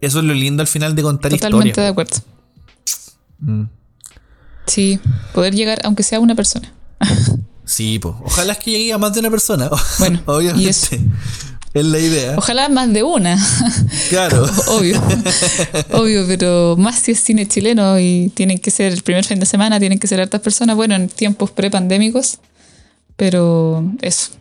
[0.00, 2.16] eso es lo lindo al final de contar Totalmente de acuerdo.
[3.38, 3.64] Mm.
[4.66, 4.98] Sí,
[5.32, 6.72] poder llegar, aunque sea una persona.
[7.64, 8.14] sí, pues.
[8.24, 9.70] Ojalá es que llegue a más de una persona.
[9.98, 11.00] Bueno, obviamente.
[11.74, 12.34] Es la idea.
[12.36, 13.38] Ojalá más de una.
[14.10, 14.44] Claro.
[14.68, 15.02] Obvio.
[15.92, 19.46] Obvio, pero más si es cine chileno y tienen que ser el primer fin de
[19.46, 20.76] semana, tienen que ser hartas personas.
[20.76, 22.40] Bueno, en tiempos prepandémicos.
[23.16, 24.32] Pero eso.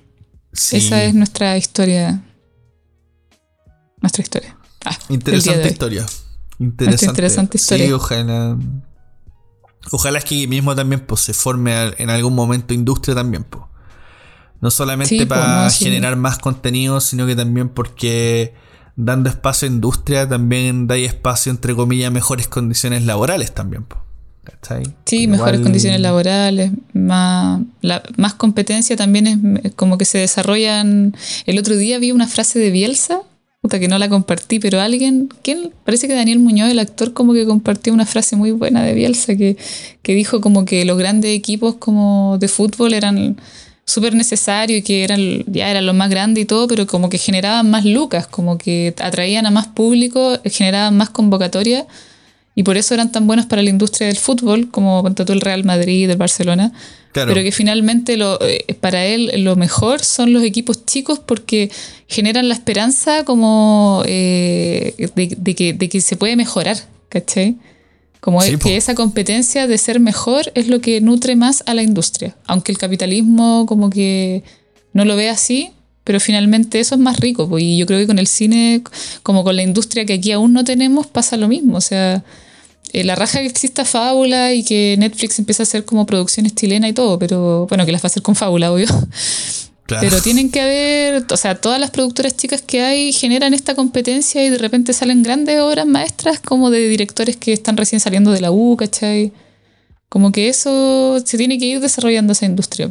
[0.53, 2.22] Esa es nuestra historia
[4.02, 4.57] nuestra historia.
[4.86, 6.06] Ah, interesante historia.
[6.60, 7.06] Interesante.
[7.06, 7.86] interesante historia.
[7.86, 8.57] Sí, ojalá.
[9.91, 13.44] Ojalá es que mismo también pues, se forme en algún momento industria también.
[13.44, 13.64] Pues.
[14.60, 18.53] No solamente pues, para generar más contenido, sino que también porque
[18.95, 23.86] dando espacio a industria también da espacio, entre comillas, mejores condiciones laborales también.
[23.86, 24.02] Pues.
[25.06, 27.61] Sí, mejores condiciones laborales, más,
[28.18, 31.15] más competencia también es como que se desarrollan.
[31.45, 33.22] El otro día vi una frase de Bielsa
[33.80, 35.72] Que no la compartí, pero alguien, ¿quién?
[35.85, 39.35] Parece que Daniel Muñoz, el actor, como que compartió una frase muy buena de Bielsa
[39.35, 39.57] que,
[40.02, 43.38] que dijo como que los grandes equipos como de fútbol eran
[43.85, 47.18] súper necesarios y que eran, ya eran los más grandes y todo, pero como que
[47.18, 51.85] generaban más lucas, como que atraían a más público, generaban más convocatorias
[52.53, 55.64] y por eso eran tan buenos para la industria del fútbol, como todo el Real
[55.64, 56.73] Madrid, el Barcelona.
[57.14, 61.69] Pero que finalmente lo, eh, para él lo mejor son los equipos chicos porque
[62.07, 66.78] generan la esperanza como eh, de, que, de, que, se puede mejorar,
[67.10, 67.57] ¿cachai?
[68.22, 72.36] Como que esa competencia de ser mejor es lo que nutre más a la industria.
[72.45, 74.44] Aunque el capitalismo como que
[74.94, 75.72] no lo ve así,
[76.03, 77.48] pero finalmente eso es más rico.
[77.60, 78.82] y yo creo que con el cine,
[79.23, 81.78] como con la industria que aquí aún no tenemos, pasa lo mismo.
[81.78, 82.23] O sea,
[82.94, 86.90] eh, la raja que exista Fábula y que Netflix empieza a hacer como producciones chilenas
[86.90, 88.88] y todo, pero bueno, que las va a hacer con Fábula, obvio.
[89.99, 94.45] Pero tienen que haber, o sea, todas las productoras chicas que hay generan esta competencia
[94.45, 98.40] y de repente salen grandes obras maestras como de directores que están recién saliendo de
[98.40, 99.34] la U, ¿cachai?
[100.07, 102.90] Como que eso se tiene que ir desarrollando esa industria.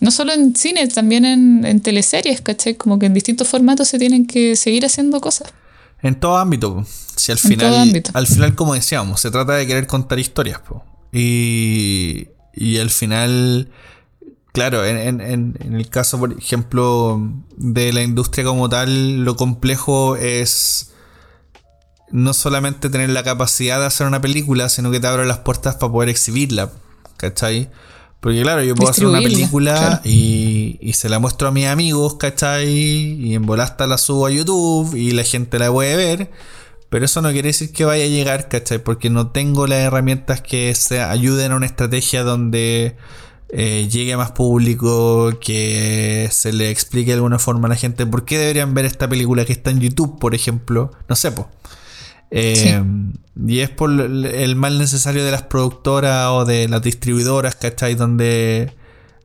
[0.00, 2.74] No solo en cine, también en, en teleseries, ¿cachai?
[2.74, 5.52] Como que en distintos formatos se tienen que seguir haciendo cosas.
[6.02, 6.84] En todo ámbito.
[7.16, 10.60] Si al final, al final, como decíamos, se trata de querer contar historias.
[11.12, 13.70] Y, y al final,
[14.52, 20.16] claro, en, en, en, el caso, por ejemplo, de la industria como tal, lo complejo
[20.16, 20.92] es
[22.10, 25.76] no solamente tener la capacidad de hacer una película, sino que te abre las puertas
[25.76, 26.70] para poder exhibirla.
[27.16, 27.70] ¿Cachai?
[28.26, 31.68] Porque claro, yo puedo hacer una película y y, y se la muestro a mis
[31.68, 32.66] amigos, ¿cachai?
[32.68, 36.32] Y en volasta la subo a YouTube y la gente la puede ver.
[36.88, 38.82] Pero eso no quiere decir que vaya a llegar, ¿cachai?
[38.82, 42.96] Porque no tengo las herramientas que se ayuden a una estrategia donde
[43.50, 48.06] eh, llegue a más público, que se le explique de alguna forma a la gente
[48.06, 50.90] por qué deberían ver esta película que está en YouTube, por ejemplo.
[51.08, 51.46] No sé, pues.
[52.30, 57.94] Y es por el mal necesario de las productoras o de las distribuidoras, ¿cachai?
[57.94, 58.72] Donde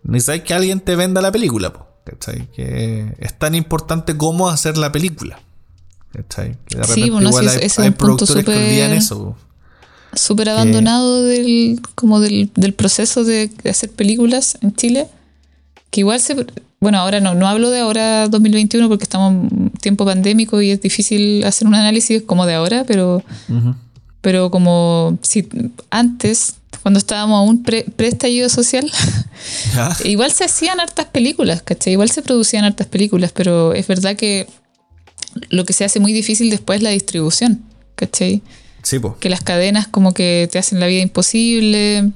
[0.04, 1.74] necesitas que alguien te venda la película,
[2.04, 2.52] ¿cachai?
[2.52, 5.40] Que es tan importante como hacer la película.
[6.14, 6.58] ¿cachai?
[6.68, 9.36] Que de repente bueno, igual hay, hay productores que olvidan eso
[10.14, 15.08] súper abandonado del, como del, del proceso de, hacer películas en Chile.
[15.90, 16.46] Que igual se.
[16.82, 20.82] Bueno, ahora no, no hablo de ahora 2021 porque estamos en tiempo pandémico y es
[20.82, 23.24] difícil hacer un análisis como de ahora, pero.
[24.22, 25.48] Pero como si
[25.92, 28.92] antes, cuando estábamos aún pre, estallido social,
[30.06, 31.94] igual se hacían hartas películas, ¿cachai?
[31.94, 34.48] Igual se producían hartas películas, pero es verdad que
[35.50, 37.62] lo que se hace muy difícil después es la distribución,
[37.96, 38.42] ¿cachai?
[39.20, 42.12] Que las cadenas como que te hacen la vida imposible.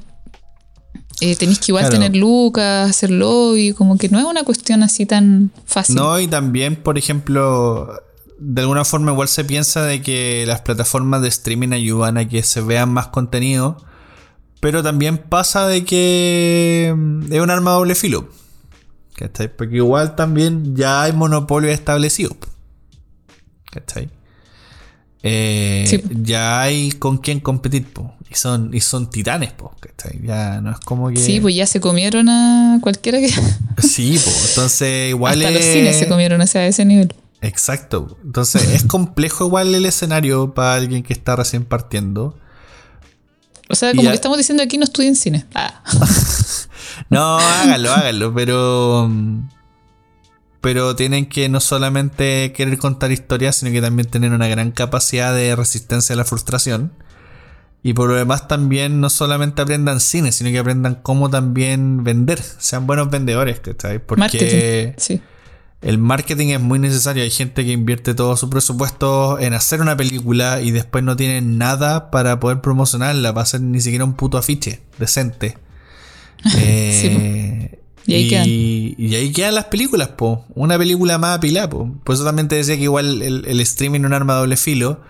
[1.21, 5.05] Eh, tenéis que igual tener lucas, hacer lobby, como que no es una cuestión así
[5.05, 5.95] tan fácil.
[5.95, 7.89] No, y también, por ejemplo,
[8.37, 12.43] de alguna forma igual se piensa de que las plataformas de streaming ayudan a que
[12.43, 13.77] se vean más contenido,
[14.59, 18.27] pero también pasa de que mm, es un arma doble filo.
[19.15, 19.55] ¿Cachai?
[19.55, 22.35] Porque igual también ya hay monopolio establecido.
[23.71, 24.09] ¿Cachai?
[25.27, 27.87] Eh, ya hay con quién competir,
[28.29, 29.75] Y son, y son titanes, po,
[30.23, 31.17] Ya no es como que.
[31.17, 33.29] Sí, pues ya se comieron a cualquiera que.
[33.81, 34.49] Sí, pues.
[34.49, 37.11] Entonces, igual Hasta los cines se comieron a ese nivel.
[37.41, 38.19] Exacto.
[38.23, 42.37] Entonces, es complejo igual el escenario para alguien que está recién partiendo.
[43.67, 45.47] O sea, como que estamos diciendo aquí no estudien cine.
[45.55, 45.81] Ah.
[47.09, 49.09] no, háganlo, háganlo, pero
[50.65, 55.31] pero tienen que no solamente querer contar historias, sino que también tener una gran capacidad
[55.31, 56.91] de resistencia a la frustración.
[57.83, 62.41] Y por lo demás también no solamente aprendan cine, sino que aprendan cómo también vender,
[62.41, 64.01] sean buenos vendedores, ¿sabes?
[64.03, 64.95] Porque
[65.83, 67.21] el marketing es muy necesario.
[67.21, 71.41] Hay gente que invierte todo su presupuesto en hacer una película y después no tiene
[71.41, 75.59] nada para poder promocionarla, para hacer ni siquiera un puto afiche decente.
[76.57, 78.45] Eh, y ahí, quedan.
[78.47, 80.45] y ahí quedan las películas, po.
[80.53, 81.91] Una película más apilada, po.
[82.03, 85.01] Por eso también te decía que igual el, streaming es un arma de doble filo.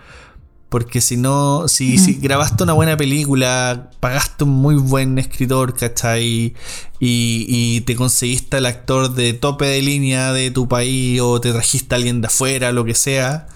[0.68, 6.54] Porque si no, si, si, grabaste una buena película, pagaste un muy buen escritor, ¿cachai?
[6.98, 11.52] Y, y te conseguiste al actor de tope de línea de tu país o te
[11.52, 13.46] trajiste a alguien de afuera, lo que sea,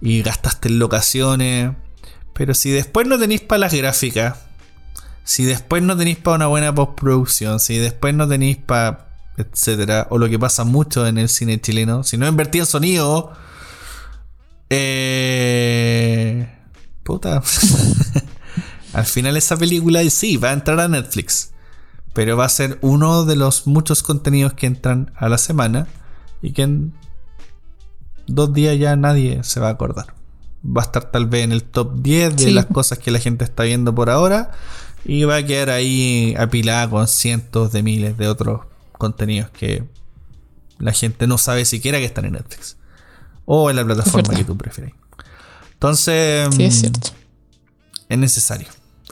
[0.00, 1.72] y gastaste en locaciones.
[2.32, 4.38] Pero si después no tenéis para las gráficas,
[5.26, 10.18] si después no tenéis para una buena postproducción, si después no tenéis para etcétera, o
[10.18, 13.32] lo que pasa mucho en el cine chileno, si no invertí en sonido,
[14.70, 16.48] eh,
[17.02, 17.42] puta,
[18.92, 21.50] al final esa película sí va a entrar a Netflix,
[22.14, 25.88] pero va a ser uno de los muchos contenidos que entran a la semana
[26.40, 26.94] y que en
[28.28, 30.14] dos días ya nadie se va a acordar.
[30.64, 33.44] Va a estar tal vez en el top 10 de las cosas que la gente
[33.44, 34.52] está viendo por ahora
[35.08, 39.84] y va a quedar ahí apilada con cientos de miles de otros contenidos que
[40.78, 42.76] la gente no sabe siquiera que están en Netflix.
[43.44, 44.94] O en la plataforma que tú prefieres.
[45.74, 46.48] Entonces.
[46.56, 47.10] Sí, es cierto.
[48.08, 48.66] Es necesario.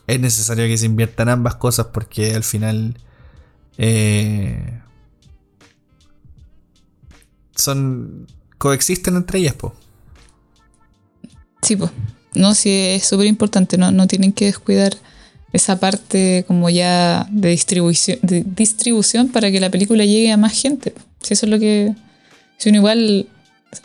[0.09, 2.99] Es necesario que se inviertan ambas cosas porque al final.
[3.79, 4.81] Eh,
[7.55, 8.27] son.
[8.59, 9.77] coexisten entre ellas, po.
[11.63, 11.93] Sí, pues.
[12.35, 13.79] No, sí, es súper importante.
[13.79, 14.97] No, no tienen que descuidar
[15.55, 20.61] esa parte como ya de distribución, de distribución para que la película llegue a más
[20.61, 20.93] gente.
[21.23, 21.95] Si eso es lo que...
[22.59, 23.29] Si uno igual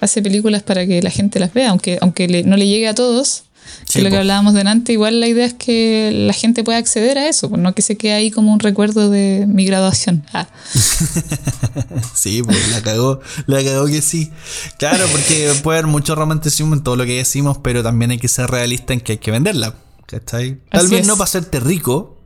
[0.02, 3.44] hace películas para que la gente las vea, aunque, aunque no le llegue a todos,
[3.92, 7.28] que lo que hablábamos delante, igual la idea es que la gente pueda acceder a
[7.28, 10.26] eso, pues no que se quede ahí como un recuerdo de mi graduación.
[10.34, 10.48] Ah.
[12.16, 14.32] sí, pues la cagó, la cagó que sí.
[14.80, 18.28] Claro, porque puede haber mucho romanticismo en todo lo que decimos, pero también hay que
[18.28, 19.76] ser realista en que hay que venderla.
[20.10, 20.60] ¿Cachai?
[20.72, 22.18] Tal vez no para hacerte rico,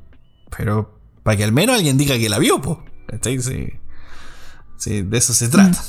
[0.56, 2.82] pero para que al menos alguien diga que la vio, po.
[3.08, 3.42] ¿Cachai?
[3.42, 5.02] Sí.
[5.02, 5.84] de eso se trata.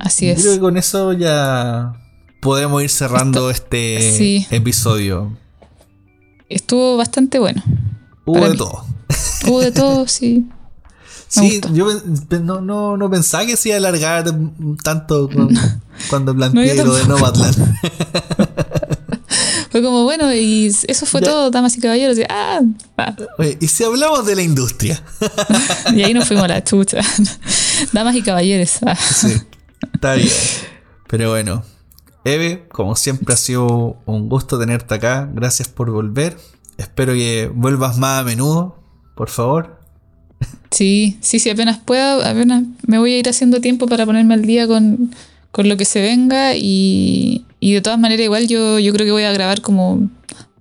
[0.00, 0.40] Así es.
[0.40, 1.92] Creo que con eso ya
[2.40, 5.36] podemos ir cerrando este episodio.
[6.48, 7.62] Estuvo bastante bueno.
[8.24, 8.84] Hubo de todo.
[9.46, 10.48] Hubo de todo, sí.
[11.28, 11.86] sí, yo
[12.40, 14.24] no, no, no, pensaba que se iba a alargar
[14.82, 15.28] tanto
[16.10, 17.76] cuando, planteé lo de Nomadland.
[19.70, 22.18] Fue como, bueno, y eso fue todo, damas y caballeros.
[22.18, 22.60] Y, ah,
[23.38, 25.00] Oye, y si hablamos de la industria.
[25.94, 27.00] y ahí nos fuimos a la chucha.
[27.92, 28.78] damas y caballeros.
[28.84, 28.96] Ah.
[28.96, 29.32] sí,
[29.94, 30.28] está bien.
[31.06, 31.62] Pero bueno,
[32.24, 35.30] Eve, como siempre ha sido un gusto tenerte acá.
[35.32, 36.36] Gracias por volver.
[36.76, 38.76] Espero que vuelvas más a menudo,
[39.14, 39.78] por favor.
[40.72, 44.42] Sí, sí, sí, apenas pueda, apenas me voy a ir haciendo tiempo para ponerme al
[44.42, 45.14] día con,
[45.52, 49.12] con lo que se venga y, y de todas maneras igual yo, yo creo que
[49.12, 50.08] voy a grabar como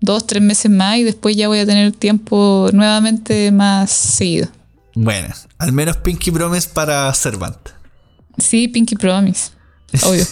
[0.02, 4.50] dos, tres meses más y después ya voy a tener tiempo nuevamente más seguido.
[4.96, 7.58] Bueno, al menos Pinky Promise para Servant.
[8.38, 9.52] Sí, Pinky Promise,
[10.04, 10.26] obvio.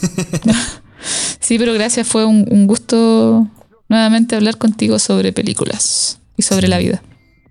[1.39, 3.47] sí, pero gracias, fue un, un, gusto
[3.87, 7.01] nuevamente hablar contigo sobre películas y sobre la vida.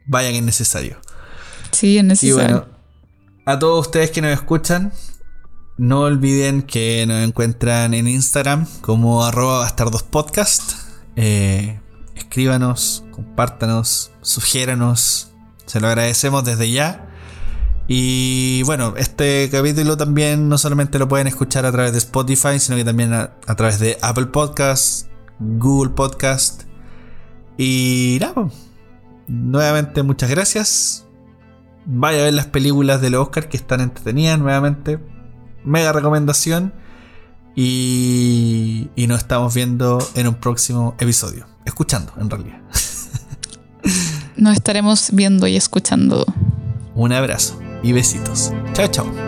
[0.06, 0.98] Vaya que es necesario.
[1.72, 2.34] Sí, es necesario.
[2.34, 2.66] Y bueno,
[3.44, 4.92] a todos ustedes que nos escuchan,
[5.78, 10.72] no olviden que nos encuentran en Instagram como arroba bastardospodcast.
[11.16, 11.80] Eh,
[12.14, 15.32] escríbanos, compártanos, sugiéranos.
[15.66, 17.08] Se lo agradecemos desde ya.
[17.88, 22.76] Y bueno, este capítulo también no solamente lo pueden escuchar a través de Spotify, sino
[22.76, 25.08] que también a, través de Apple Podcast,
[25.38, 26.62] Google Podcast.
[27.58, 28.48] Y nada,
[29.28, 31.06] nuevamente muchas gracias.
[31.84, 34.98] Vaya a ver las películas del Oscar que están entretenidas nuevamente
[35.66, 36.72] mega recomendación.
[37.54, 41.46] Y, y nos estamos viendo en un próximo episodio.
[41.64, 42.60] Escuchando, en realidad.
[44.36, 46.26] Nos estaremos viendo y escuchando.
[46.94, 48.52] Un abrazo y besitos.
[48.74, 49.25] Chao, chao.